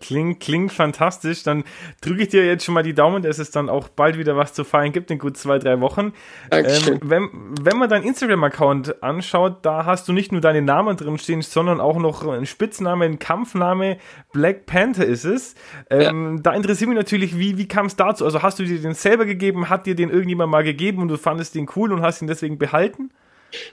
Klingt, 0.00 0.40
klingt 0.40 0.72
fantastisch. 0.72 1.42
Dann 1.42 1.64
drücke 2.00 2.22
ich 2.22 2.28
dir 2.28 2.44
jetzt 2.46 2.64
schon 2.64 2.74
mal 2.74 2.82
die 2.82 2.94
Daumen, 2.94 3.22
dass 3.22 3.38
es 3.38 3.50
dann 3.50 3.68
auch 3.68 3.88
bald 3.88 4.18
wieder 4.18 4.36
was 4.36 4.52
zu 4.52 4.64
feiern 4.64 4.92
gibt 4.92 5.10
in 5.10 5.18
gut 5.18 5.36
zwei, 5.36 5.58
drei 5.58 5.80
Wochen. 5.80 6.12
Ähm, 6.50 7.00
wenn, 7.02 7.30
wenn 7.60 7.78
man 7.78 7.88
deinen 7.88 8.04
Instagram-Account 8.04 9.02
anschaut, 9.02 9.64
da 9.64 9.84
hast 9.84 10.08
du 10.08 10.12
nicht 10.12 10.32
nur 10.32 10.40
deinen 10.40 10.64
Namen 10.64 10.96
drin 10.96 11.18
stehen, 11.18 11.42
sondern 11.42 11.80
auch 11.80 11.98
noch 11.98 12.26
einen 12.26 12.46
Spitzname, 12.46 13.04
einen 13.04 13.18
Kampfname. 13.18 13.98
Black 14.32 14.66
Panther 14.66 15.04
ist 15.04 15.24
es. 15.24 15.54
Ähm, 15.90 16.36
ja. 16.36 16.42
Da 16.42 16.52
interessiert 16.54 16.88
mich 16.88 16.98
natürlich, 16.98 17.38
wie, 17.38 17.58
wie 17.58 17.68
kam 17.68 17.86
es 17.86 17.96
dazu? 17.96 18.24
Also 18.24 18.42
hast 18.42 18.58
du 18.58 18.64
dir 18.64 18.80
den 18.80 18.94
selber 18.94 19.26
gegeben? 19.26 19.68
Hat 19.68 19.86
dir 19.86 19.94
den 19.94 20.10
irgendjemand 20.10 20.50
mal 20.50 20.64
gegeben 20.64 21.02
und 21.02 21.08
du 21.08 21.16
fandest 21.16 21.54
den 21.54 21.68
cool 21.76 21.92
und 21.92 22.02
hast 22.02 22.22
ihn 22.22 22.28
deswegen 22.28 22.58
behalten? 22.58 23.10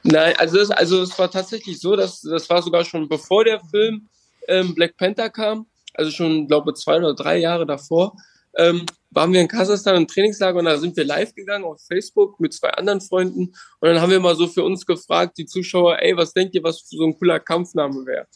Nein, 0.04 0.34
also 0.38 0.60
es, 0.60 0.72
also 0.72 1.02
es 1.02 1.18
war 1.20 1.30
tatsächlich 1.30 1.80
so, 1.80 1.96
dass 1.96 2.22
das 2.22 2.50
war 2.50 2.62
sogar 2.62 2.86
schon 2.86 3.10
bevor 3.10 3.44
der 3.44 3.60
Film 3.60 4.08
ähm, 4.48 4.74
Black 4.74 4.96
Panther 4.98 5.30
kam 5.30 5.66
also 5.95 6.12
schon, 6.12 6.47
glaube 6.47 6.71
ich, 6.71 6.77
zwei 6.77 6.97
oder 6.97 7.13
drei 7.13 7.38
Jahre 7.38 7.65
davor, 7.65 8.15
ähm, 8.58 8.86
waren 9.12 9.34
wir 9.34 9.41
in 9.41 9.47
Kasachstan 9.47 9.95
im 9.95 10.08
Trainingslager 10.08 10.60
und 10.60 10.65
da 10.65 10.77
sind 10.77 10.95
wir 10.95 11.05
live 11.05 11.34
gegangen 11.34 11.65
auf 11.65 11.81
Facebook 11.88 12.39
mit 12.39 12.53
zwei 12.53 12.69
anderen 12.69 13.01
Freunden 13.01 13.53
und 13.79 13.89
dann 13.89 14.01
haben 14.01 14.12
wir 14.12 14.19
mal 14.19 14.36
so 14.36 14.47
für 14.47 14.63
uns 14.63 14.86
gefragt, 14.86 15.38
die 15.38 15.45
Zuschauer, 15.45 15.99
ey, 16.01 16.15
was 16.15 16.34
denkt 16.34 16.55
ihr, 16.55 16.63
was 16.63 16.88
so 16.89 17.03
ein 17.03 17.17
cooler 17.17 17.39
Kampfname 17.39 18.05
wäre? 18.05 18.27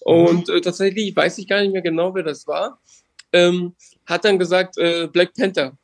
Und 0.00 0.48
äh, 0.48 0.60
tatsächlich 0.60 1.14
weiß 1.14 1.38
ich 1.38 1.48
gar 1.48 1.60
nicht 1.60 1.72
mehr 1.72 1.82
genau, 1.82 2.14
wer 2.14 2.22
das 2.22 2.46
war. 2.46 2.80
Ähm, 3.32 3.74
hat 4.06 4.24
dann 4.24 4.38
gesagt 4.38 4.78
äh, 4.78 5.08
Black 5.08 5.34
Panther. 5.34 5.76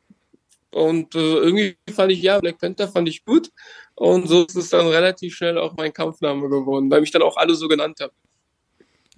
Und 0.71 1.15
äh, 1.15 1.19
irgendwie 1.19 1.77
fand 1.93 2.11
ich, 2.11 2.21
ja, 2.21 2.39
Black 2.39 2.59
Panther 2.59 2.87
fand 2.87 3.07
ich 3.09 3.25
gut. 3.25 3.51
Und 3.95 4.27
so 4.27 4.45
ist 4.45 4.55
es 4.55 4.69
dann 4.69 4.87
relativ 4.87 5.35
schnell 5.35 5.57
auch 5.57 5.75
mein 5.75 5.93
Kampfname 5.93 6.49
geworden, 6.49 6.91
weil 6.91 7.01
mich 7.01 7.11
dann 7.11 7.21
auch 7.21 7.37
alle 7.37 7.55
so 7.55 7.67
genannt 7.67 7.99
haben. 7.99 8.13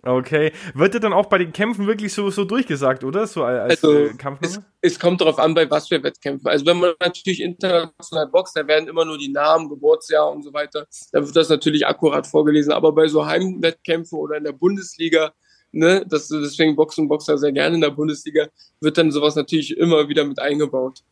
Okay. 0.04 0.52
Wird 0.74 0.94
dir 0.94 1.00
dann 1.00 1.14
auch 1.14 1.26
bei 1.26 1.38
den 1.38 1.52
Kämpfen 1.52 1.88
wirklich 1.88 2.14
so, 2.14 2.30
so 2.30 2.46
durchgesagt, 2.46 3.04
oder? 3.04 3.28
So 3.28 3.44
als 3.44 3.84
also, 3.84 4.06
äh, 4.06 4.14
es, 4.42 4.60
es, 4.82 5.00
kommt 5.00 5.20
darauf 5.20 5.40
an, 5.40 5.54
bei 5.54 5.70
was 5.70 5.88
für 5.90 6.02
Wettkämpfen. 6.02 6.48
Also 6.48 6.66
wenn 6.66 6.78
man 6.78 6.94
natürlich 7.02 7.42
international 7.42 8.28
boxt, 8.28 8.56
da 8.56 8.66
werden 8.66 8.88
immer 8.88 9.06
nur 9.06 9.18
die 9.18 9.32
Namen, 9.32 9.70
Geburtsjahr 9.70 10.32
und 10.32 10.44
so 10.44 10.54
weiter, 10.54 10.88
dann 11.12 11.26
wird 11.26 11.36
das 11.36 11.50
natürlich 11.50 11.86
akkurat 11.86 12.26
vorgelesen. 12.26 12.72
Aber 12.72 12.94
bei 12.94 13.08
so 13.08 13.26
Heimwettkämpfen 13.26 14.18
oder 14.18 14.38
in 14.38 14.46
der 14.46 14.54
Bundesliga, 14.54 15.34
ne, 15.72 16.06
das, 16.08 16.30
deswegen 16.30 16.76
boxen 16.76 17.08
Boxer 17.08 17.38
sehr 17.38 17.52
gerne 17.52 17.76
in 17.76 17.82
der 17.82 17.92
Bundesliga, 17.92 18.48
wird 18.80 18.98
dann 18.98 19.12
sowas 19.12 19.36
natürlich 19.36 19.76
immer 19.78 20.08
wieder 20.08 20.24
mit 20.24 20.40
eingebaut. 20.40 21.04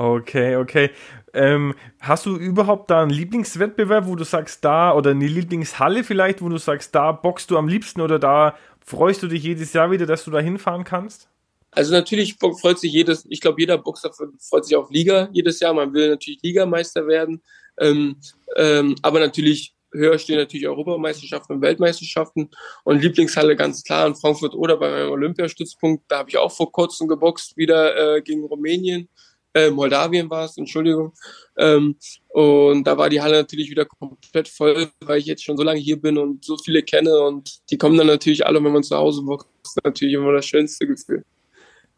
Okay, 0.00 0.56
okay. 0.56 0.90
Ähm, 1.34 1.74
hast 2.00 2.24
du 2.24 2.34
überhaupt 2.34 2.90
da 2.90 3.02
einen 3.02 3.10
Lieblingswettbewerb, 3.10 4.06
wo 4.06 4.16
du 4.16 4.24
sagst, 4.24 4.64
da, 4.64 4.94
oder 4.94 5.10
eine 5.10 5.26
Lieblingshalle 5.26 6.04
vielleicht, 6.04 6.40
wo 6.40 6.48
du 6.48 6.56
sagst, 6.56 6.94
da 6.94 7.12
boxst 7.12 7.50
du 7.50 7.58
am 7.58 7.68
liebsten 7.68 8.00
oder 8.00 8.18
da 8.18 8.56
freust 8.82 9.22
du 9.22 9.26
dich 9.26 9.42
jedes 9.42 9.74
Jahr 9.74 9.90
wieder, 9.90 10.06
dass 10.06 10.24
du 10.24 10.30
da 10.30 10.38
hinfahren 10.40 10.84
kannst? 10.84 11.28
Also 11.70 11.92
natürlich 11.92 12.36
freut 12.38 12.78
sich 12.78 12.94
jedes, 12.94 13.26
ich 13.28 13.42
glaube, 13.42 13.60
jeder 13.60 13.76
Boxer 13.76 14.10
freut 14.10 14.64
sich 14.64 14.74
auf 14.74 14.90
Liga 14.90 15.28
jedes 15.34 15.60
Jahr. 15.60 15.74
Man 15.74 15.92
will 15.92 16.08
natürlich 16.08 16.40
Ligameister 16.42 17.06
werden. 17.06 17.42
Ähm, 17.78 18.16
ähm, 18.56 18.94
aber 19.02 19.20
natürlich 19.20 19.74
höher 19.92 20.18
stehen 20.18 20.38
natürlich 20.38 20.66
Europameisterschaften 20.66 21.56
und 21.56 21.62
Weltmeisterschaften 21.62 22.48
und 22.84 23.02
Lieblingshalle 23.02 23.54
ganz 23.54 23.84
klar 23.84 24.06
in 24.06 24.14
Frankfurt 24.14 24.54
oder 24.54 24.78
bei 24.78 24.90
meinem 24.90 25.10
Olympiastützpunkt. 25.10 26.04
Da 26.08 26.20
habe 26.20 26.30
ich 26.30 26.38
auch 26.38 26.52
vor 26.52 26.72
kurzem 26.72 27.06
geboxt, 27.06 27.58
wieder 27.58 28.16
äh, 28.16 28.22
gegen 28.22 28.44
Rumänien. 28.44 29.10
Äh, 29.54 29.70
Moldawien 29.70 30.30
war 30.30 30.44
es, 30.44 30.56
Entschuldigung. 30.56 31.12
Ähm, 31.58 31.96
und 32.28 32.84
da 32.84 32.96
war 32.96 33.10
die 33.10 33.20
Halle 33.20 33.38
natürlich 33.38 33.70
wieder 33.70 33.84
komplett 33.84 34.48
voll, 34.48 34.88
weil 35.00 35.18
ich 35.18 35.26
jetzt 35.26 35.44
schon 35.44 35.56
so 35.56 35.62
lange 35.62 35.80
hier 35.80 36.00
bin 36.00 36.18
und 36.18 36.44
so 36.44 36.56
viele 36.56 36.82
kenne. 36.82 37.18
Und 37.20 37.58
die 37.70 37.78
kommen 37.78 37.98
dann 37.98 38.06
natürlich 38.06 38.46
alle, 38.46 38.62
wenn 38.62 38.72
man 38.72 38.82
zu 38.82 38.96
Hause 38.96 39.22
boxt, 39.22 39.48
natürlich 39.84 40.14
immer 40.14 40.32
das 40.32 40.46
schönste 40.46 40.86
Gefühl. 40.86 41.24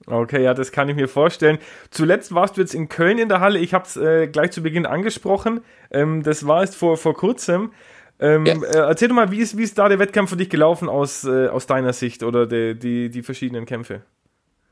Okay, 0.07 0.43
ja, 0.43 0.55
das 0.55 0.73
kann 0.73 0.89
ich 0.89 0.97
mir 0.97 1.09
vorstellen. 1.09 1.59
Zuletzt 1.91 2.35
warst 2.35 2.57
du 2.57 2.61
jetzt 2.61 2.75
in 2.75 2.89
Köln 2.89 3.19
in 3.19 3.29
der 3.29 3.41
Halle. 3.41 3.59
Ich 3.59 3.73
habe 3.75 3.85
es 3.87 3.97
äh, 3.97 4.27
gleich 4.27 4.51
zu 4.51 4.63
Beginn 4.63 4.87
angesprochen. 4.87 5.61
Ähm, 5.91 6.23
das 6.23 6.47
war 6.47 6.63
es 6.63 6.75
vor, 6.75 6.97
vor 6.97 7.15
kurzem. 7.15 7.73
Ähm, 8.19 8.47
ja. 8.47 8.55
äh, 8.55 8.79
erzähl 8.89 9.09
doch 9.09 9.15
mal, 9.15 9.31
wie 9.31 9.39
ist, 9.39 9.57
wie 9.57 9.63
ist 9.63 9.79
da 9.79 9.89
der 9.89 9.99
Wettkampf 9.99 10.31
für 10.31 10.37
dich 10.37 10.51
gelaufen 10.51 10.89
aus, 10.89 11.25
äh, 11.25 11.49
aus 11.49 11.67
deiner 11.67 11.93
Sicht 11.93 12.23
oder 12.23 12.47
die, 12.47 12.79
die, 12.79 13.11
die 13.11 13.23
verschiedenen 13.23 13.65
Kämpfe? 13.65 14.03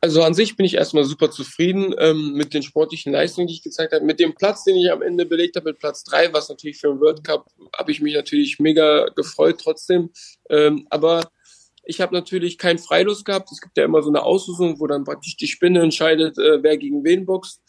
Also 0.02 0.22
an 0.22 0.32
sich 0.32 0.56
bin 0.56 0.64
ich 0.64 0.74
erstmal 0.74 1.04
super 1.04 1.30
zufrieden 1.30 1.94
ähm, 1.98 2.32
mit 2.32 2.54
den 2.54 2.62
sportlichen 2.62 3.12
Leistungen, 3.12 3.48
die 3.48 3.54
ich 3.54 3.62
gezeigt 3.62 3.92
habe. 3.92 4.04
Mit 4.04 4.18
dem 4.18 4.34
Platz, 4.34 4.64
den 4.64 4.76
ich 4.76 4.90
am 4.90 5.02
Ende 5.02 5.26
belegt 5.26 5.56
habe, 5.56 5.70
mit 5.70 5.78
Platz 5.78 6.04
drei, 6.04 6.32
was 6.32 6.48
natürlich 6.48 6.78
für 6.78 6.88
den 6.88 7.00
World 7.00 7.22
Cup, 7.22 7.46
habe 7.76 7.92
ich 7.92 8.00
mich 8.00 8.14
natürlich 8.14 8.58
mega 8.58 9.06
gefreut 9.14 9.60
trotzdem. 9.62 10.10
Ähm, 10.48 10.86
aber 10.88 11.30
ich 11.84 12.00
habe 12.00 12.14
natürlich 12.14 12.56
keinen 12.56 12.78
Freilos 12.78 13.24
gehabt. 13.24 13.52
Es 13.52 13.60
gibt 13.60 13.76
ja 13.76 13.84
immer 13.84 14.02
so 14.02 14.08
eine 14.08 14.22
Auslosung, 14.22 14.80
wo 14.80 14.86
dann 14.86 15.04
praktisch 15.04 15.36
die 15.36 15.48
Spinne 15.48 15.82
entscheidet, 15.82 16.38
äh, 16.38 16.62
wer 16.62 16.78
gegen 16.78 17.04
wen 17.04 17.26
boxt. 17.26 17.60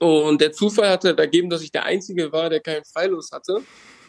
Und 0.00 0.40
der 0.40 0.52
Zufall 0.52 0.90
hatte 0.90 1.16
ergeben, 1.16 1.48
dass 1.48 1.62
ich 1.62 1.70
der 1.70 1.84
Einzige 1.84 2.32
war, 2.32 2.50
der 2.50 2.60
keinen 2.60 2.84
Freilos 2.84 3.30
hatte. 3.32 3.62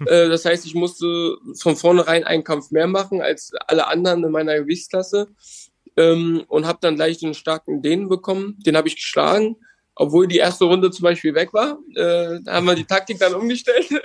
Äh, 0.08 0.28
das 0.28 0.44
heißt, 0.44 0.66
ich 0.66 0.74
musste 0.74 1.38
von 1.60 1.76
vornherein 1.76 2.24
einen 2.24 2.44
Kampf 2.44 2.72
mehr 2.72 2.88
machen 2.88 3.22
als 3.22 3.52
alle 3.68 3.88
anderen 3.88 4.24
in 4.24 4.32
meiner 4.32 4.60
Gewichtsklasse. 4.60 5.28
Ähm, 5.96 6.44
und 6.48 6.66
habe 6.66 6.80
dann 6.82 6.96
gleich 6.96 7.20
den 7.20 7.34
starken 7.34 7.82
Dänen 7.82 8.10
bekommen. 8.10 8.58
Den 8.66 8.76
habe 8.76 8.88
ich 8.88 8.96
geschlagen 8.96 9.58
obwohl 9.96 10.28
die 10.28 10.38
erste 10.38 10.66
Runde 10.66 10.90
zum 10.92 11.04
Beispiel 11.04 11.36
weg 11.36 11.54
war. 11.54 11.78
Äh, 11.96 12.40
da 12.44 12.54
haben 12.54 12.66
wir 12.66 12.76
die 12.76 12.86
Taktik 12.86 13.20
dann 13.20 13.36
umgestellt, 13.36 13.88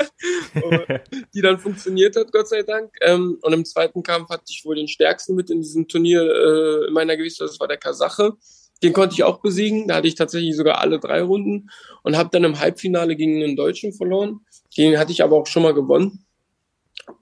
die 1.35 1.41
dann 1.41 1.59
funktioniert 1.59 2.17
hat, 2.17 2.31
Gott 2.33 2.49
sei 2.49 2.63
Dank. 2.63 2.91
Ähm, 3.01 3.39
und 3.43 3.53
im 3.53 3.65
zweiten 3.65 4.03
Kampf 4.03 4.29
hatte 4.29 4.45
ich 4.49 4.65
wohl 4.65 4.77
den 4.77 4.89
stärksten 4.89 5.35
mit 5.35 5.51
in 5.51 5.63
diesem 5.63 5.89
Turnier 5.89 6.23
äh, 6.23 6.89
in 6.89 6.93
meiner 6.93 7.17
Gewichtsklasse, 7.17 7.53
das 7.55 7.61
war 7.61 7.69
der 7.69 7.79
Kasache. 7.79 8.35
Den 8.83 8.93
konnte 8.93 9.15
ich 9.15 9.25
auch 9.25 9.41
besiegen. 9.41 9.89
Da 9.89 9.97
hatte 9.97 10.09
ich 10.09 10.15
tatsächlich 10.15 10.57
sogar 10.57 10.81
alle 10.81 11.01
drei 11.01 11.23
Runden 11.23 11.71
und 12.03 12.17
habe 12.17 12.29
dann 12.31 12.45
im 12.45 12.61
Halbfinale 12.61 13.17
gegen 13.17 13.43
einen 13.43 13.57
Deutschen 13.57 13.93
verloren. 13.93 14.41
Den 14.77 14.99
hatte 14.99 15.11
ich 15.11 15.23
aber 15.23 15.37
auch 15.37 15.47
schon 15.47 15.65
mal 15.65 15.75
gewonnen. 15.75 16.25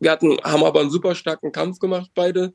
Wir 0.00 0.10
hatten, 0.10 0.36
haben 0.42 0.64
aber 0.64 0.80
einen 0.80 0.90
super 0.90 1.14
starken 1.14 1.52
Kampf 1.52 1.78
gemacht, 1.78 2.10
beide. 2.14 2.52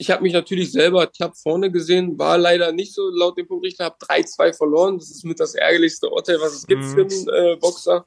Ich 0.00 0.10
habe 0.10 0.22
mich 0.22 0.32
natürlich 0.32 0.72
selber 0.72 1.06
knapp 1.08 1.36
vorne 1.36 1.70
gesehen, 1.70 2.18
war 2.18 2.38
leider 2.38 2.72
nicht 2.72 2.94
so 2.94 3.10
laut 3.10 3.36
dem 3.36 3.46
Punktrichter, 3.46 3.84
habe 3.84 3.96
3-2 3.98 4.56
verloren. 4.56 4.96
Das 4.96 5.10
ist 5.10 5.26
mit 5.26 5.38
das 5.38 5.54
ärgerlichste 5.54 6.08
Urteil, 6.08 6.40
was 6.40 6.54
es 6.54 6.66
gibt 6.66 6.82
mhm. 6.82 6.88
für 6.88 7.00
einen 7.02 7.28
äh, 7.28 7.56
Boxer. 7.56 8.06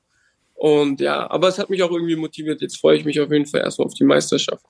Und 0.56 1.02
ja, 1.02 1.30
aber 1.30 1.50
es 1.50 1.60
hat 1.60 1.70
mich 1.70 1.84
auch 1.84 1.92
irgendwie 1.92 2.16
motiviert. 2.16 2.62
Jetzt 2.62 2.80
freue 2.80 2.98
ich 2.98 3.06
mich 3.06 3.22
auf 3.22 3.32
jeden 3.32 3.46
Fall 3.46 3.62
erstmal 3.62 3.86
auf 3.86 3.94
die 3.94 4.06
Meisterschaft. 4.06 4.66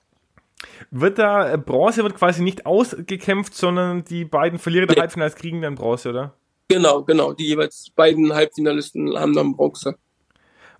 Wird 0.90 1.18
da 1.18 1.50
äh, 1.50 1.56
Bronze 1.56 2.02
wird 2.02 2.14
quasi 2.14 2.42
nicht 2.42 2.66
ausgekämpft, 2.66 3.54
sondern 3.54 4.04
die 4.04 4.26
beiden 4.26 4.58
Verlierer 4.58 4.84
der 4.84 4.96
ja. 4.96 5.00
Halbfinals 5.00 5.34
kriegen 5.34 5.62
dann 5.62 5.76
Bronze, 5.76 6.10
oder? 6.10 6.34
Genau, 6.68 7.04
genau. 7.04 7.32
Die 7.32 7.46
jeweils 7.46 7.86
beiden 7.96 8.34
Halbfinalisten 8.34 9.18
haben 9.18 9.32
dann 9.32 9.56
Bronze. 9.56 9.96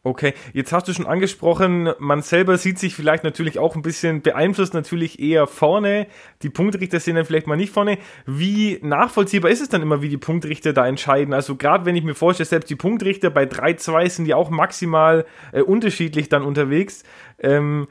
Okay, 0.07 0.35
jetzt 0.53 0.71
hast 0.71 0.87
du 0.87 0.93
schon 0.93 1.07
angesprochen, 1.07 1.89
man 1.99 2.21
selber 2.21 2.59
sieht 2.59 2.79
sich 2.79 2.95
vielleicht 2.95 3.25
natürlich 3.25 3.59
auch 3.59 3.75
ein 3.75 3.81
bisschen 3.81 4.21
beeinflusst, 4.21 4.75
natürlich 4.75 5.19
eher 5.19 5.47
vorne. 5.47 6.09
Die 6.43 6.51
Punktrichter 6.51 7.01
sind 7.01 7.17
dann 7.17 7.25
vielleicht 7.25 7.47
mal 7.47 7.57
nicht 7.57 7.73
vorne. 7.73 7.97
Wie 8.27 8.79
nachvollziehbar 8.83 9.51
ist 9.51 9.63
es 9.63 9.71
dann 9.71 9.81
immer, 9.81 10.03
wie 10.03 10.11
die 10.11 10.19
Punktrichter 10.19 10.75
da 10.75 10.87
entscheiden? 10.87 11.33
Also 11.33 11.57
gerade 11.57 11.87
wenn 11.87 11.97
ich 11.97 12.05
mir 12.05 12.15
vorstelle, 12.15 12.47
selbst 12.47 12.69
die 12.69 12.77
Punktrichter 12.77 13.31
bei 13.31 13.45
3-2 13.45 14.11
sind 14.11 14.27
ja 14.27 14.37
auch 14.37 14.51
maximal 14.51 15.25
äh, 15.53 15.63
unterschiedlich 15.63 16.29
dann 16.29 16.43
unterwegs. 16.43 17.05
Ähm, 17.39 17.89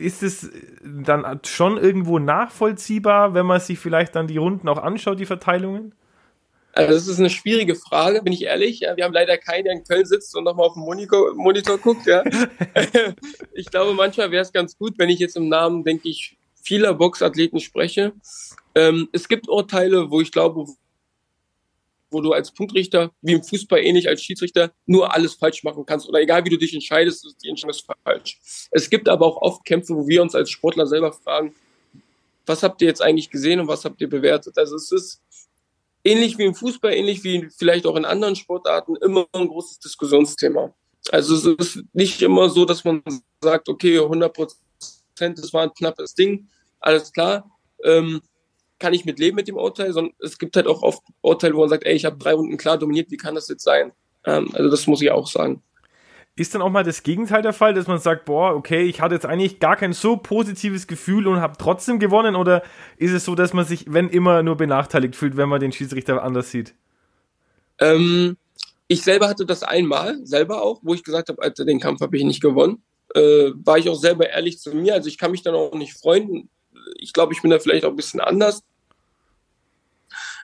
ist 0.00 0.24
es 0.24 0.50
dann 0.82 1.38
schon 1.44 1.76
irgendwo 1.76 2.18
nachvollziehbar, 2.18 3.34
wenn 3.34 3.46
man 3.46 3.60
sich 3.60 3.78
vielleicht 3.78 4.16
dann 4.16 4.26
die 4.26 4.38
Runden 4.38 4.68
auch 4.68 4.82
anschaut, 4.82 5.20
die 5.20 5.26
Verteilungen? 5.26 5.94
Also 6.74 6.92
das 6.92 7.06
ist 7.06 7.18
eine 7.20 7.30
schwierige 7.30 7.76
Frage, 7.76 8.22
bin 8.22 8.32
ich 8.32 8.42
ehrlich. 8.42 8.80
Ja, 8.80 8.96
wir 8.96 9.04
haben 9.04 9.12
leider 9.12 9.38
keinen, 9.38 9.64
der 9.64 9.74
in 9.74 9.84
Köln 9.84 10.04
sitzt 10.06 10.34
und 10.36 10.44
nochmal 10.44 10.66
auf 10.66 10.74
dem 10.74 10.82
Monitor, 10.82 11.32
Monitor 11.34 11.78
guckt. 11.78 12.06
Ja. 12.06 12.24
ich 13.54 13.66
glaube, 13.70 13.94
manchmal 13.94 14.30
wäre 14.32 14.42
es 14.42 14.52
ganz 14.52 14.76
gut, 14.76 14.94
wenn 14.98 15.08
ich 15.08 15.20
jetzt 15.20 15.36
im 15.36 15.48
Namen, 15.48 15.84
denke 15.84 16.08
ich, 16.08 16.36
vieler 16.60 16.94
Boxathleten 16.94 17.60
spreche. 17.60 18.12
Ähm, 18.74 19.08
es 19.12 19.28
gibt 19.28 19.48
Urteile, 19.48 20.10
wo 20.10 20.20
ich 20.20 20.32
glaube, 20.32 20.66
wo 22.10 22.20
du 22.20 22.32
als 22.32 22.52
Punktrichter, 22.52 23.12
wie 23.22 23.34
im 23.34 23.42
Fußball 23.42 23.80
ähnlich 23.80 24.08
als 24.08 24.22
Schiedsrichter, 24.22 24.72
nur 24.86 25.14
alles 25.14 25.34
falsch 25.34 25.62
machen 25.62 25.84
kannst. 25.86 26.08
Oder 26.08 26.20
egal 26.20 26.44
wie 26.44 26.50
du 26.50 26.58
dich 26.58 26.74
entscheidest, 26.74 27.36
die 27.42 27.48
Entscheidung 27.48 27.70
ist 27.70 27.86
falsch. 28.04 28.40
Es 28.70 28.90
gibt 28.90 29.08
aber 29.08 29.26
auch 29.26 29.42
oft 29.42 29.64
Kämpfe, 29.64 29.94
wo 29.94 30.08
wir 30.08 30.22
uns 30.22 30.34
als 30.34 30.50
Sportler 30.50 30.86
selber 30.86 31.12
fragen, 31.12 31.54
was 32.46 32.62
habt 32.62 32.82
ihr 32.82 32.88
jetzt 32.88 33.02
eigentlich 33.02 33.30
gesehen 33.30 33.60
und 33.60 33.68
was 33.68 33.84
habt 33.84 34.00
ihr 34.00 34.08
bewertet? 34.08 34.58
Also 34.58 34.76
es 34.76 34.92
ist 34.92 35.22
ähnlich 36.04 36.38
wie 36.38 36.44
im 36.44 36.54
Fußball, 36.54 36.92
ähnlich 36.92 37.24
wie 37.24 37.48
vielleicht 37.56 37.86
auch 37.86 37.96
in 37.96 38.04
anderen 38.04 38.36
Sportarten, 38.36 38.96
immer 38.96 39.26
ein 39.32 39.48
großes 39.48 39.80
Diskussionsthema. 39.80 40.74
Also 41.10 41.34
es 41.34 41.44
ist 41.44 41.84
nicht 41.92 42.22
immer 42.22 42.48
so, 42.48 42.64
dass 42.64 42.84
man 42.84 43.02
sagt, 43.42 43.68
okay, 43.68 43.98
100 43.98 44.32
Prozent, 44.32 45.38
das 45.38 45.52
war 45.52 45.62
ein 45.62 45.74
knappes 45.74 46.14
Ding, 46.14 46.48
alles 46.80 47.12
klar, 47.12 47.50
ähm, 47.82 48.20
kann 48.78 48.94
ich 48.94 49.04
mit 49.04 49.18
leben 49.18 49.36
mit 49.36 49.48
dem 49.48 49.56
Urteil, 49.56 49.92
sondern 49.92 50.14
es 50.20 50.38
gibt 50.38 50.56
halt 50.56 50.66
auch 50.66 50.82
oft 50.82 51.02
Urteile, 51.22 51.54
wo 51.54 51.60
man 51.60 51.68
sagt, 51.68 51.84
ey, 51.84 51.94
ich 51.94 52.04
habe 52.04 52.18
drei 52.18 52.34
Runden 52.34 52.56
klar 52.56 52.78
dominiert, 52.78 53.10
wie 53.10 53.16
kann 53.16 53.34
das 53.34 53.48
jetzt 53.48 53.64
sein? 53.64 53.92
Ähm, 54.24 54.50
also 54.52 54.70
das 54.70 54.86
muss 54.86 55.02
ich 55.02 55.10
auch 55.10 55.26
sagen. 55.26 55.62
Ist 56.36 56.52
dann 56.52 56.62
auch 56.62 56.70
mal 56.70 56.82
das 56.82 57.04
Gegenteil 57.04 57.42
der 57.42 57.52
Fall, 57.52 57.74
dass 57.74 57.86
man 57.86 57.98
sagt, 57.98 58.24
boah, 58.24 58.54
okay, 58.56 58.82
ich 58.82 59.00
hatte 59.00 59.14
jetzt 59.14 59.26
eigentlich 59.26 59.60
gar 59.60 59.76
kein 59.76 59.92
so 59.92 60.16
positives 60.16 60.88
Gefühl 60.88 61.28
und 61.28 61.40
habe 61.40 61.54
trotzdem 61.58 62.00
gewonnen? 62.00 62.34
Oder 62.34 62.64
ist 62.96 63.12
es 63.12 63.24
so, 63.24 63.36
dass 63.36 63.52
man 63.52 63.64
sich, 63.64 63.84
wenn 63.88 64.08
immer, 64.08 64.42
nur 64.42 64.56
benachteiligt 64.56 65.14
fühlt, 65.14 65.36
wenn 65.36 65.48
man 65.48 65.60
den 65.60 65.70
Schiedsrichter 65.70 66.20
anders 66.24 66.50
sieht? 66.50 66.74
Ähm, 67.78 68.36
ich 68.88 69.02
selber 69.02 69.28
hatte 69.28 69.46
das 69.46 69.62
einmal, 69.62 70.18
selber 70.26 70.62
auch, 70.62 70.80
wo 70.82 70.94
ich 70.94 71.04
gesagt 71.04 71.28
habe, 71.28 71.40
Alter, 71.40 71.64
den 71.64 71.78
Kampf 71.78 72.00
habe 72.00 72.16
ich 72.16 72.24
nicht 72.24 72.42
gewonnen. 72.42 72.82
Äh, 73.14 73.52
war 73.54 73.78
ich 73.78 73.88
auch 73.88 73.94
selber 73.94 74.28
ehrlich 74.28 74.58
zu 74.58 74.74
mir. 74.74 74.94
Also 74.94 75.08
ich 75.08 75.18
kann 75.18 75.30
mich 75.30 75.42
dann 75.42 75.54
auch 75.54 75.74
nicht 75.74 75.94
freuen. 75.94 76.48
Ich 76.96 77.12
glaube, 77.12 77.32
ich 77.32 77.42
bin 77.42 77.52
da 77.52 77.60
vielleicht 77.60 77.84
auch 77.84 77.90
ein 77.90 77.96
bisschen 77.96 78.20
anders. 78.20 78.64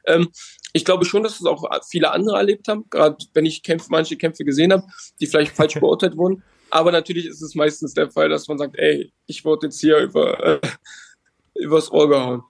Ähm, 0.06 0.28
ich 0.72 0.84
glaube 0.84 1.04
schon, 1.04 1.22
dass 1.22 1.40
es 1.40 1.46
auch 1.46 1.64
viele 1.88 2.12
andere 2.12 2.36
erlebt 2.36 2.68
haben, 2.68 2.84
gerade 2.90 3.16
wenn 3.34 3.46
ich 3.46 3.62
Kämpfe, 3.62 3.88
manche 3.90 4.16
Kämpfe 4.16 4.44
gesehen 4.44 4.72
habe, 4.72 4.84
die 5.20 5.26
vielleicht 5.26 5.56
falsch 5.56 5.74
beurteilt 5.80 6.16
wurden. 6.16 6.42
Aber 6.70 6.92
natürlich 6.92 7.26
ist 7.26 7.42
es 7.42 7.54
meistens 7.54 7.94
der 7.94 8.10
Fall, 8.10 8.28
dass 8.28 8.46
man 8.46 8.58
sagt, 8.58 8.78
ey, 8.78 9.12
ich 9.26 9.44
wurde 9.44 9.66
jetzt 9.66 9.80
hier 9.80 9.98
über, 9.98 10.40
äh, 10.40 10.60
übers 11.56 11.90
Ohr 11.90 12.08
gehauen. 12.08 12.42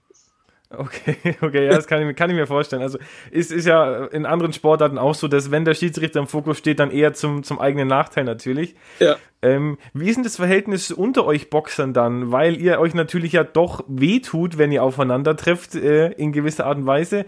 Okay, 0.72 1.16
okay, 1.40 1.66
ja, 1.66 1.72
das 1.72 1.88
kann 1.88 2.08
ich, 2.08 2.16
kann 2.16 2.30
ich 2.30 2.36
mir 2.36 2.46
vorstellen. 2.46 2.82
Also 2.82 2.98
ist, 3.32 3.50
ist 3.50 3.66
ja 3.66 4.04
in 4.06 4.24
anderen 4.24 4.52
Sportarten 4.52 4.98
auch 4.98 5.14
so, 5.14 5.26
dass 5.26 5.50
wenn 5.50 5.64
der 5.64 5.74
Schiedsrichter 5.74 6.20
im 6.20 6.28
Fokus 6.28 6.58
steht, 6.58 6.78
dann 6.78 6.92
eher 6.92 7.12
zum, 7.12 7.42
zum 7.42 7.58
eigenen 7.58 7.88
Nachteil 7.88 8.22
natürlich. 8.22 8.76
Ja. 9.00 9.16
Ähm, 9.42 9.78
wie 9.94 10.08
ist 10.08 10.16
denn 10.16 10.22
das 10.22 10.36
Verhältnis 10.36 10.92
unter 10.92 11.24
euch 11.24 11.50
Boxern 11.50 11.92
dann? 11.92 12.30
Weil 12.30 12.56
ihr 12.56 12.78
euch 12.78 12.94
natürlich 12.94 13.32
ja 13.32 13.42
doch 13.42 13.82
wehtut, 13.88 14.58
wenn 14.58 14.70
ihr 14.70 14.84
aufeinander 14.84 15.36
trefft, 15.36 15.74
äh, 15.74 16.12
in 16.12 16.30
gewisser 16.30 16.66
Art 16.66 16.78
und 16.78 16.86
Weise. 16.86 17.24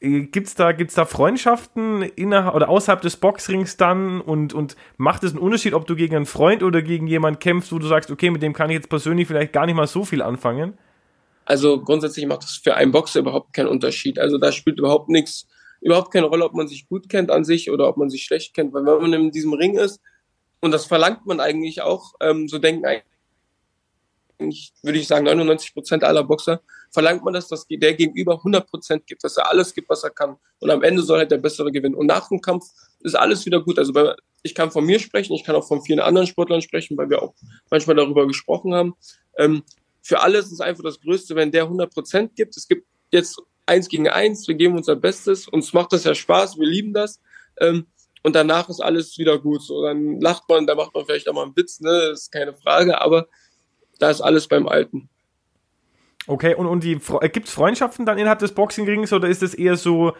Äh, 0.00 0.22
gibt's 0.24 0.54
da, 0.54 0.72
gibt's 0.72 0.94
da 0.94 1.06
Freundschaften 1.06 2.02
innerhalb 2.02 2.54
oder 2.54 2.68
außerhalb 2.68 3.00
des 3.00 3.16
Boxrings 3.16 3.78
dann 3.78 4.20
und, 4.20 4.52
und 4.52 4.76
macht 4.98 5.24
es 5.24 5.32
einen 5.32 5.40
Unterschied, 5.40 5.72
ob 5.72 5.86
du 5.86 5.96
gegen 5.96 6.14
einen 6.14 6.26
Freund 6.26 6.62
oder 6.62 6.82
gegen 6.82 7.06
jemanden 7.06 7.38
kämpfst, 7.38 7.72
wo 7.72 7.78
du 7.78 7.86
sagst, 7.86 8.10
okay, 8.10 8.28
mit 8.28 8.42
dem 8.42 8.52
kann 8.52 8.68
ich 8.68 8.74
jetzt 8.74 8.90
persönlich 8.90 9.28
vielleicht 9.28 9.54
gar 9.54 9.64
nicht 9.64 9.76
mal 9.76 9.86
so 9.86 10.04
viel 10.04 10.20
anfangen? 10.20 10.74
Also 11.44 11.80
grundsätzlich 11.80 12.26
macht 12.26 12.44
das 12.44 12.60
für 12.62 12.74
einen 12.74 12.92
Boxer 12.92 13.20
überhaupt 13.20 13.52
keinen 13.52 13.68
Unterschied. 13.68 14.18
Also 14.18 14.38
da 14.38 14.52
spielt 14.52 14.78
überhaupt 14.78 15.08
nichts, 15.08 15.46
überhaupt 15.80 16.12
keine 16.12 16.26
Rolle, 16.26 16.44
ob 16.44 16.54
man 16.54 16.68
sich 16.68 16.88
gut 16.88 17.08
kennt 17.08 17.30
an 17.30 17.44
sich 17.44 17.70
oder 17.70 17.88
ob 17.88 17.96
man 17.96 18.10
sich 18.10 18.24
schlecht 18.24 18.54
kennt. 18.54 18.72
Weil 18.72 18.84
wenn 18.86 19.02
man 19.02 19.12
in 19.12 19.30
diesem 19.30 19.52
Ring 19.52 19.76
ist, 19.76 20.00
und 20.60 20.70
das 20.70 20.86
verlangt 20.86 21.26
man 21.26 21.40
eigentlich 21.40 21.82
auch, 21.82 22.14
ähm, 22.20 22.46
so 22.46 22.58
denken 22.58 22.86
eigentlich, 24.38 24.72
würde 24.82 24.98
ich 24.98 25.08
sagen, 25.08 25.24
99 25.24 25.74
Prozent 25.74 26.04
aller 26.04 26.22
Boxer, 26.22 26.60
verlangt 26.90 27.24
man 27.24 27.34
das, 27.34 27.48
dass 27.48 27.66
der 27.66 27.94
Gegenüber 27.94 28.34
100 28.38 28.68
Prozent 28.68 29.06
gibt, 29.06 29.24
dass 29.24 29.36
er 29.36 29.48
alles 29.48 29.74
gibt, 29.74 29.88
was 29.88 30.04
er 30.04 30.10
kann. 30.10 30.36
Und 30.60 30.70
am 30.70 30.82
Ende 30.82 31.02
soll 31.02 31.18
halt 31.18 31.32
der 31.32 31.38
Bessere 31.38 31.72
gewinnen. 31.72 31.96
Und 31.96 32.06
nach 32.06 32.28
dem 32.28 32.40
Kampf 32.40 32.64
ist 33.00 33.16
alles 33.16 33.44
wieder 33.44 33.60
gut. 33.62 33.78
Also 33.78 33.92
bei, 33.92 34.14
ich 34.42 34.54
kann 34.54 34.70
von 34.70 34.84
mir 34.84 35.00
sprechen, 35.00 35.32
ich 35.34 35.44
kann 35.44 35.56
auch 35.56 35.66
von 35.66 35.82
vielen 35.82 36.00
anderen 36.00 36.26
Sportlern 36.26 36.62
sprechen, 36.62 36.96
weil 36.96 37.10
wir 37.10 37.22
auch 37.22 37.34
manchmal 37.70 37.96
darüber 37.96 38.26
gesprochen 38.26 38.74
haben. 38.74 38.94
Ähm, 39.36 39.64
für 40.02 40.20
alle 40.20 40.38
ist 40.38 40.60
einfach 40.60 40.82
das 40.82 41.00
Größte, 41.00 41.34
wenn 41.36 41.52
der 41.52 41.64
100 41.64 41.92
Prozent 41.92 42.36
gibt. 42.36 42.56
Es 42.56 42.66
gibt 42.66 42.86
jetzt 43.10 43.40
eins 43.66 43.88
gegen 43.88 44.08
eins, 44.08 44.48
wir 44.48 44.56
geben 44.56 44.76
unser 44.76 44.96
Bestes, 44.96 45.48
uns 45.48 45.72
macht 45.72 45.92
das 45.92 46.04
ja 46.04 46.14
Spaß, 46.14 46.58
wir 46.58 46.66
lieben 46.66 46.92
das. 46.92 47.20
Ähm, 47.60 47.86
und 48.24 48.34
danach 48.34 48.68
ist 48.68 48.80
alles 48.80 49.16
wieder 49.18 49.38
gut. 49.38 49.62
So, 49.62 49.82
dann 49.82 50.20
lacht 50.20 50.48
man, 50.48 50.66
da 50.66 50.74
macht 50.74 50.94
man 50.94 51.06
vielleicht 51.06 51.28
auch 51.28 51.34
mal 51.34 51.44
einen 51.44 51.56
Witz, 51.56 51.80
ne, 51.80 52.10
ist 52.12 52.30
keine 52.30 52.54
Frage, 52.54 53.00
aber 53.00 53.28
da 53.98 54.10
ist 54.10 54.20
alles 54.20 54.48
beim 54.48 54.68
Alten. 54.68 55.08
Okay, 56.26 56.54
und, 56.54 56.66
und 56.66 56.84
die 56.84 56.98
gibt 57.32 57.48
es 57.48 57.54
Freundschaften 57.54 58.06
dann 58.06 58.18
innerhalb 58.18 58.38
des 58.38 58.52
Boxingrings 58.52 59.12
oder 59.12 59.28
ist 59.28 59.42
es 59.42 59.54
eher 59.54 59.76
so, 59.76 60.12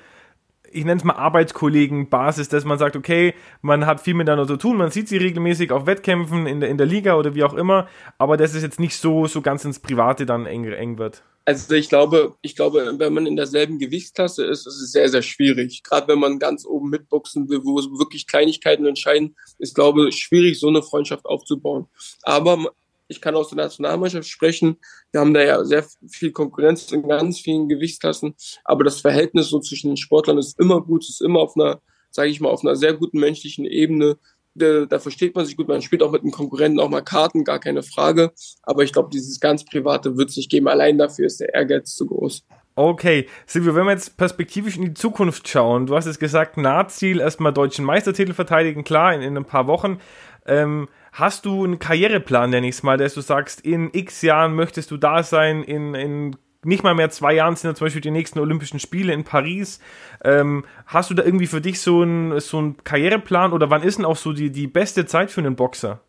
ich 0.73 0.85
nenne 0.85 0.99
es 0.99 1.05
mal 1.05 1.15
Arbeitskollegen-Basis, 1.15 2.49
dass 2.49 2.65
man 2.65 2.79
sagt, 2.79 2.97
okay, 2.97 3.35
man 3.61 3.87
hat 3.87 4.01
viel 4.01 4.15
miteinander 4.15 4.47
zu 4.47 4.57
tun, 4.57 4.77
man 4.77 4.91
sieht 4.91 5.09
sie 5.09 5.19
regelmäßig 5.19 5.71
auf 5.73 5.87
Wettkämpfen 5.87 6.47
in 6.47 6.61
der, 6.61 6.69
in 6.71 6.79
der 6.79 6.87
Liga 6.87 7.17
oder 7.17 7.35
wie 7.35 7.45
auch 7.45 7.55
immer, 7.55 7.89
aber 8.19 8.37
dass 8.37 8.55
es 8.55 8.63
jetzt 8.63 8.81
nicht 8.81 8.97
so, 8.97 9.27
so 9.27 9.43
ganz 9.43 9.65
ins 9.65 9.79
Private 9.79 10.27
dann 10.27 10.47
eng, 10.47 10.65
eng 10.65 10.99
wird. 10.99 11.23
Also 11.45 11.75
ich 11.75 11.89
glaube, 11.89 12.37
ich 12.41 12.55
glaube, 12.55 12.95
wenn 12.99 13.13
man 13.13 13.27
in 13.27 13.35
derselben 13.35 13.81
Gewichtsklasse 13.81 14.45
ist, 14.45 14.67
ist 14.67 14.81
es 14.81 14.93
sehr, 14.93 15.09
sehr 15.09 15.23
schwierig. 15.23 15.83
Gerade 15.83 16.07
wenn 16.09 16.21
man 16.21 16.39
ganz 16.39 16.65
oben 16.65 16.89
mitboxen 16.89 17.49
will, 17.49 17.65
wo 17.65 17.75
wirklich 17.99 18.29
Kleinigkeiten 18.29 18.87
entscheiden, 18.87 19.37
ist, 19.59 19.75
glaube 19.75 20.09
ich, 20.09 20.17
schwierig, 20.19 20.61
so 20.61 20.69
eine 20.69 20.83
Freundschaft 20.83 21.27
aufzubauen. 21.27 21.87
Aber 22.23 22.73
ich 23.09 23.21
kann 23.21 23.35
aus 23.35 23.49
der 23.49 23.57
Nationalmannschaft 23.57 24.29
sprechen. 24.29 24.77
Wir 25.11 25.21
haben 25.21 25.35
da 25.35 25.43
ja 25.43 25.65
sehr 25.65 25.85
viel 26.09 26.33
Konkurrenz 26.33 26.91
in 26.93 27.07
ganz 27.07 27.41
vielen 27.41 27.69
Gewichtsklassen. 27.69 28.35
Aber 28.65 28.85
das 28.85 29.01
Verhältnis 29.01 29.49
so 29.49 29.61
zwischen 29.61 29.89
den 29.89 29.97
Sportlern 29.97 30.39
ist 30.39 30.59
immer 30.59 30.81
gut, 30.81 31.09
ist 31.09 31.21
immer 31.21 31.41
auf 31.41 31.57
einer, 31.57 31.81
sage 32.11 32.31
ich 32.31 32.41
mal, 32.41 32.49
auf 32.49 32.65
einer 32.65 32.77
sehr 32.77 32.95
guten 32.95 33.21
menschlichen 33.21 33.65
Ebene. 33.65 34.17
Da, 34.55 34.85
da 34.87 34.99
versteht 34.99 35.35
man 35.35 35.47
sich 35.47 35.57
gut. 35.57 35.69
Man 35.69 35.83
spielt 35.83 36.03
auch 36.03 36.13
mit 36.13 36.23
den 36.23 36.31
Konkurrenten 36.31 36.81
auch 36.81 36.89
mal 36.89 37.03
Karten, 37.03 37.45
gar 37.45 37.59
keine 37.59 37.83
Frage. 37.83 38.33
Aber 38.63 38.83
ich 38.83 38.93
glaube, 38.93 39.11
dieses 39.13 39.41
ganz 39.41 39.65
Private 39.65 40.17
wird 40.17 40.31
es 40.31 40.37
nicht 40.37 40.51
geben. 40.51 40.69
Allein 40.69 40.99
dafür 40.99 41.27
ist 41.27 41.41
der 41.41 41.55
Ehrgeiz 41.55 41.95
zu 41.95 42.07
groß. 42.07 42.45
Okay, 42.75 43.29
Silvio, 43.45 43.75
wenn 43.75 43.85
wir 43.85 43.93
jetzt 43.93 44.17
perspektivisch 44.17 44.79
in 44.79 44.85
die 44.87 44.95
Zukunft 44.95 45.47
schauen, 45.47 45.85
du 45.85 45.95
hast 45.95 46.07
es 46.07 46.19
gesagt, 46.19 46.57
Nahziel, 46.57 47.21
erstmal 47.21 47.53
deutschen 47.53 47.85
Meistertitel 47.85 48.33
verteidigen, 48.33 48.83
klar, 48.83 49.13
in, 49.15 49.21
in 49.21 49.37
ein 49.37 49.45
paar 49.45 49.67
Wochen. 49.67 50.01
Ähm, 50.47 50.89
hast 51.13 51.45
du 51.45 51.65
einen 51.65 51.79
Karriereplan, 51.79 52.51
nenne 52.51 52.69
ich 52.69 52.77
es 52.77 52.83
mal, 52.83 52.97
dass 52.97 53.15
du 53.15 53.21
sagst, 53.21 53.61
in 53.61 53.91
x 53.93 54.23
Jahren 54.23 54.55
möchtest 54.55 54.91
du 54.91 54.97
da 54.97 55.23
sein, 55.23 55.63
in, 55.63 55.95
in 55.95 56.37
nicht 56.65 56.85
mal 56.85 56.95
mehr 56.95 57.11
zwei 57.11 57.35
Jahren 57.35 57.57
sind 57.57 57.71
ja 57.71 57.75
zum 57.75 57.87
Beispiel 57.87 58.01
die 58.01 58.11
nächsten 58.11 58.39
Olympischen 58.39 58.79
Spiele 58.79 59.13
in 59.13 59.25
Paris. 59.25 59.81
Ähm, 60.25 60.65
hast 60.87 61.11
du 61.11 61.15
da 61.15 61.25
irgendwie 61.25 61.49
für 61.49 61.61
dich 61.61 61.81
so 61.81 62.03
einen 62.03 62.39
so 62.41 62.59
einen 62.59 62.77
Karriereplan 62.85 63.53
oder 63.53 63.69
wann 63.71 63.83
ist 63.83 63.99
denn 63.99 64.05
auch 64.05 64.17
so 64.17 64.33
die, 64.33 64.51
die 64.51 64.69
beste 64.69 65.05
Zeit 65.07 65.31
für 65.31 65.41
einen 65.41 65.57
Boxer? 65.57 66.01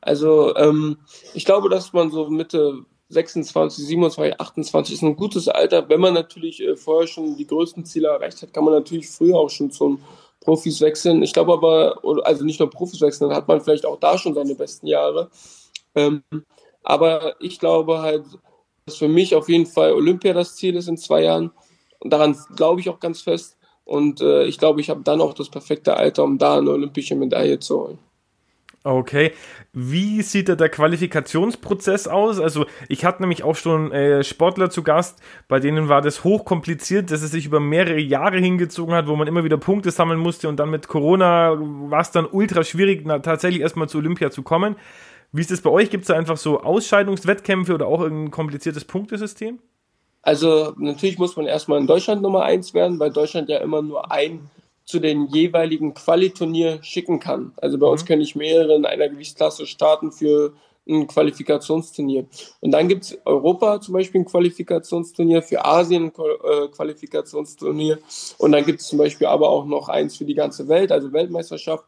Also 0.00 0.56
ähm, 0.56 0.98
ich 1.34 1.44
glaube, 1.44 1.68
dass 1.68 1.92
man 1.92 2.10
so 2.10 2.30
Mitte 2.30 2.84
26, 3.10 3.86
27, 3.86 4.40
28 4.40 4.94
ist 4.94 5.02
ein 5.02 5.16
gutes 5.16 5.48
Alter. 5.48 5.88
Wenn 5.88 6.00
man 6.00 6.14
natürlich 6.14 6.62
äh, 6.62 6.76
vorher 6.76 7.06
schon 7.06 7.36
die 7.36 7.46
größten 7.46 7.84
Ziele 7.84 8.08
erreicht 8.08 8.40
hat, 8.42 8.52
kann 8.52 8.64
man 8.64 8.74
natürlich 8.74 9.08
früher 9.08 9.36
auch 9.36 9.50
schon 9.50 9.70
zum 9.70 10.00
Profis 10.40 10.80
wechseln. 10.80 11.22
Ich 11.22 11.32
glaube 11.32 11.52
aber, 11.52 12.00
also 12.24 12.44
nicht 12.44 12.60
nur 12.60 12.70
Profis 12.70 13.00
wechseln, 13.00 13.28
dann 13.28 13.36
hat 13.36 13.48
man 13.48 13.60
vielleicht 13.60 13.86
auch 13.86 13.98
da 13.98 14.16
schon 14.18 14.34
seine 14.34 14.54
besten 14.54 14.86
Jahre. 14.86 15.30
Ähm, 15.94 16.22
aber 16.82 17.34
ich 17.40 17.58
glaube 17.58 18.00
halt, 18.00 18.24
dass 18.86 18.96
für 18.96 19.08
mich 19.08 19.34
auf 19.34 19.48
jeden 19.48 19.66
Fall 19.66 19.92
Olympia 19.92 20.32
das 20.32 20.56
Ziel 20.56 20.76
ist 20.76 20.88
in 20.88 20.96
zwei 20.96 21.24
Jahren. 21.24 21.50
Und 21.98 22.12
daran 22.12 22.36
glaube 22.56 22.80
ich 22.80 22.88
auch 22.88 23.00
ganz 23.00 23.20
fest. 23.20 23.56
Und 23.84 24.20
äh, 24.20 24.44
ich 24.44 24.58
glaube, 24.58 24.80
ich 24.80 24.90
habe 24.90 25.02
dann 25.02 25.20
auch 25.20 25.34
das 25.34 25.48
perfekte 25.48 25.96
Alter, 25.96 26.24
um 26.24 26.38
da 26.38 26.58
eine 26.58 26.70
olympische 26.70 27.14
Medaille 27.14 27.58
zu 27.58 27.80
holen. 27.80 27.98
Okay. 28.84 29.32
Wie 29.72 30.22
sieht 30.22 30.48
da 30.48 30.54
der 30.54 30.68
Qualifikationsprozess 30.68 32.06
aus? 32.06 32.38
Also, 32.38 32.66
ich 32.88 33.04
hatte 33.04 33.22
nämlich 33.22 33.42
auch 33.42 33.56
schon 33.56 33.92
äh, 33.92 34.22
Sportler 34.22 34.70
zu 34.70 34.82
Gast, 34.82 35.20
bei 35.48 35.58
denen 35.58 35.88
war 35.88 36.00
das 36.00 36.24
hochkompliziert, 36.24 37.10
dass 37.10 37.22
es 37.22 37.32
sich 37.32 37.46
über 37.46 37.60
mehrere 37.60 37.98
Jahre 37.98 38.38
hingezogen 38.38 38.94
hat, 38.94 39.08
wo 39.08 39.16
man 39.16 39.26
immer 39.26 39.44
wieder 39.44 39.58
Punkte 39.58 39.90
sammeln 39.90 40.20
musste 40.20 40.48
und 40.48 40.58
dann 40.58 40.70
mit 40.70 40.88
Corona 40.88 41.56
war 41.58 42.00
es 42.00 42.12
dann 42.12 42.26
ultra 42.30 42.62
schwierig, 42.62 43.02
na, 43.04 43.18
tatsächlich 43.18 43.62
erstmal 43.62 43.88
zu 43.88 43.98
Olympia 43.98 44.30
zu 44.30 44.42
kommen. 44.42 44.76
Wie 45.32 45.40
ist 45.40 45.50
das 45.50 45.60
bei 45.60 45.70
euch? 45.70 45.90
Gibt 45.90 46.02
es 46.02 46.08
da 46.08 46.14
einfach 46.14 46.36
so 46.36 46.60
Ausscheidungswettkämpfe 46.60 47.74
oder 47.74 47.86
auch 47.86 48.02
ein 48.02 48.30
kompliziertes 48.30 48.84
Punktesystem? 48.84 49.58
Also, 50.22 50.74
natürlich 50.78 51.18
muss 51.18 51.36
man 51.36 51.46
erstmal 51.46 51.80
in 51.80 51.86
Deutschland 51.86 52.22
Nummer 52.22 52.42
eins 52.42 52.74
werden, 52.74 52.98
weil 52.98 53.10
Deutschland 53.10 53.48
ja 53.48 53.58
immer 53.58 53.82
nur 53.82 54.10
ein 54.10 54.48
zu 54.88 55.00
den 55.00 55.26
jeweiligen 55.26 55.92
Qualiturnier 55.92 56.82
schicken 56.82 57.20
kann. 57.20 57.52
Also 57.58 57.76
bei 57.76 57.84
mhm. 57.84 57.92
uns 57.92 58.06
kann 58.06 58.22
ich 58.22 58.34
mehrere 58.34 58.74
in 58.74 58.86
einer 58.86 59.10
Gewichtsklasse 59.10 59.66
starten 59.66 60.12
für 60.12 60.54
ein 60.88 61.06
Qualifikationsturnier. 61.06 62.24
Und 62.60 62.70
dann 62.70 62.88
gibt 62.88 63.04
es 63.04 63.18
Europa 63.26 63.82
zum 63.82 63.92
Beispiel 63.92 64.22
ein 64.22 64.24
Qualifikationsturnier, 64.24 65.42
für 65.42 65.62
Asien 65.62 66.04
ein 66.04 66.08
äh, 66.08 66.68
Qualifikationsturnier. 66.68 67.98
Und 68.38 68.52
dann 68.52 68.64
gibt 68.64 68.80
es 68.80 68.86
zum 68.86 68.98
Beispiel 68.98 69.26
aber 69.26 69.50
auch 69.50 69.66
noch 69.66 69.90
eins 69.90 70.16
für 70.16 70.24
die 70.24 70.32
ganze 70.32 70.68
Welt, 70.68 70.90
also 70.90 71.12
Weltmeisterschaft. 71.12 71.84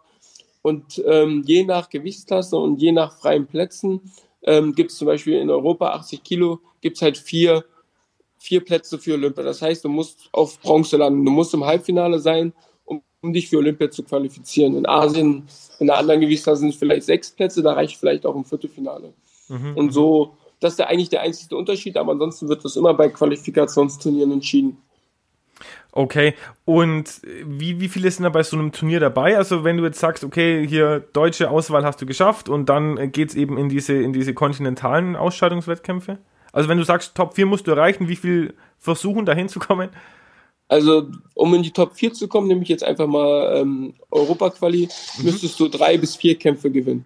Und 0.60 1.02
ähm, 1.06 1.42
je 1.46 1.64
nach 1.64 1.88
Gewichtsklasse 1.88 2.58
und 2.58 2.82
je 2.82 2.92
nach 2.92 3.18
freien 3.18 3.46
Plätzen 3.46 4.12
ähm, 4.42 4.74
gibt 4.74 4.90
es 4.90 4.98
zum 4.98 5.06
Beispiel 5.06 5.38
in 5.38 5.48
Europa 5.48 5.88
80 5.92 6.22
Kilo, 6.22 6.60
gibt 6.82 6.98
es 6.98 7.02
halt 7.02 7.16
vier, 7.16 7.64
vier 8.36 8.62
Plätze 8.62 8.98
für 8.98 9.14
Olympia. 9.14 9.42
Das 9.42 9.62
heißt, 9.62 9.86
du 9.86 9.88
musst 9.88 10.28
auf 10.32 10.60
Bronze 10.60 10.98
landen, 10.98 11.24
du 11.24 11.30
musst 11.30 11.54
im 11.54 11.64
Halbfinale 11.64 12.18
sein 12.18 12.52
um 13.22 13.32
dich 13.32 13.48
für 13.48 13.58
Olympia 13.58 13.90
zu 13.90 14.02
qualifizieren. 14.02 14.76
In 14.76 14.86
Asien, 14.86 15.46
in 15.78 15.86
der 15.86 15.98
anderen 15.98 16.20
Gewichtsklasse 16.20 16.60
sind 16.60 16.70
es 16.70 16.76
vielleicht 16.76 17.04
sechs 17.04 17.30
Plätze, 17.30 17.62
da 17.62 17.72
reicht 17.72 17.96
vielleicht 17.96 18.26
auch 18.26 18.34
ein 18.34 18.44
Viertelfinale. 18.44 19.12
Mhm. 19.48 19.76
Und 19.76 19.92
so, 19.92 20.36
das 20.60 20.74
ist 20.74 20.78
ja 20.78 20.86
eigentlich 20.86 21.10
der 21.10 21.22
einzige 21.22 21.56
Unterschied, 21.56 21.96
aber 21.96 22.12
ansonsten 22.12 22.48
wird 22.48 22.64
das 22.64 22.76
immer 22.76 22.94
bei 22.94 23.08
Qualifikationsturnieren 23.08 24.32
entschieden. 24.32 24.78
Okay, 25.92 26.34
und 26.64 27.20
wie, 27.44 27.80
wie 27.80 27.88
viele 27.88 28.10
sind 28.10 28.22
da 28.22 28.28
bei 28.28 28.44
so 28.44 28.56
einem 28.56 28.70
Turnier 28.70 29.00
dabei? 29.00 29.36
Also 29.36 29.64
wenn 29.64 29.76
du 29.76 29.84
jetzt 29.84 29.98
sagst, 29.98 30.22
okay, 30.22 30.66
hier 30.66 31.00
deutsche 31.12 31.50
Auswahl 31.50 31.84
hast 31.84 32.00
du 32.00 32.06
geschafft 32.06 32.48
und 32.48 32.68
dann 32.68 33.10
geht 33.10 33.30
es 33.30 33.34
eben 33.34 33.58
in 33.58 33.68
diese, 33.68 33.94
in 33.94 34.12
diese 34.12 34.32
kontinentalen 34.32 35.16
Ausscheidungswettkämpfe? 35.16 36.18
Also 36.52 36.68
wenn 36.68 36.78
du 36.78 36.84
sagst, 36.84 37.16
Top 37.16 37.34
4 37.34 37.46
musst 37.46 37.66
du 37.66 37.72
erreichen, 37.72 38.08
wie 38.08 38.16
viel 38.16 38.54
versuchen 38.78 39.26
da 39.26 39.34
hinzukommen? 39.34 39.90
Also, 40.70 41.08
um 41.34 41.52
in 41.52 41.64
die 41.64 41.72
Top 41.72 41.96
4 41.96 42.12
zu 42.12 42.28
kommen, 42.28 42.46
nehme 42.46 42.62
ich 42.62 42.68
jetzt 42.68 42.84
einfach 42.84 43.08
mal 43.08 43.56
ähm, 43.56 43.94
Europa-Quali, 44.12 44.88
mhm. 45.18 45.24
müsstest 45.24 45.58
du 45.58 45.66
drei 45.66 45.98
bis 45.98 46.14
vier 46.14 46.36
Kämpfe 46.36 46.70
gewinnen. 46.70 47.04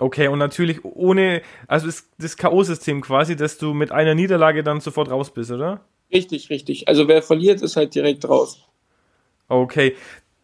Okay, 0.00 0.28
und 0.28 0.38
natürlich 0.38 0.82
ohne, 0.86 1.42
also 1.66 1.84
das, 1.84 2.08
das 2.16 2.38
K.O.-System 2.38 3.02
quasi, 3.02 3.36
dass 3.36 3.58
du 3.58 3.74
mit 3.74 3.92
einer 3.92 4.14
Niederlage 4.14 4.62
dann 4.62 4.80
sofort 4.80 5.10
raus 5.10 5.30
bist, 5.30 5.50
oder? 5.50 5.82
Richtig, 6.10 6.48
richtig. 6.48 6.88
Also 6.88 7.08
wer 7.08 7.20
verliert, 7.20 7.60
ist 7.60 7.76
halt 7.76 7.94
direkt 7.94 8.26
raus. 8.26 8.64
Okay, 9.48 9.94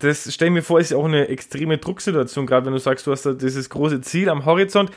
das 0.00 0.30
stell 0.34 0.50
mir 0.50 0.62
vor, 0.62 0.80
ist 0.80 0.90
ja 0.90 0.98
auch 0.98 1.06
eine 1.06 1.28
extreme 1.28 1.78
Drucksituation, 1.78 2.44
gerade 2.44 2.66
wenn 2.66 2.74
du 2.74 2.78
sagst, 2.78 3.06
du 3.06 3.12
hast 3.12 3.24
da 3.24 3.32
dieses 3.32 3.70
große 3.70 4.02
Ziel 4.02 4.28
am 4.28 4.44
Horizont. 4.44 4.90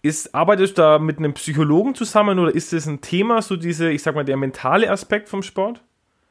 Ist, 0.00 0.34
arbeitest 0.34 0.78
du 0.78 0.82
da 0.82 0.98
mit 0.98 1.18
einem 1.18 1.34
Psychologen 1.34 1.94
zusammen 1.94 2.38
oder 2.38 2.54
ist 2.54 2.72
das 2.72 2.86
ein 2.86 3.02
Thema, 3.02 3.42
so 3.42 3.56
diese, 3.56 3.90
ich 3.90 4.02
sag 4.02 4.14
mal, 4.14 4.24
der 4.24 4.38
mentale 4.38 4.90
Aspekt 4.90 5.28
vom 5.28 5.42
Sport? 5.42 5.82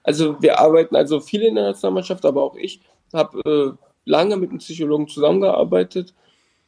Also 0.03 0.41
wir 0.41 0.59
arbeiten 0.59 0.95
also 0.95 1.19
viele 1.19 1.47
in 1.47 1.55
der 1.55 1.65
Nationalmannschaft, 1.65 2.25
aber 2.25 2.43
auch 2.43 2.55
ich 2.55 2.81
habe 3.13 3.39
äh, 3.45 3.77
lange 4.05 4.37
mit 4.37 4.49
einem 4.49 4.59
Psychologen 4.59 5.07
zusammengearbeitet, 5.07 6.13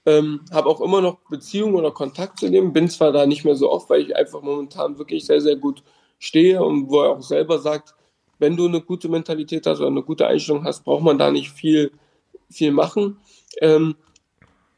ähm, 0.05 0.41
habe 0.51 0.69
auch 0.69 0.81
immer 0.81 1.01
noch 1.01 1.17
Beziehungen 1.29 1.75
oder 1.75 1.91
Kontakt 1.91 2.39
zu 2.39 2.49
dem, 2.49 2.73
bin 2.73 2.89
zwar 2.89 3.11
da 3.11 3.25
nicht 3.25 3.43
mehr 3.43 3.55
so 3.55 3.71
oft, 3.71 3.89
weil 3.89 4.01
ich 4.01 4.15
einfach 4.15 4.41
momentan 4.41 4.97
wirklich 4.97 5.25
sehr, 5.25 5.41
sehr 5.41 5.55
gut 5.55 5.83
stehe 6.19 6.63
und 6.63 6.89
wo 6.89 7.01
er 7.01 7.11
auch 7.11 7.21
selber 7.21 7.59
sagt, 7.59 7.95
wenn 8.39 8.57
du 8.57 8.67
eine 8.67 8.81
gute 8.81 9.09
Mentalität 9.09 9.65
hast 9.65 9.79
oder 9.79 9.87
eine 9.87 10.03
gute 10.03 10.27
Einstellung 10.27 10.63
hast, 10.63 10.83
braucht 10.83 11.03
man 11.03 11.17
da 11.17 11.31
nicht 11.31 11.51
viel, 11.51 11.91
viel 12.49 12.71
machen. 12.71 13.17
Ähm, 13.61 13.95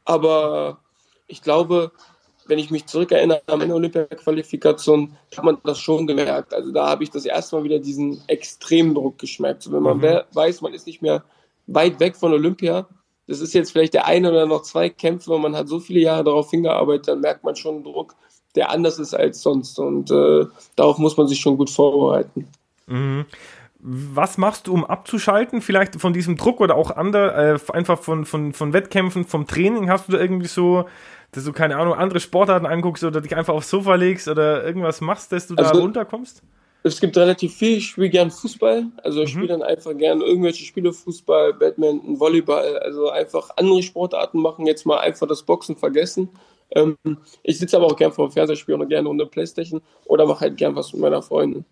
aber 0.04 0.80
ich 1.26 1.42
glaube, 1.42 1.92
wenn 2.48 2.58
ich 2.58 2.70
mich 2.70 2.86
zurückerinnere 2.86 3.42
an 3.46 3.58
meine 3.58 3.74
Olympia-Qualifikation, 3.74 5.16
hat 5.36 5.44
man 5.44 5.58
das 5.64 5.78
schon 5.78 6.06
gemerkt. 6.06 6.54
Also 6.54 6.72
da 6.72 6.88
habe 6.88 7.04
ich 7.04 7.10
das 7.10 7.24
erste 7.24 7.56
Mal 7.56 7.64
wieder 7.64 7.78
diesen 7.78 8.22
extremen 8.26 8.94
Druck 8.94 9.18
geschmeckt. 9.18 9.62
So, 9.62 9.72
wenn 9.72 9.82
man 9.82 9.98
mhm. 9.98 10.20
weiß, 10.32 10.62
man 10.62 10.74
ist 10.74 10.86
nicht 10.86 11.02
mehr 11.02 11.22
weit 11.66 12.00
weg 12.00 12.16
von 12.16 12.32
Olympia, 12.32 12.88
das 13.28 13.40
ist 13.40 13.52
jetzt 13.52 13.72
vielleicht 13.72 13.92
der 13.92 14.06
eine 14.06 14.30
oder 14.30 14.46
noch 14.46 14.62
zwei 14.62 14.88
Kämpfe 14.88 15.32
und 15.32 15.42
man 15.42 15.54
hat 15.54 15.68
so 15.68 15.78
viele 15.78 16.00
Jahre 16.00 16.24
darauf 16.24 16.50
hingearbeitet, 16.50 17.08
dann 17.08 17.20
merkt 17.20 17.44
man 17.44 17.54
schon 17.54 17.76
einen 17.76 17.84
Druck, 17.84 18.14
der 18.54 18.70
anders 18.70 18.98
ist 18.98 19.14
als 19.14 19.42
sonst. 19.42 19.78
Und 19.78 20.10
äh, 20.10 20.46
darauf 20.76 20.96
muss 20.96 21.16
man 21.18 21.28
sich 21.28 21.38
schon 21.38 21.58
gut 21.58 21.68
vorbereiten. 21.68 22.48
Mhm. 22.86 23.26
Was 23.80 24.38
machst 24.38 24.66
du, 24.66 24.74
um 24.74 24.84
abzuschalten? 24.84 25.60
Vielleicht 25.60 26.00
von 26.00 26.12
diesem 26.12 26.36
Druck 26.36 26.60
oder 26.60 26.74
auch 26.74 26.90
andere, 26.90 27.60
äh, 27.60 27.72
einfach 27.72 28.00
von, 28.00 28.24
von, 28.24 28.54
von 28.54 28.72
Wettkämpfen, 28.72 29.24
vom 29.24 29.46
Training? 29.46 29.90
Hast 29.90 30.08
du 30.08 30.12
da 30.12 30.18
irgendwie 30.18 30.48
so 30.48 30.86
dass 31.32 31.44
du, 31.44 31.52
keine 31.52 31.76
Ahnung, 31.76 31.94
andere 31.94 32.20
Sportarten 32.20 32.66
anguckst 32.66 33.04
oder 33.04 33.20
dich 33.20 33.36
einfach 33.36 33.54
aufs 33.54 33.70
Sofa 33.70 33.94
legst 33.94 34.28
oder 34.28 34.64
irgendwas 34.64 35.00
machst, 35.00 35.32
dass 35.32 35.46
du 35.46 35.54
also, 35.56 35.72
da 35.72 35.78
runterkommst? 35.78 36.42
Es 36.84 37.00
gibt 37.00 37.16
relativ 37.16 37.54
viel. 37.54 37.78
Ich 37.78 37.88
spiele 37.88 38.08
gern 38.08 38.30
Fußball. 38.30 38.86
Also 39.02 39.22
ich 39.22 39.34
mhm. 39.34 39.38
spiele 39.38 39.48
dann 39.48 39.62
einfach 39.62 39.96
gern 39.96 40.20
irgendwelche 40.20 40.64
Spiele, 40.64 40.92
Fußball, 40.92 41.54
Badminton, 41.54 42.18
Volleyball. 42.18 42.78
Also 42.78 43.10
einfach 43.10 43.50
andere 43.56 43.82
Sportarten 43.82 44.40
machen, 44.40 44.66
jetzt 44.66 44.86
mal 44.86 44.98
einfach 44.98 45.26
das 45.26 45.42
Boxen 45.42 45.76
vergessen. 45.76 46.30
Ähm, 46.70 46.96
ich 47.42 47.58
sitze 47.58 47.76
aber 47.76 47.86
auch 47.86 47.96
gern 47.96 48.12
vor 48.12 48.28
dem 48.28 48.32
Fernseher, 48.32 48.56
spiele 48.56 48.78
auch 48.78 48.88
gerne 48.88 49.08
unter 49.08 49.26
Playstation 49.26 49.80
oder 50.06 50.26
mache 50.26 50.40
halt 50.40 50.56
gern 50.56 50.76
was 50.76 50.92
mit 50.92 51.02
meiner 51.02 51.22
Freundin. 51.22 51.64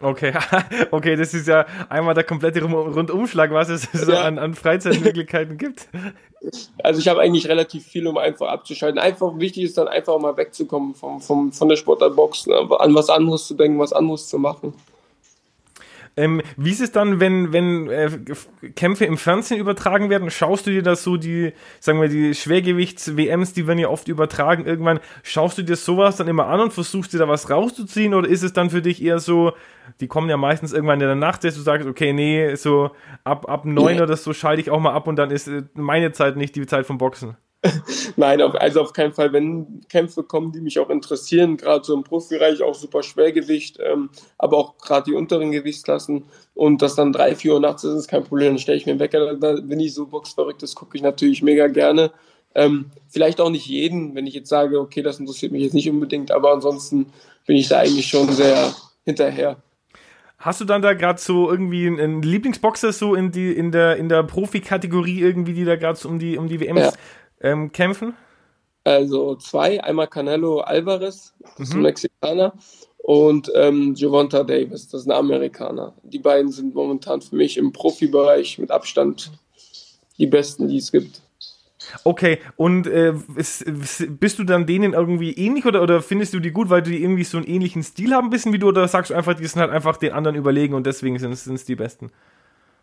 Okay, 0.00 0.32
okay, 0.92 1.16
das 1.16 1.34
ist 1.34 1.48
ja 1.48 1.66
einmal 1.88 2.14
der 2.14 2.24
komplette 2.24 2.62
Rundumschlag, 2.62 3.50
was 3.50 3.68
es 3.68 3.88
so 3.92 4.12
ja. 4.12 4.22
an, 4.22 4.38
an 4.38 4.54
Freizeitmöglichkeiten 4.54 5.58
gibt. 5.58 5.88
Also 6.82 7.00
ich 7.00 7.08
habe 7.08 7.20
eigentlich 7.20 7.48
relativ 7.48 7.86
viel, 7.86 8.06
um 8.06 8.16
einfach 8.16 8.48
abzuschalten. 8.48 8.98
Einfach 8.98 9.38
wichtig 9.38 9.64
ist 9.64 9.78
dann 9.78 9.88
einfach 9.88 10.18
mal 10.18 10.36
wegzukommen 10.36 10.94
vom, 10.94 11.20
vom, 11.20 11.52
von 11.52 11.68
der 11.68 11.76
Sportartbox, 11.76 12.46
ne? 12.46 12.56
an 12.78 12.94
was 12.94 13.10
anderes 13.10 13.46
zu 13.46 13.54
denken, 13.54 13.78
was 13.78 13.92
anderes 13.92 14.28
zu 14.28 14.38
machen. 14.38 14.74
Ähm, 16.18 16.42
wie 16.56 16.72
ist 16.72 16.80
es 16.80 16.90
dann, 16.90 17.20
wenn, 17.20 17.52
wenn 17.52 17.88
äh, 17.88 18.10
Kämpfe 18.74 19.04
im 19.04 19.16
Fernsehen 19.16 19.60
übertragen 19.60 20.10
werden? 20.10 20.30
Schaust 20.30 20.66
du 20.66 20.70
dir 20.70 20.82
das 20.82 21.04
so, 21.04 21.16
die, 21.16 21.52
sagen 21.78 22.00
wir, 22.00 22.08
die 22.08 22.34
Schwergewichts-WMs, 22.34 23.52
die 23.52 23.68
werden 23.68 23.78
ja 23.78 23.88
oft 23.88 24.08
übertragen, 24.08 24.66
irgendwann, 24.66 24.98
schaust 25.22 25.58
du 25.58 25.62
dir 25.62 25.76
sowas 25.76 26.16
dann 26.16 26.26
immer 26.26 26.48
an 26.48 26.60
und 26.60 26.72
versuchst 26.72 27.12
dir 27.12 27.18
da 27.18 27.28
was 27.28 27.48
rauszuziehen? 27.50 28.14
Oder 28.14 28.28
ist 28.28 28.42
es 28.42 28.52
dann 28.52 28.70
für 28.70 28.82
dich 28.82 29.00
eher 29.00 29.20
so, 29.20 29.52
die 30.00 30.08
kommen 30.08 30.28
ja 30.28 30.36
meistens 30.36 30.72
irgendwann 30.72 31.00
in 31.00 31.06
der 31.06 31.14
Nacht, 31.14 31.44
dass 31.44 31.54
du 31.54 31.60
sagst, 31.60 31.86
okay, 31.86 32.12
nee, 32.12 32.56
so 32.56 32.90
ab, 33.22 33.48
ab 33.48 33.64
neun 33.64 33.98
ja. 33.98 34.02
oder 34.02 34.16
so 34.16 34.32
schalte 34.32 34.60
ich 34.60 34.72
auch 34.72 34.80
mal 34.80 34.94
ab 34.94 35.06
und 35.06 35.16
dann 35.16 35.30
ist 35.30 35.46
äh, 35.46 35.62
meine 35.74 36.10
Zeit 36.10 36.36
nicht 36.36 36.56
die 36.56 36.66
Zeit 36.66 36.84
vom 36.84 36.98
Boxen. 36.98 37.36
Nein, 38.16 38.40
auf, 38.40 38.54
also 38.54 38.80
auf 38.80 38.92
keinen 38.92 39.12
Fall. 39.12 39.32
Wenn 39.32 39.80
Kämpfe 39.88 40.22
kommen, 40.22 40.52
die 40.52 40.60
mich 40.60 40.78
auch 40.78 40.90
interessieren, 40.90 41.56
gerade 41.56 41.84
so 41.84 41.94
im 41.94 42.04
Profibereich, 42.04 42.62
auch 42.62 42.74
super 42.74 43.02
Schwergewicht, 43.02 43.78
ähm, 43.82 44.10
aber 44.38 44.56
auch 44.56 44.78
gerade 44.78 45.10
die 45.10 45.16
unteren 45.16 45.50
Gewichtsklassen 45.50 46.24
und 46.54 46.82
das 46.82 46.94
dann 46.94 47.12
drei, 47.12 47.34
vier 47.34 47.54
Uhr 47.54 47.60
nachts 47.60 47.84
ist, 47.84 47.94
ist 47.94 48.08
kein 48.08 48.24
Problem. 48.24 48.52
Dann 48.52 48.58
stelle 48.58 48.78
ich 48.78 48.86
mir 48.86 48.92
einen 48.92 49.00
Wecker. 49.00 49.40
Wenn 49.40 49.80
ich 49.80 49.94
so 49.94 50.06
boxverrückt 50.06 50.62
ist, 50.62 50.76
gucke 50.76 50.96
ich 50.96 51.02
natürlich 51.02 51.42
mega 51.42 51.66
gerne. 51.66 52.12
Ähm, 52.54 52.90
vielleicht 53.08 53.40
auch 53.40 53.50
nicht 53.50 53.66
jeden, 53.66 54.14
wenn 54.14 54.26
ich 54.26 54.34
jetzt 54.34 54.48
sage, 54.48 54.80
okay, 54.80 55.02
das 55.02 55.18
interessiert 55.18 55.52
mich 55.52 55.62
jetzt 55.62 55.74
nicht 55.74 55.90
unbedingt, 55.90 56.30
aber 56.30 56.52
ansonsten 56.52 57.06
bin 57.46 57.56
ich 57.56 57.68
da 57.68 57.80
eigentlich 57.80 58.06
schon 58.06 58.28
sehr 58.32 58.74
hinterher. 59.04 59.56
Hast 60.38 60.60
du 60.60 60.64
dann 60.64 60.82
da 60.82 60.94
gerade 60.94 61.20
so 61.20 61.50
irgendwie 61.50 61.88
einen 61.88 62.22
Lieblingsboxer 62.22 62.92
so 62.92 63.16
in 63.16 63.32
die 63.32 63.50
in 63.52 63.72
der 63.72 63.96
in 63.96 64.08
der 64.08 64.22
Profikategorie 64.22 65.20
irgendwie, 65.20 65.52
die 65.52 65.64
da 65.64 65.74
gerade 65.74 65.98
so 65.98 66.08
um 66.08 66.20
die 66.20 66.38
um 66.38 66.48
die 66.48 66.60
WMs 66.60 66.80
ja 66.80 66.92
ähm, 67.40 67.72
kämpfen? 67.72 68.14
Also 68.84 69.34
zwei, 69.36 69.82
einmal 69.82 70.06
Canelo 70.06 70.60
Alvarez, 70.60 71.34
das 71.58 71.68
ist 71.68 71.74
ein 71.74 71.78
mhm. 71.78 71.82
Mexikaner, 71.82 72.54
und 72.98 73.50
ähm, 73.54 73.94
Javonta 73.96 74.44
Davis, 74.44 74.88
das 74.88 75.02
ist 75.02 75.06
ein 75.06 75.12
Amerikaner. 75.12 75.94
Die 76.02 76.18
beiden 76.18 76.50
sind 76.50 76.74
momentan 76.74 77.20
für 77.20 77.36
mich 77.36 77.56
im 77.56 77.72
Profibereich 77.72 78.58
mit 78.58 78.70
Abstand 78.70 79.32
die 80.18 80.26
besten, 80.26 80.68
die 80.68 80.76
es 80.76 80.92
gibt. 80.92 81.22
Okay, 82.04 82.38
und 82.56 82.86
äh, 82.86 83.14
ist, 83.36 83.64
bist 84.20 84.38
du 84.38 84.44
dann 84.44 84.66
denen 84.66 84.92
irgendwie 84.92 85.32
ähnlich 85.32 85.64
oder, 85.64 85.82
oder 85.82 86.02
findest 86.02 86.34
du 86.34 86.40
die 86.40 86.50
gut, 86.50 86.68
weil 86.68 86.82
die 86.82 87.02
irgendwie 87.02 87.24
so 87.24 87.38
einen 87.38 87.46
ähnlichen 87.46 87.82
Stil 87.82 88.12
haben, 88.12 88.26
ein 88.26 88.30
bisschen 88.30 88.52
wie 88.52 88.58
du, 88.58 88.68
oder 88.68 88.86
sagst 88.88 89.10
du 89.10 89.14
einfach, 89.14 89.34
die 89.34 89.46
sind 89.46 89.60
halt 89.60 89.70
einfach 89.70 89.96
den 89.96 90.12
anderen 90.12 90.36
überlegen 90.36 90.74
und 90.74 90.86
deswegen 90.86 91.18
sind 91.18 91.32
es 91.32 91.64
die 91.64 91.76
Besten? 91.76 92.10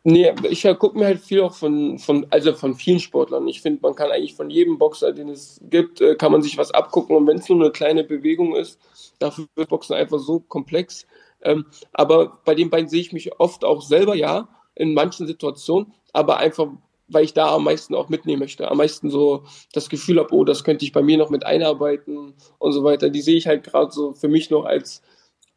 Nee, 0.07 0.31
ich 0.51 0.61
ja, 0.61 0.75
gucke 0.75 0.99
mir 0.99 1.05
halt 1.05 1.19
viel 1.19 1.41
auch 1.41 1.55
von, 1.55 1.97
von, 1.97 2.27
also 2.29 2.53
von 2.53 2.75
vielen 2.75 2.99
Sportlern. 2.99 3.47
Ich 3.47 3.61
finde, 3.63 3.79
man 3.81 3.95
kann 3.95 4.11
eigentlich 4.11 4.35
von 4.35 4.51
jedem 4.51 4.77
Boxer, 4.77 5.11
den 5.11 5.29
es 5.29 5.59
gibt, 5.63 5.99
äh, 5.99 6.13
kann 6.13 6.31
man 6.31 6.43
sich 6.43 6.59
was 6.59 6.69
abgucken. 6.69 7.15
Und 7.15 7.25
wenn 7.25 7.39
es 7.39 7.49
nur 7.49 7.59
eine 7.59 7.71
kleine 7.71 8.03
Bewegung 8.03 8.55
ist, 8.55 8.79
dafür 9.17 9.47
wird 9.55 9.69
Boxen 9.69 9.95
einfach 9.95 10.19
so 10.19 10.41
komplex. 10.41 11.07
Ähm, 11.41 11.65
aber 11.91 12.39
bei 12.45 12.53
den 12.53 12.69
beiden 12.69 12.87
sehe 12.87 13.01
ich 13.01 13.13
mich 13.13 13.39
oft 13.39 13.65
auch 13.65 13.81
selber, 13.81 14.13
ja, 14.15 14.47
in 14.75 14.93
manchen 14.93 15.25
Situationen, 15.25 15.91
aber 16.13 16.37
einfach, 16.37 16.67
weil 17.07 17.23
ich 17.25 17.33
da 17.33 17.55
am 17.55 17.63
meisten 17.63 17.95
auch 17.95 18.07
mitnehmen 18.07 18.41
möchte. 18.41 18.69
Am 18.69 18.77
meisten 18.77 19.09
so 19.09 19.45
das 19.73 19.89
Gefühl 19.89 20.19
habe, 20.19 20.35
oh, 20.35 20.43
das 20.43 20.63
könnte 20.63 20.85
ich 20.85 20.91
bei 20.91 21.01
mir 21.01 21.17
noch 21.17 21.31
mit 21.31 21.47
einarbeiten 21.47 22.35
und 22.59 22.71
so 22.73 22.83
weiter. 22.83 23.09
Die 23.09 23.21
sehe 23.21 23.37
ich 23.37 23.47
halt 23.47 23.63
gerade 23.63 23.91
so 23.91 24.13
für 24.13 24.27
mich 24.27 24.51
noch 24.51 24.65
als 24.65 25.01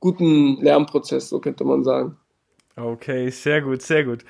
guten 0.01 0.57
Lernprozess, 0.62 1.28
so 1.28 1.38
könnte 1.38 1.64
man 1.64 1.84
sagen. 1.84 2.16
Okay, 2.79 3.31
sehr 3.31 3.61
gut, 3.62 3.83
sehr 3.83 4.05
gut. 4.05 4.24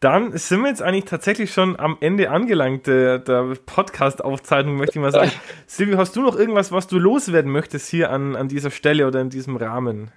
Dann 0.00 0.36
sind 0.36 0.62
wir 0.62 0.68
jetzt 0.68 0.82
eigentlich 0.82 1.04
tatsächlich 1.04 1.52
schon 1.52 1.78
am 1.78 1.96
Ende 2.00 2.28
angelangt 2.28 2.86
der, 2.86 3.20
der 3.20 3.54
Podcast-Aufzeichnung, 3.66 4.76
möchte 4.76 4.98
ich 4.98 5.02
mal 5.02 5.12
sagen. 5.12 5.30
Silvio, 5.66 5.96
hast 5.96 6.16
du 6.16 6.22
noch 6.22 6.36
irgendwas, 6.36 6.72
was 6.72 6.88
du 6.88 6.98
loswerden 6.98 7.50
möchtest 7.52 7.88
hier 7.88 8.10
an, 8.10 8.34
an 8.34 8.48
dieser 8.48 8.70
Stelle 8.70 9.06
oder 9.06 9.20
in 9.20 9.30
diesem 9.30 9.56
Rahmen? 9.56 10.10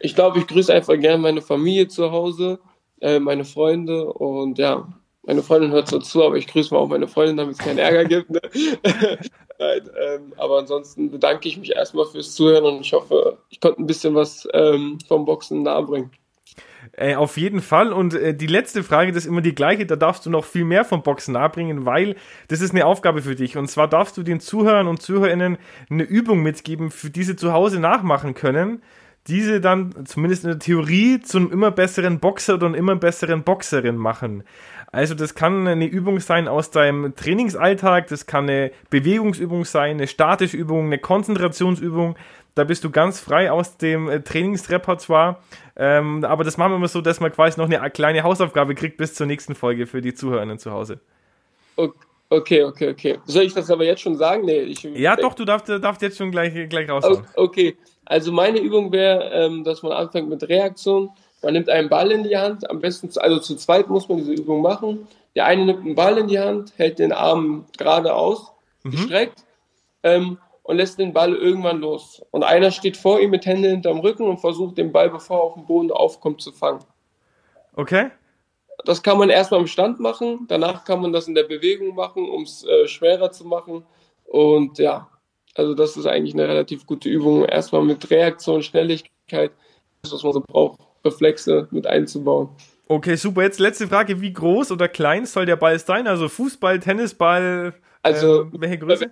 Ich 0.00 0.14
glaube, 0.14 0.38
ich 0.38 0.46
grüße 0.46 0.72
einfach 0.72 0.98
gerne 0.98 1.18
meine 1.18 1.42
Familie 1.42 1.88
zu 1.88 2.10
Hause, 2.10 2.58
äh, 3.00 3.20
meine 3.20 3.44
Freunde 3.44 4.06
und 4.06 4.58
ja, 4.58 4.88
meine 5.22 5.42
Freundin 5.42 5.72
hört 5.72 5.88
so 5.88 5.98
zu, 5.98 6.24
aber 6.24 6.36
ich 6.36 6.46
grüße 6.46 6.72
mal 6.72 6.80
auch 6.80 6.88
meine 6.88 7.08
Freundin, 7.08 7.36
damit 7.36 7.54
es 7.54 7.58
keinen 7.58 7.78
Ärger 7.78 8.04
gibt. 8.04 8.30
Ne? 8.30 8.40
Nein, 9.58 9.90
ähm, 10.06 10.32
aber 10.36 10.58
ansonsten 10.58 11.10
bedanke 11.10 11.48
ich 11.48 11.56
mich 11.56 11.70
erstmal 11.74 12.06
fürs 12.06 12.34
Zuhören 12.34 12.64
und 12.64 12.80
ich 12.80 12.92
hoffe, 12.92 13.38
ich 13.50 13.60
konnte 13.60 13.80
ein 13.80 13.86
bisschen 13.86 14.14
was 14.14 14.48
ähm, 14.52 14.98
vom 15.06 15.24
Boxen 15.24 15.62
nahebringen. 15.62 16.10
Äh, 16.92 17.14
auf 17.14 17.36
jeden 17.36 17.60
Fall. 17.60 17.92
Und 17.92 18.14
äh, 18.14 18.34
die 18.34 18.46
letzte 18.46 18.82
Frage, 18.82 19.12
das 19.12 19.24
ist 19.24 19.30
immer 19.30 19.40
die 19.40 19.54
gleiche, 19.54 19.86
da 19.86 19.96
darfst 19.96 20.26
du 20.26 20.30
noch 20.30 20.44
viel 20.44 20.64
mehr 20.64 20.84
vom 20.84 21.02
Boxen 21.02 21.34
nahebringen, 21.34 21.84
weil 21.86 22.16
das 22.48 22.60
ist 22.60 22.72
eine 22.72 22.86
Aufgabe 22.86 23.22
für 23.22 23.34
dich. 23.34 23.56
Und 23.56 23.68
zwar 23.68 23.88
darfst 23.88 24.16
du 24.16 24.22
den 24.22 24.40
Zuhörern 24.40 24.86
und 24.86 25.02
Zuhörerinnen 25.02 25.58
eine 25.90 26.02
Übung 26.02 26.42
mitgeben, 26.42 26.90
für 26.90 27.10
die 27.10 27.24
sie 27.24 27.36
zu 27.36 27.52
Hause 27.52 27.80
nachmachen 27.80 28.34
können. 28.34 28.82
Diese 29.26 29.60
dann 29.60 30.04
zumindest 30.04 30.44
in 30.44 30.50
der 30.50 30.58
Theorie 30.58 31.20
zu 31.20 31.38
einem 31.38 31.50
immer 31.50 31.70
besseren 31.70 32.18
Boxer 32.18 32.54
oder 32.54 32.74
immer 32.74 32.94
besseren 32.94 33.42
Boxerin 33.42 33.96
machen. 33.96 34.44
Also 34.92 35.14
das 35.14 35.34
kann 35.34 35.66
eine 35.66 35.86
Übung 35.86 36.20
sein 36.20 36.46
aus 36.46 36.70
deinem 36.70 37.16
Trainingsalltag, 37.16 38.06
das 38.08 38.26
kann 38.26 38.44
eine 38.44 38.70
Bewegungsübung 38.90 39.64
sein, 39.64 39.96
eine 39.96 40.06
statische 40.06 40.56
Übung, 40.56 40.86
eine 40.86 40.98
Konzentrationsübung, 40.98 42.16
da 42.54 42.64
bist 42.64 42.84
du 42.84 42.90
ganz 42.90 43.20
frei 43.20 43.50
aus 43.50 43.76
dem 43.76 44.08
äh, 44.08 44.20
Trainingsrepertoire. 44.20 45.38
Ähm, 45.76 46.24
aber 46.24 46.44
das 46.44 46.56
machen 46.56 46.72
wir 46.72 46.76
immer 46.76 46.88
so, 46.88 47.00
dass 47.00 47.20
man 47.20 47.32
quasi 47.32 47.58
noch 47.60 47.68
eine 47.68 47.90
kleine 47.90 48.22
Hausaufgabe 48.22 48.74
kriegt 48.74 48.96
bis 48.96 49.14
zur 49.14 49.26
nächsten 49.26 49.54
Folge 49.54 49.86
für 49.86 50.00
die 50.00 50.14
Zuhörerinnen 50.14 50.58
zu 50.58 50.70
Hause. 50.70 51.00
Okay, 52.30 52.64
okay, 52.64 52.90
okay. 52.90 53.18
Soll 53.26 53.44
ich 53.44 53.54
das 53.54 53.70
aber 53.70 53.84
jetzt 53.84 54.00
schon 54.00 54.16
sagen? 54.16 54.44
Nee, 54.44 54.60
ich, 54.60 54.82
ja, 54.82 55.16
doch, 55.16 55.34
du 55.34 55.44
darfst, 55.44 55.68
darfst 55.68 56.02
jetzt 56.02 56.16
schon 56.16 56.30
gleich, 56.30 56.68
gleich 56.68 56.88
raushauen. 56.88 57.26
Okay, 57.34 57.76
also 58.04 58.32
meine 58.32 58.58
Übung 58.58 58.92
wäre, 58.92 59.30
ähm, 59.32 59.64
dass 59.64 59.82
man 59.82 59.92
anfängt 59.92 60.28
mit 60.28 60.48
Reaktion. 60.48 61.10
Man 61.42 61.52
nimmt 61.52 61.68
einen 61.68 61.88
Ball 61.88 62.10
in 62.10 62.22
die 62.22 62.36
Hand, 62.36 62.68
am 62.70 62.80
besten, 62.80 63.10
zu, 63.10 63.20
also 63.20 63.38
zu 63.38 63.56
zweit 63.56 63.88
muss 63.88 64.08
man 64.08 64.18
diese 64.18 64.32
Übung 64.32 64.62
machen. 64.62 65.06
Der 65.34 65.46
eine 65.46 65.66
nimmt 65.66 65.84
einen 65.84 65.94
Ball 65.94 66.18
in 66.18 66.28
die 66.28 66.38
Hand, 66.38 66.72
hält 66.76 66.98
den 66.98 67.12
Arm 67.12 67.66
geradeaus, 67.76 68.52
mhm. 68.82 68.92
gestreckt. 68.92 69.44
Ähm, 70.02 70.38
und 70.64 70.78
lässt 70.78 70.98
den 70.98 71.12
Ball 71.12 71.34
irgendwann 71.34 71.80
los. 71.80 72.22
Und 72.30 72.42
einer 72.42 72.70
steht 72.70 72.96
vor 72.96 73.20
ihm 73.20 73.30
mit 73.30 73.46
Händen 73.46 73.70
hinterm 73.70 74.00
Rücken 74.00 74.24
und 74.24 74.40
versucht 74.40 74.78
den 74.78 74.92
Ball, 74.92 75.10
bevor 75.10 75.36
er 75.36 75.42
auf 75.44 75.54
dem 75.54 75.66
Boden 75.66 75.92
aufkommt, 75.92 76.40
zu 76.40 76.52
fangen. 76.52 76.80
Okay. 77.76 78.10
Das 78.84 79.02
kann 79.02 79.18
man 79.18 79.30
erstmal 79.30 79.60
im 79.60 79.66
Stand 79.66 80.00
machen, 80.00 80.46
danach 80.48 80.84
kann 80.84 81.00
man 81.00 81.12
das 81.12 81.28
in 81.28 81.34
der 81.34 81.44
Bewegung 81.44 81.94
machen, 81.94 82.28
um 82.28 82.42
es 82.42 82.64
äh, 82.64 82.88
schwerer 82.88 83.30
zu 83.30 83.46
machen. 83.46 83.84
Und 84.24 84.78
ja, 84.78 85.08
also 85.54 85.74
das 85.74 85.96
ist 85.96 86.06
eigentlich 86.06 86.34
eine 86.34 86.48
relativ 86.48 86.86
gute 86.86 87.08
Übung. 87.08 87.44
Erstmal 87.44 87.82
mit 87.82 88.10
Reaktion, 88.10 88.62
Schnelligkeit, 88.62 89.52
das, 90.02 90.12
was 90.12 90.22
man 90.22 90.32
so 90.32 90.40
braucht, 90.40 90.80
Reflexe 91.04 91.68
mit 91.70 91.86
einzubauen. 91.86 92.48
Okay, 92.88 93.16
super. 93.16 93.42
Jetzt 93.42 93.60
letzte 93.60 93.86
Frage: 93.86 94.20
Wie 94.20 94.32
groß 94.32 94.72
oder 94.72 94.88
klein 94.88 95.26
soll 95.26 95.46
der 95.46 95.56
Ball 95.56 95.78
sein? 95.78 96.06
Also 96.06 96.28
Fußball, 96.28 96.80
Tennisball, 96.80 97.74
also 98.02 98.42
äh, 98.42 98.46
welche 98.52 98.78
Größe? 98.78 99.10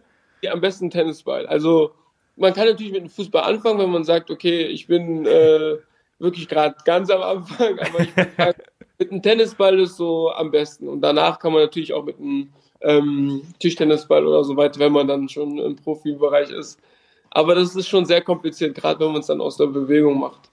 Am 0.50 0.60
besten 0.60 0.90
Tennisball. 0.90 1.46
Also 1.46 1.92
man 2.36 2.52
kann 2.54 2.66
natürlich 2.66 2.92
mit 2.92 3.02
dem 3.02 3.10
Fußball 3.10 3.42
anfangen, 3.42 3.78
wenn 3.78 3.90
man 3.90 4.04
sagt, 4.04 4.30
okay, 4.30 4.66
ich 4.66 4.86
bin 4.86 5.26
äh, 5.26 5.76
wirklich 6.18 6.48
gerade 6.48 6.76
ganz 6.84 7.10
am 7.10 7.22
Anfang, 7.22 7.78
aber 7.78 8.00
ich 8.00 8.14
sagen, 8.14 8.58
mit 8.98 9.10
einem 9.10 9.22
Tennisball 9.22 9.78
ist 9.80 9.96
so 9.96 10.30
am 10.30 10.50
besten. 10.50 10.88
Und 10.88 11.00
danach 11.00 11.38
kann 11.38 11.52
man 11.52 11.62
natürlich 11.62 11.92
auch 11.92 12.04
mit 12.04 12.18
einem 12.18 12.50
ähm, 12.80 13.42
Tischtennisball 13.58 14.26
oder 14.26 14.44
so 14.44 14.56
weiter, 14.56 14.80
wenn 14.80 14.92
man 14.92 15.08
dann 15.08 15.28
schon 15.28 15.58
im 15.58 15.76
Profibereich 15.76 16.50
ist. 16.50 16.80
Aber 17.30 17.54
das 17.54 17.74
ist 17.74 17.88
schon 17.88 18.04
sehr 18.04 18.20
kompliziert, 18.20 18.74
gerade 18.74 19.00
wenn 19.00 19.12
man 19.12 19.20
es 19.20 19.26
dann 19.26 19.40
aus 19.40 19.56
der 19.56 19.66
Bewegung 19.66 20.20
macht. 20.20 20.50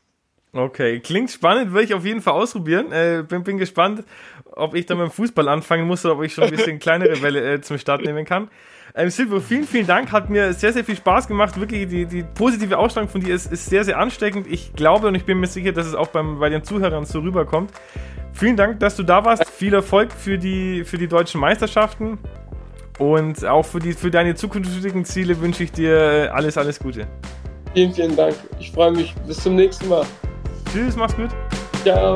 Okay, 0.52 1.00
klingt 1.00 1.30
spannend, 1.30 1.72
würde 1.72 1.84
ich 1.84 1.94
auf 1.94 2.06
jeden 2.06 2.22
Fall 2.22 2.34
ausprobieren. 2.34 2.92
Äh, 2.92 3.24
bin, 3.28 3.44
bin 3.44 3.58
gespannt, 3.58 4.04
ob 4.46 4.74
ich 4.74 4.86
dann 4.86 4.98
beim 4.98 5.12
Fußball 5.12 5.48
anfangen 5.48 5.86
muss 5.86 6.04
oder 6.06 6.16
ob 6.16 6.24
ich 6.24 6.34
schon 6.34 6.46
ein 6.46 6.52
bisschen 6.52 6.80
kleinere 6.80 7.22
Welle 7.22 7.54
äh, 7.54 7.62
zum 7.62 7.78
Start 7.78 8.02
nehmen 8.02 8.26
kann. 8.26 8.50
Ähm, 8.96 9.10
Silvio, 9.10 9.40
vielen, 9.40 9.66
vielen 9.66 9.88
Dank. 9.88 10.12
Hat 10.12 10.30
mir 10.30 10.54
sehr, 10.54 10.74
sehr 10.74 10.84
viel 10.84 10.96
Spaß 10.96 11.28
gemacht. 11.28 11.60
Wirklich, 11.60 11.88
die, 11.88 12.06
die 12.06 12.24
positive 12.24 12.78
Ausstrahlung 12.78 13.10
von 13.10 13.22
dir 13.22 13.36
ist, 13.36 13.52
ist 13.52 13.68
sehr, 13.68 13.84
sehr 13.84 13.98
ansteckend. 13.98 14.48
Ich 14.48 14.74
glaube 14.74 15.08
und 15.08 15.16
ich 15.16 15.26
bin 15.26 15.40
mir 15.40 15.48
sicher, 15.48 15.72
dass 15.72 15.86
es 15.86 15.96
auch 15.96 16.08
beim, 16.08 16.40
bei 16.40 16.50
den 16.50 16.64
Zuhörern 16.64 17.06
so 17.06 17.20
rüberkommt. 17.20 17.72
Vielen 18.34 18.56
Dank, 18.56 18.80
dass 18.80 18.96
du 18.96 19.04
da 19.04 19.24
warst. 19.26 19.48
Viel 19.50 19.74
Erfolg 19.74 20.12
für 20.12 20.38
die, 20.38 20.84
für 20.84 20.98
die 20.98 21.08
deutschen 21.08 21.42
Meisterschaften. 21.42 22.18
Und 22.98 23.46
auch 23.46 23.66
für, 23.66 23.80
die, 23.80 23.94
für 23.94 24.12
deine 24.12 24.36
zukünftigen 24.36 25.06
Ziele 25.06 25.40
wünsche 25.40 25.64
ich 25.64 25.72
dir 25.72 26.32
alles, 26.34 26.58
alles 26.58 26.80
Gute. 26.80 27.08
Vielen, 27.74 27.94
vielen 27.94 28.16
Dank. 28.16 28.36
Ich 28.60 28.72
freue 28.72 28.92
mich. 28.92 29.16
Bis 29.28 29.42
zum 29.42 29.56
nächsten 29.56 29.88
Mal. 29.88 30.06
Tschüss, 30.72 30.96
mach's 30.96 31.16
gut. 31.16 31.30
Ciao. 31.84 32.16